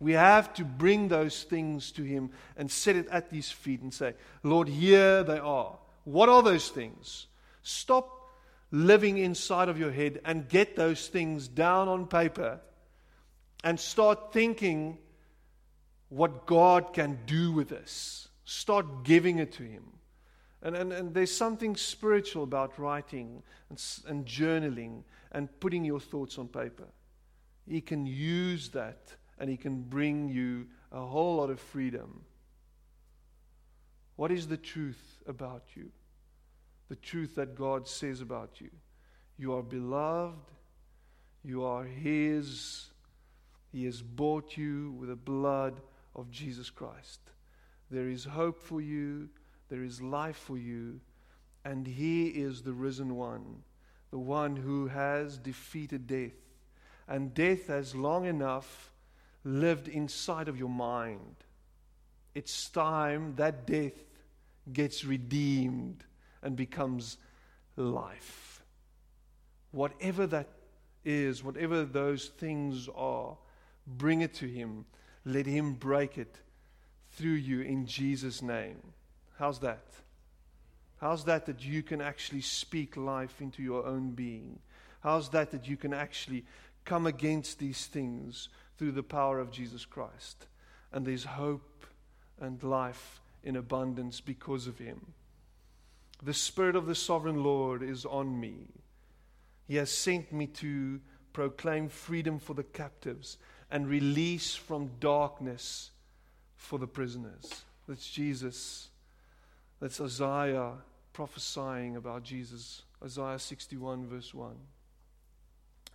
We 0.00 0.12
have 0.12 0.54
to 0.54 0.64
bring 0.64 1.08
those 1.08 1.42
things 1.42 1.90
to 1.92 2.02
Him 2.02 2.30
and 2.56 2.70
set 2.70 2.96
it 2.96 3.08
at 3.08 3.28
His 3.32 3.50
feet 3.50 3.80
and 3.82 3.92
say, 3.92 4.14
Lord, 4.42 4.68
here 4.68 5.24
they 5.24 5.38
are. 5.38 5.76
What 6.04 6.28
are 6.28 6.42
those 6.42 6.68
things? 6.68 7.26
Stop 7.62 8.30
living 8.70 9.18
inside 9.18 9.68
of 9.68 9.78
your 9.78 9.90
head 9.90 10.20
and 10.24 10.48
get 10.48 10.76
those 10.76 11.08
things 11.08 11.48
down 11.48 11.88
on 11.88 12.06
paper 12.06 12.60
and 13.64 13.80
start 13.80 14.32
thinking 14.32 14.98
what 16.10 16.46
God 16.46 16.92
can 16.92 17.18
do 17.26 17.52
with 17.52 17.68
this. 17.68 18.28
Start 18.44 19.04
giving 19.04 19.38
it 19.38 19.52
to 19.52 19.62
Him. 19.64 19.84
And, 20.62 20.76
and, 20.76 20.92
and 20.92 21.14
there's 21.14 21.34
something 21.34 21.76
spiritual 21.76 22.42
about 22.44 22.78
writing 22.78 23.42
and, 23.68 23.82
and 24.06 24.26
journaling 24.26 25.02
and 25.32 25.48
putting 25.60 25.84
your 25.84 26.00
thoughts 26.00 26.38
on 26.38 26.48
paper. 26.48 26.86
He 27.68 27.80
can 27.80 28.06
use 28.06 28.70
that 28.70 29.14
and 29.38 29.48
He 29.48 29.56
can 29.56 29.82
bring 29.82 30.28
you 30.28 30.66
a 30.92 31.00
whole 31.00 31.36
lot 31.36 31.50
of 31.50 31.60
freedom. 31.60 32.22
What 34.16 34.30
is 34.30 34.48
the 34.48 34.56
truth 34.56 35.22
about 35.26 35.62
you? 35.74 35.90
The 36.88 36.96
truth 36.96 37.34
that 37.36 37.54
God 37.54 37.86
says 37.86 38.20
about 38.20 38.60
you. 38.60 38.70
You 39.38 39.54
are 39.54 39.62
beloved, 39.62 40.50
you 41.44 41.64
are 41.64 41.84
His. 41.84 42.86
He 43.70 43.84
has 43.84 44.02
bought 44.02 44.56
you 44.56 44.92
with 44.98 45.10
the 45.10 45.16
blood 45.16 45.80
of 46.16 46.30
Jesus 46.30 46.70
Christ. 46.70 47.20
There 47.90 48.08
is 48.08 48.24
hope 48.24 48.60
for 48.60 48.80
you, 48.80 49.28
there 49.68 49.84
is 49.84 50.00
life 50.00 50.36
for 50.36 50.56
you, 50.56 51.00
and 51.64 51.86
He 51.86 52.28
is 52.28 52.62
the 52.62 52.72
risen 52.72 53.14
one 53.14 53.62
the 54.10 54.18
one 54.18 54.56
who 54.56 54.86
has 54.88 55.38
defeated 55.38 56.06
death. 56.06 56.32
And 57.06 57.34
death 57.34 57.66
has 57.68 57.94
long 57.94 58.26
enough 58.26 58.92
lived 59.44 59.88
inside 59.88 60.48
of 60.48 60.58
your 60.58 60.68
mind. 60.68 61.36
It's 62.34 62.68
time 62.70 63.34
that 63.36 63.66
death 63.66 63.92
gets 64.72 65.04
redeemed 65.04 66.04
and 66.42 66.56
becomes 66.56 67.16
life. 67.76 68.62
Whatever 69.70 70.26
that 70.28 70.48
is, 71.04 71.42
whatever 71.42 71.84
those 71.84 72.26
things 72.26 72.88
are, 72.94 73.36
bring 73.86 74.20
it 74.20 74.34
to 74.34 74.46
Him. 74.46 74.84
Let 75.24 75.46
Him 75.46 75.74
break 75.74 76.18
it 76.18 76.36
through 77.12 77.30
you 77.32 77.62
in 77.62 77.86
Jesus' 77.86 78.42
name. 78.42 78.78
How's 79.38 79.58
that? 79.60 79.84
How's 81.00 81.24
that 81.24 81.46
that 81.46 81.64
you 81.64 81.82
can 81.82 82.00
actually 82.00 82.40
speak 82.40 82.96
life 82.96 83.40
into 83.40 83.62
your 83.62 83.86
own 83.86 84.10
being? 84.10 84.58
How's 85.00 85.28
that 85.30 85.52
that 85.52 85.68
you 85.68 85.76
can 85.76 85.94
actually 85.94 86.44
come 86.84 87.06
against 87.06 87.58
these 87.58 87.86
things 87.86 88.48
through 88.78 88.92
the 88.92 89.02
power 89.02 89.38
of 89.38 89.50
Jesus 89.50 89.84
Christ? 89.84 90.46
And 90.92 91.04
there's 91.06 91.24
hope 91.24 91.86
and 92.40 92.62
life 92.62 93.20
in 93.42 93.56
abundance 93.56 94.20
because 94.20 94.66
of 94.66 94.78
Him. 94.78 95.12
The 96.22 96.34
Spirit 96.34 96.76
of 96.76 96.86
the 96.86 96.94
Sovereign 96.94 97.42
Lord 97.42 97.82
is 97.82 98.04
on 98.04 98.40
me. 98.40 98.68
He 99.66 99.76
has 99.76 99.90
sent 99.90 100.32
me 100.32 100.46
to 100.46 101.00
proclaim 101.32 101.88
freedom 101.88 102.38
for 102.38 102.54
the 102.54 102.64
captives 102.64 103.36
and 103.70 103.86
release 103.86 104.54
from 104.54 104.90
darkness 104.98 105.90
for 106.56 106.78
the 106.78 106.86
prisoners. 106.86 107.62
That's 107.86 108.10
Jesus. 108.10 108.88
That's 109.80 110.00
Isaiah 110.00 110.72
prophesying 111.12 111.96
about 111.96 112.22
Jesus. 112.22 112.82
Isaiah 113.04 113.38
61, 113.38 114.06
verse 114.06 114.34
1. 114.34 114.56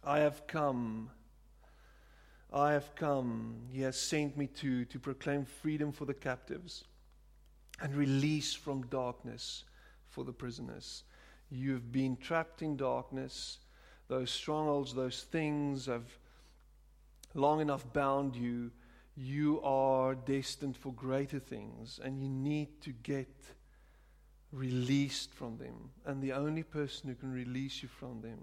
I 0.06 0.20
have 0.20 0.48
come. 0.48 1.10
I 2.54 2.74
have 2.74 2.94
come. 2.96 3.56
He 3.72 3.82
has 3.82 3.98
sent 3.98 4.38
me 4.38 4.48
to, 4.48 4.86
to 4.86 5.00
proclaim 5.00 5.46
freedom 5.46 5.92
for 5.92 6.06
the 6.06 6.14
captives 6.14 6.84
and 7.82 7.96
release 7.96 8.54
from 8.54 8.86
darkness 8.88 9.64
for 10.10 10.24
the 10.24 10.32
prisoners. 10.32 11.04
You've 11.50 11.92
been 11.92 12.16
trapped 12.16 12.62
in 12.62 12.78
darkness. 12.78 13.58
Those 14.08 14.30
strongholds, 14.30 14.94
those 14.94 15.24
things 15.24 15.88
have 15.88 16.06
long 17.34 17.60
enough 17.60 17.92
bound 17.92 18.36
you. 18.36 18.70
You 19.16 19.60
are 19.64 20.14
destined 20.14 20.78
for 20.78 20.94
greater 20.94 21.40
things, 21.40 22.00
and 22.04 22.22
you 22.22 22.30
need 22.30 22.82
to 22.82 22.92
get 22.92 23.34
released 24.52 25.34
from 25.34 25.58
them. 25.58 25.90
And 26.06 26.22
the 26.22 26.34
only 26.34 26.64
person 26.64 27.10
who 27.10 27.16
can 27.16 27.32
release 27.32 27.82
you 27.82 27.90
from 27.90 28.22
them 28.22 28.40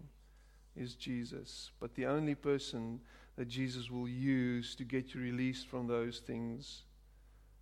is 0.76 0.94
Jesus. 0.94 1.70
But 1.78 1.94
the 1.94 2.06
only 2.06 2.34
person 2.34 3.00
that 3.36 3.48
Jesus 3.48 3.90
will 3.90 4.08
use 4.08 4.74
to 4.76 4.84
get 4.84 5.14
you 5.14 5.20
released 5.20 5.66
from 5.68 5.86
those 5.86 6.18
things 6.18 6.82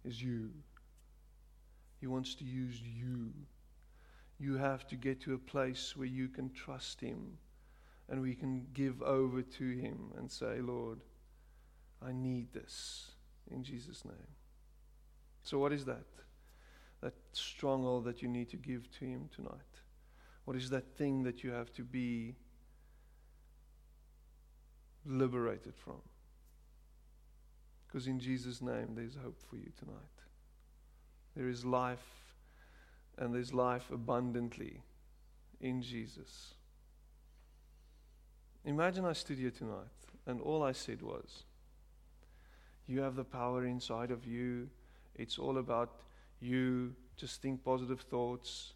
is 0.05 0.23
you. 0.23 0.51
He 2.01 2.07
wants 2.07 2.35
to 2.37 2.45
use 2.45 2.81
you. 2.81 3.33
You 4.39 4.57
have 4.57 4.87
to 4.89 4.97
get 4.97 5.21
to 5.23 5.35
a 5.35 5.39
place 5.39 5.97
where 5.97 6.07
you 6.07 6.29
can 6.29 6.51
trust 6.53 7.01
Him 7.01 7.39
and 8.09 8.23
we 8.23 8.35
can 8.35 8.67
give 8.73 9.03
over 9.03 9.43
to 9.43 9.71
Him 9.71 10.13
and 10.17 10.31
say, 10.31 10.61
Lord, 10.61 11.01
I 12.05 12.13
need 12.13 12.53
this 12.53 13.11
in 13.51 13.65
Jesus' 13.65 14.05
name. 14.05 14.15
So, 15.43 15.59
what 15.59 15.73
is 15.73 15.85
that? 15.87 16.07
That 17.01 17.15
stronghold 17.33 18.05
that 18.05 18.23
you 18.23 18.29
need 18.29 18.49
to 18.51 18.57
give 18.57 18.91
to 18.99 19.05
Him 19.05 19.29
tonight? 19.35 19.53
What 20.45 20.57
is 20.57 20.71
that 20.71 20.97
thing 20.97 21.25
that 21.25 21.43
you 21.43 21.51
have 21.51 21.73
to 21.75 21.83
be 21.83 22.37
liberated 25.05 25.75
from? 25.77 26.01
Because 27.87 28.07
in 28.07 28.21
Jesus' 28.21 28.61
name, 28.61 28.89
there's 28.95 29.17
hope 29.17 29.41
for 29.49 29.57
you 29.57 29.71
tonight. 29.79 29.95
There 31.35 31.49
is 31.49 31.65
life, 31.65 32.35
and 33.17 33.35
there's 33.35 33.55
life 33.55 33.91
abundantly 33.91 34.83
in 35.61 35.83
Jesus. 35.83 36.55
Imagine 38.65 39.05
I 39.05 39.15
stood 39.15 39.39
here 39.39 39.51
tonight, 39.51 39.87
and 40.27 40.41
all 40.41 40.63
I 40.63 40.73
said 40.73 41.01
was, 41.01 41.45
You 42.87 43.01
have 43.01 43.17
the 43.17 43.25
power 43.25 43.65
inside 43.65 44.11
of 44.11 44.27
you. 44.27 44.69
It's 45.15 45.39
all 45.39 45.59
about 45.59 46.03
you. 46.41 46.95
Just 47.17 47.41
think 47.41 47.65
positive 47.65 48.01
thoughts, 48.03 48.75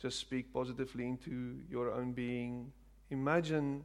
just 0.00 0.18
speak 0.18 0.52
positively 0.52 1.06
into 1.06 1.56
your 1.68 1.90
own 1.90 2.12
being. 2.12 2.72
Imagine 3.10 3.84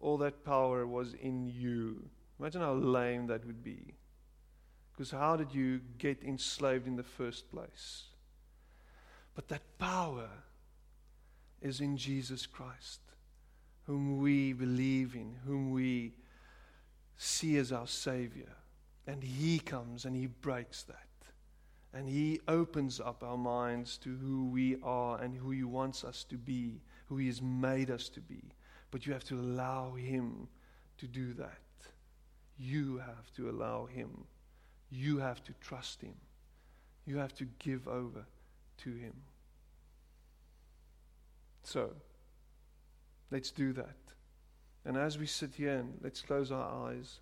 all 0.00 0.16
that 0.18 0.44
power 0.44 0.86
was 0.86 1.14
in 1.14 1.46
you. 1.48 2.08
Imagine 2.38 2.62
how 2.62 2.74
lame 2.74 3.26
that 3.26 3.44
would 3.46 3.62
be. 3.62 3.94
Because 4.92 5.10
how 5.10 5.36
did 5.36 5.54
you 5.54 5.80
get 5.98 6.22
enslaved 6.22 6.86
in 6.86 6.96
the 6.96 7.02
first 7.02 7.50
place? 7.50 8.04
But 9.34 9.48
that 9.48 9.62
power 9.78 10.28
is 11.62 11.80
in 11.80 11.96
Jesus 11.96 12.46
Christ, 12.46 13.00
whom 13.86 14.18
we 14.18 14.52
believe 14.52 15.14
in, 15.14 15.36
whom 15.46 15.70
we 15.70 16.12
see 17.16 17.58
as 17.58 17.72
our 17.72 17.86
Savior. 17.86 18.56
And 19.06 19.22
He 19.22 19.58
comes 19.58 20.04
and 20.04 20.16
He 20.16 20.26
breaks 20.26 20.82
that. 20.84 20.96
And 21.92 22.08
He 22.08 22.40
opens 22.48 23.00
up 23.00 23.22
our 23.22 23.38
minds 23.38 23.98
to 23.98 24.16
who 24.16 24.48
we 24.48 24.76
are 24.82 25.20
and 25.20 25.34
who 25.34 25.50
He 25.50 25.64
wants 25.64 26.04
us 26.04 26.24
to 26.24 26.36
be, 26.36 26.80
who 27.06 27.16
He 27.16 27.26
has 27.26 27.42
made 27.42 27.90
us 27.90 28.08
to 28.10 28.20
be. 28.20 28.42
But 28.90 29.06
you 29.06 29.12
have 29.12 29.24
to 29.24 29.38
allow 29.38 29.92
Him 29.94 30.48
to 30.98 31.06
do 31.06 31.32
that. 31.34 31.58
You 32.58 32.98
have 32.98 33.32
to 33.36 33.48
allow 33.48 33.86
Him. 33.86 34.10
You 34.90 35.18
have 35.18 35.42
to 35.44 35.52
trust 35.60 36.02
Him. 36.02 36.14
You 37.06 37.18
have 37.18 37.34
to 37.36 37.46
give 37.58 37.88
over 37.88 38.24
to 38.78 38.90
Him. 38.90 39.14
So, 41.62 41.90
let's 43.30 43.50
do 43.50 43.72
that. 43.74 43.96
And 44.84 44.96
as 44.96 45.18
we 45.18 45.26
sit 45.26 45.54
here 45.54 45.76
and 45.76 45.98
let's 46.02 46.22
close 46.22 46.50
our 46.50 46.88
eyes, 46.88 47.20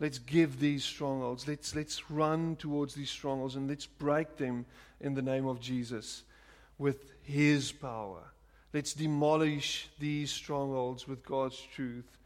let's 0.00 0.18
give 0.18 0.60
these 0.60 0.84
strongholds. 0.84 1.46
Let's, 1.46 1.74
let's 1.74 2.10
run 2.10 2.56
towards 2.56 2.94
these 2.94 3.10
strongholds 3.10 3.56
and 3.56 3.68
let's 3.68 3.86
break 3.86 4.36
them 4.36 4.66
in 5.00 5.14
the 5.14 5.22
name 5.22 5.46
of 5.46 5.60
Jesus 5.60 6.22
with 6.78 7.12
His 7.22 7.72
power. 7.72 8.33
Let's 8.74 8.92
demolish 8.92 9.88
these 10.00 10.32
strongholds 10.32 11.06
with 11.06 11.24
God's 11.24 11.60
truth. 11.74 12.18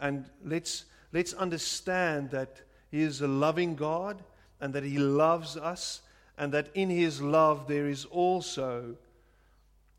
And 0.00 0.24
let's, 0.42 0.86
let's 1.12 1.34
understand 1.34 2.30
that 2.30 2.62
He 2.90 3.02
is 3.02 3.20
a 3.20 3.28
loving 3.28 3.76
God 3.76 4.24
and 4.62 4.72
that 4.72 4.82
He 4.82 4.98
loves 4.98 5.58
us, 5.58 6.00
and 6.38 6.52
that 6.52 6.68
in 6.74 6.88
His 6.88 7.20
love 7.20 7.68
there 7.68 7.86
is 7.86 8.06
also 8.06 8.96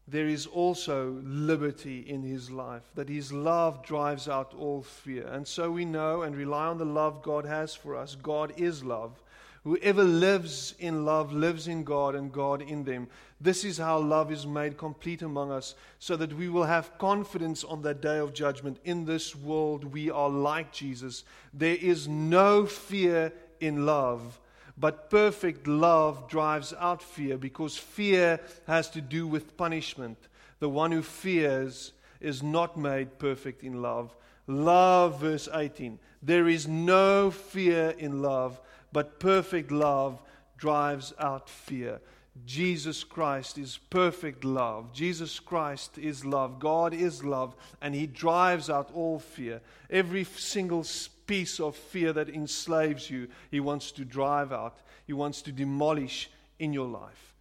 there 0.07 0.27
is 0.27 0.45
also 0.45 1.21
liberty 1.23 1.99
in 1.99 2.21
his 2.21 2.51
life, 2.51 2.83
that 2.95 3.07
his 3.07 3.31
love 3.31 3.85
drives 3.85 4.27
out 4.27 4.53
all 4.57 4.81
fear. 4.81 5.25
And 5.27 5.47
so 5.47 5.71
we 5.71 5.85
know 5.85 6.23
and 6.23 6.35
rely 6.35 6.65
on 6.65 6.77
the 6.77 6.85
love 6.85 7.21
God 7.21 7.45
has 7.45 7.75
for 7.75 7.95
us. 7.95 8.15
God 8.15 8.51
is 8.57 8.83
love. 8.83 9.21
Whoever 9.63 10.03
lives 10.03 10.73
in 10.79 11.05
love 11.05 11.31
lives 11.31 11.67
in 11.67 11.83
God 11.83 12.15
and 12.15 12.31
God 12.31 12.61
in 12.61 12.83
them. 12.83 13.07
This 13.39 13.63
is 13.63 13.77
how 13.77 13.99
love 13.99 14.31
is 14.31 14.47
made 14.47 14.77
complete 14.77 15.21
among 15.21 15.51
us, 15.51 15.75
so 15.99 16.15
that 16.15 16.33
we 16.33 16.49
will 16.49 16.63
have 16.63 16.97
confidence 16.97 17.63
on 17.63 17.81
that 17.83 18.01
day 18.01 18.17
of 18.17 18.33
judgment. 18.33 18.79
In 18.83 19.05
this 19.05 19.35
world, 19.35 19.83
we 19.85 20.09
are 20.09 20.29
like 20.29 20.71
Jesus. 20.71 21.23
There 21.53 21.75
is 21.75 22.07
no 22.07 22.65
fear 22.65 23.31
in 23.59 23.85
love 23.85 24.39
but 24.81 25.11
perfect 25.11 25.67
love 25.67 26.27
drives 26.27 26.73
out 26.79 27.03
fear 27.03 27.37
because 27.37 27.77
fear 27.77 28.39
has 28.65 28.89
to 28.89 28.99
do 28.99 29.27
with 29.27 29.55
punishment. 29.55 30.17
The 30.59 30.69
one 30.69 30.91
who 30.91 31.03
fears 31.03 31.93
is 32.19 32.41
not 32.41 32.77
made 32.77 33.19
perfect 33.19 33.63
in 33.63 33.83
love. 33.83 34.15
Love, 34.47 35.19
verse 35.19 35.47
18. 35.53 35.99
There 36.23 36.47
is 36.47 36.67
no 36.67 37.29
fear 37.29 37.91
in 37.91 38.23
love, 38.23 38.59
but 38.91 39.19
perfect 39.19 39.71
love 39.71 40.21
drives 40.57 41.13
out 41.19 41.49
fear. 41.49 41.99
Jesus 42.45 43.03
Christ 43.03 43.57
is 43.57 43.77
perfect 43.89 44.45
love. 44.45 44.93
Jesus 44.93 45.39
Christ 45.39 45.97
is 45.97 46.23
love. 46.23 46.59
God 46.59 46.93
is 46.93 47.23
love, 47.23 47.55
and 47.81 47.93
He 47.93 48.07
drives 48.07 48.69
out 48.69 48.89
all 48.93 49.19
fear. 49.19 49.61
Every 49.89 50.23
single 50.23 50.85
piece 51.27 51.59
of 51.59 51.75
fear 51.75 52.13
that 52.13 52.29
enslaves 52.29 53.09
you, 53.09 53.27
He 53.49 53.59
wants 53.59 53.91
to 53.93 54.05
drive 54.05 54.53
out, 54.53 54.77
He 55.05 55.13
wants 55.13 55.41
to 55.43 55.51
demolish 55.51 56.29
in 56.57 56.71
your 56.71 56.87
life. 56.87 57.33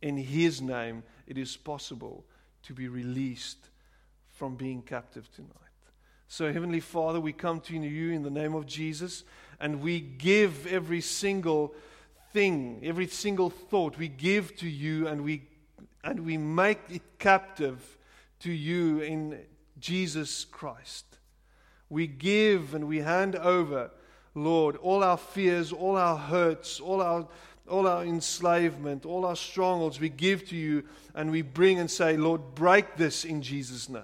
In 0.00 0.16
His 0.16 0.60
name, 0.60 1.04
it 1.26 1.38
is 1.38 1.56
possible 1.56 2.24
to 2.64 2.74
be 2.74 2.88
released 2.88 3.70
from 4.28 4.56
being 4.56 4.82
captive 4.82 5.30
tonight. 5.32 5.50
So, 6.26 6.52
Heavenly 6.52 6.80
Father, 6.80 7.20
we 7.20 7.32
come 7.32 7.60
to 7.60 7.76
you 7.76 8.12
in 8.12 8.22
the 8.22 8.30
name 8.30 8.54
of 8.54 8.66
Jesus, 8.66 9.22
and 9.62 9.80
we 9.80 10.00
give 10.00 10.66
every 10.66 11.00
single 11.00 11.72
thing, 12.32 12.80
every 12.82 13.06
single 13.06 13.48
thought, 13.48 13.96
we 13.96 14.08
give 14.08 14.56
to 14.56 14.68
you, 14.68 15.06
and 15.06 15.22
we, 15.22 15.44
and 16.02 16.26
we 16.26 16.36
make 16.36 16.80
it 16.90 17.02
captive 17.20 17.96
to 18.40 18.50
you 18.50 19.00
in 19.00 19.38
Jesus 19.78 20.44
Christ. 20.44 21.04
We 21.88 22.08
give 22.08 22.74
and 22.74 22.88
we 22.88 22.98
hand 22.98 23.36
over, 23.36 23.92
Lord, 24.34 24.76
all 24.76 25.04
our 25.04 25.16
fears, 25.16 25.72
all 25.72 25.96
our 25.96 26.16
hurts, 26.16 26.80
all 26.80 27.00
our, 27.00 27.28
all 27.68 27.86
our 27.86 28.02
enslavement, 28.02 29.06
all 29.06 29.24
our 29.24 29.36
strongholds, 29.36 30.00
we 30.00 30.08
give 30.08 30.48
to 30.48 30.56
you 30.56 30.82
and 31.14 31.30
we 31.30 31.42
bring 31.42 31.78
and 31.78 31.90
say, 31.90 32.16
Lord, 32.16 32.56
break 32.56 32.96
this 32.96 33.24
in 33.24 33.42
Jesus' 33.42 33.88
name. 33.88 34.02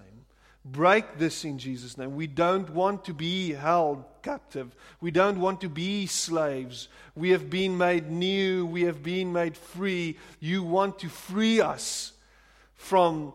Break 0.64 1.18
this 1.18 1.44
in 1.44 1.58
Jesus' 1.58 1.96
name. 1.96 2.14
We 2.14 2.26
don't 2.26 2.70
want 2.70 3.04
to 3.06 3.14
be 3.14 3.54
held 3.54 4.04
captive. 4.28 4.76
We 5.00 5.10
don't 5.10 5.40
want 5.40 5.62
to 5.62 5.70
be 5.70 6.06
slaves. 6.06 6.88
We 7.14 7.30
have 7.30 7.48
been 7.48 7.78
made 7.78 8.10
new. 8.10 8.66
We 8.66 8.82
have 8.82 9.02
been 9.02 9.32
made 9.32 9.56
free. 9.56 10.18
You 10.38 10.62
want 10.62 10.98
to 10.98 11.08
free 11.08 11.62
us 11.62 12.12
from 12.74 13.32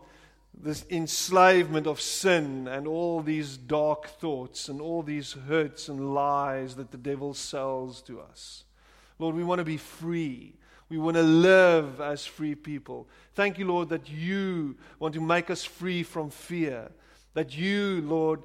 this 0.56 0.84
enslavement 0.90 1.88
of 1.88 2.00
sin 2.00 2.68
and 2.68 2.86
all 2.86 3.22
these 3.22 3.56
dark 3.56 4.06
thoughts 4.20 4.68
and 4.68 4.80
all 4.80 5.02
these 5.02 5.32
hurts 5.32 5.88
and 5.88 6.14
lies 6.14 6.76
that 6.76 6.92
the 6.92 6.96
devil 7.10 7.34
sells 7.34 8.00
to 8.02 8.20
us. 8.20 8.62
Lord, 9.18 9.34
we 9.34 9.42
want 9.42 9.58
to 9.58 9.64
be 9.64 9.78
free. 9.78 10.54
We 10.88 10.98
want 10.98 11.16
to 11.16 11.24
live 11.24 12.00
as 12.00 12.24
free 12.24 12.54
people. 12.54 13.08
Thank 13.34 13.58
you, 13.58 13.66
Lord, 13.66 13.88
that 13.88 14.08
you 14.08 14.76
want 15.00 15.14
to 15.14 15.20
make 15.20 15.50
us 15.50 15.64
free 15.64 16.04
from 16.04 16.30
fear. 16.30 16.92
That 17.32 17.56
you, 17.56 18.00
Lord, 18.02 18.44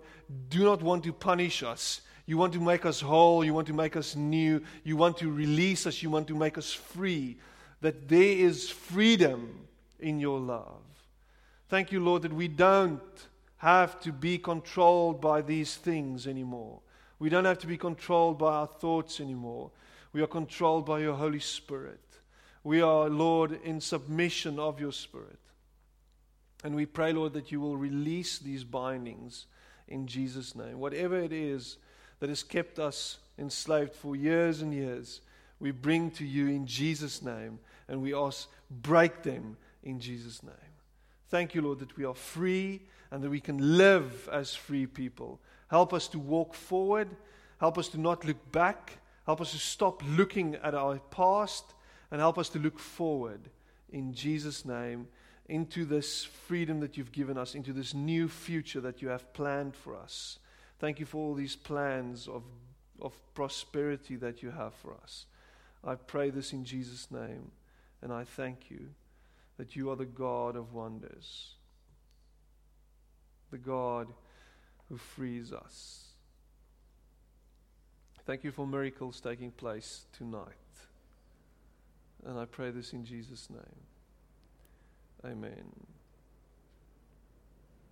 do 0.50 0.64
not 0.64 0.82
want 0.82 1.04
to 1.04 1.14
punish 1.14 1.62
us. 1.62 2.02
You 2.30 2.38
want 2.38 2.54
to 2.54 2.62
make 2.62 2.86
us 2.86 3.02
whole. 3.02 3.44
You 3.44 3.56
want 3.56 3.66
to 3.70 3.74
make 3.74 3.96
us 3.96 4.16
new. 4.16 4.62
You 4.84 4.96
want 4.98 5.18
to 5.18 5.32
release 5.32 5.88
us. 5.88 6.04
You 6.04 6.12
want 6.12 6.28
to 6.28 6.36
make 6.36 6.60
us 6.60 6.72
free. 6.72 7.38
That 7.82 8.08
there 8.08 8.22
is 8.22 8.70
freedom 8.70 9.66
in 10.00 10.20
your 10.20 10.40
love. 10.40 10.84
Thank 11.70 11.92
you, 11.92 12.00
Lord, 12.04 12.22
that 12.22 12.32
we 12.32 12.48
don't 12.48 13.02
have 13.58 14.00
to 14.02 14.12
be 14.12 14.38
controlled 14.38 15.20
by 15.20 15.42
these 15.42 15.76
things 15.78 16.28
anymore. 16.28 16.82
We 17.18 17.30
don't 17.30 17.46
have 17.46 17.58
to 17.60 17.68
be 17.68 17.78
controlled 17.78 18.38
by 18.38 18.54
our 18.54 18.68
thoughts 18.68 19.20
anymore. 19.20 19.72
We 20.14 20.22
are 20.22 20.28
controlled 20.28 20.86
by 20.86 21.00
your 21.00 21.16
Holy 21.16 21.40
Spirit. 21.40 22.04
We 22.64 22.80
are, 22.80 23.10
Lord, 23.10 23.60
in 23.64 23.82
submission 23.82 24.60
of 24.60 24.80
your 24.80 24.92
Spirit. 24.92 25.40
And 26.64 26.76
we 26.76 26.86
pray, 26.86 27.12
Lord, 27.12 27.34
that 27.34 27.52
you 27.52 27.60
will 27.60 27.76
release 27.76 28.38
these 28.38 28.64
bindings 28.64 29.48
in 29.88 30.06
Jesus' 30.06 30.54
name. 30.54 30.78
Whatever 30.78 31.18
it 31.18 31.34
is 31.34 31.78
that 32.20 32.30
has 32.30 32.44
kept 32.44 32.80
us 32.80 33.18
enslaved 33.38 33.96
for 33.96 34.16
years 34.16 34.62
and 34.62 34.74
years, 34.74 35.22
we 35.60 35.72
bring 35.72 36.12
to 36.12 36.26
you 36.26 36.48
in 36.48 36.66
Jesus' 36.66 37.22
name 37.22 37.60
and 37.88 38.02
we 38.02 38.14
ask, 38.14 38.50
break 38.70 39.24
them 39.24 39.58
in 39.84 40.00
Jesus' 40.00 40.44
name. 40.44 40.54
Thank 41.30 41.54
you, 41.54 41.62
Lord, 41.62 41.80
that 41.80 41.98
we 41.98 42.06
are 42.06 42.16
free 42.16 42.82
and 43.12 43.24
that 43.24 43.30
we 43.30 43.40
can 43.40 43.78
live 43.78 44.28
as 44.32 44.56
free 44.56 44.86
people. 44.86 45.40
Help 45.68 45.94
us 45.94 46.08
to 46.10 46.20
walk 46.20 46.54
forward. 46.54 47.10
Help 47.60 47.78
us 47.78 47.88
to 47.90 48.00
not 48.00 48.26
look 48.26 48.52
back. 48.52 49.00
Help 49.26 49.42
us 49.42 49.52
to 49.52 49.58
stop 49.58 50.02
looking 50.08 50.56
at 50.56 50.74
our 50.74 50.98
past 51.12 51.74
and 52.12 52.20
help 52.20 52.38
us 52.38 52.50
to 52.50 52.60
look 52.60 52.80
forward. 52.80 53.50
In 53.92 54.14
Jesus' 54.14 54.66
name, 54.66 55.08
into 55.48 55.86
this 55.86 56.24
freedom 56.24 56.80
that 56.80 56.98
you've 56.98 57.12
given 57.12 57.38
us, 57.38 57.56
into 57.56 57.74
this 57.74 57.94
new 57.94 58.28
future 58.28 58.82
that 58.82 59.02
you 59.02 59.10
have 59.10 59.34
planned 59.34 59.76
for 59.76 59.96
us. 59.96 60.40
Thank 60.80 61.00
you 61.00 61.06
for 61.06 61.18
all 61.18 61.34
these 61.34 61.56
plans 61.56 62.28
of, 62.28 62.44
of 63.02 63.14
prosperity 63.34 64.16
that 64.16 64.42
you 64.42 64.52
have 64.52 64.74
for 64.74 64.96
us. 65.04 65.26
I 65.84 65.96
pray 65.96 66.30
this 66.30 66.54
in 66.54 66.64
Jesus' 66.64 67.12
name, 67.12 67.52
and 68.02 68.12
I 68.12 68.24
thank 68.24 68.70
you 68.70 68.90
that 69.58 69.76
you 69.76 69.90
are 69.92 69.96
the 69.96 70.06
God 70.06 70.56
of 70.56 70.74
wonders, 70.74 71.56
the 73.52 73.58
God 73.58 74.08
who 74.88 74.98
frees 74.98 75.52
us. 75.52 76.06
Thank 78.26 78.44
you 78.44 78.52
for 78.52 78.66
miracles 78.66 79.20
taking 79.20 79.52
place 79.52 80.06
tonight. 80.14 80.46
And 82.26 82.38
I 82.38 82.46
pray 82.46 82.72
this 82.72 82.94
in 82.94 83.04
Jesus' 83.04 83.50
name. 83.50 83.86
Amen. 85.26 85.99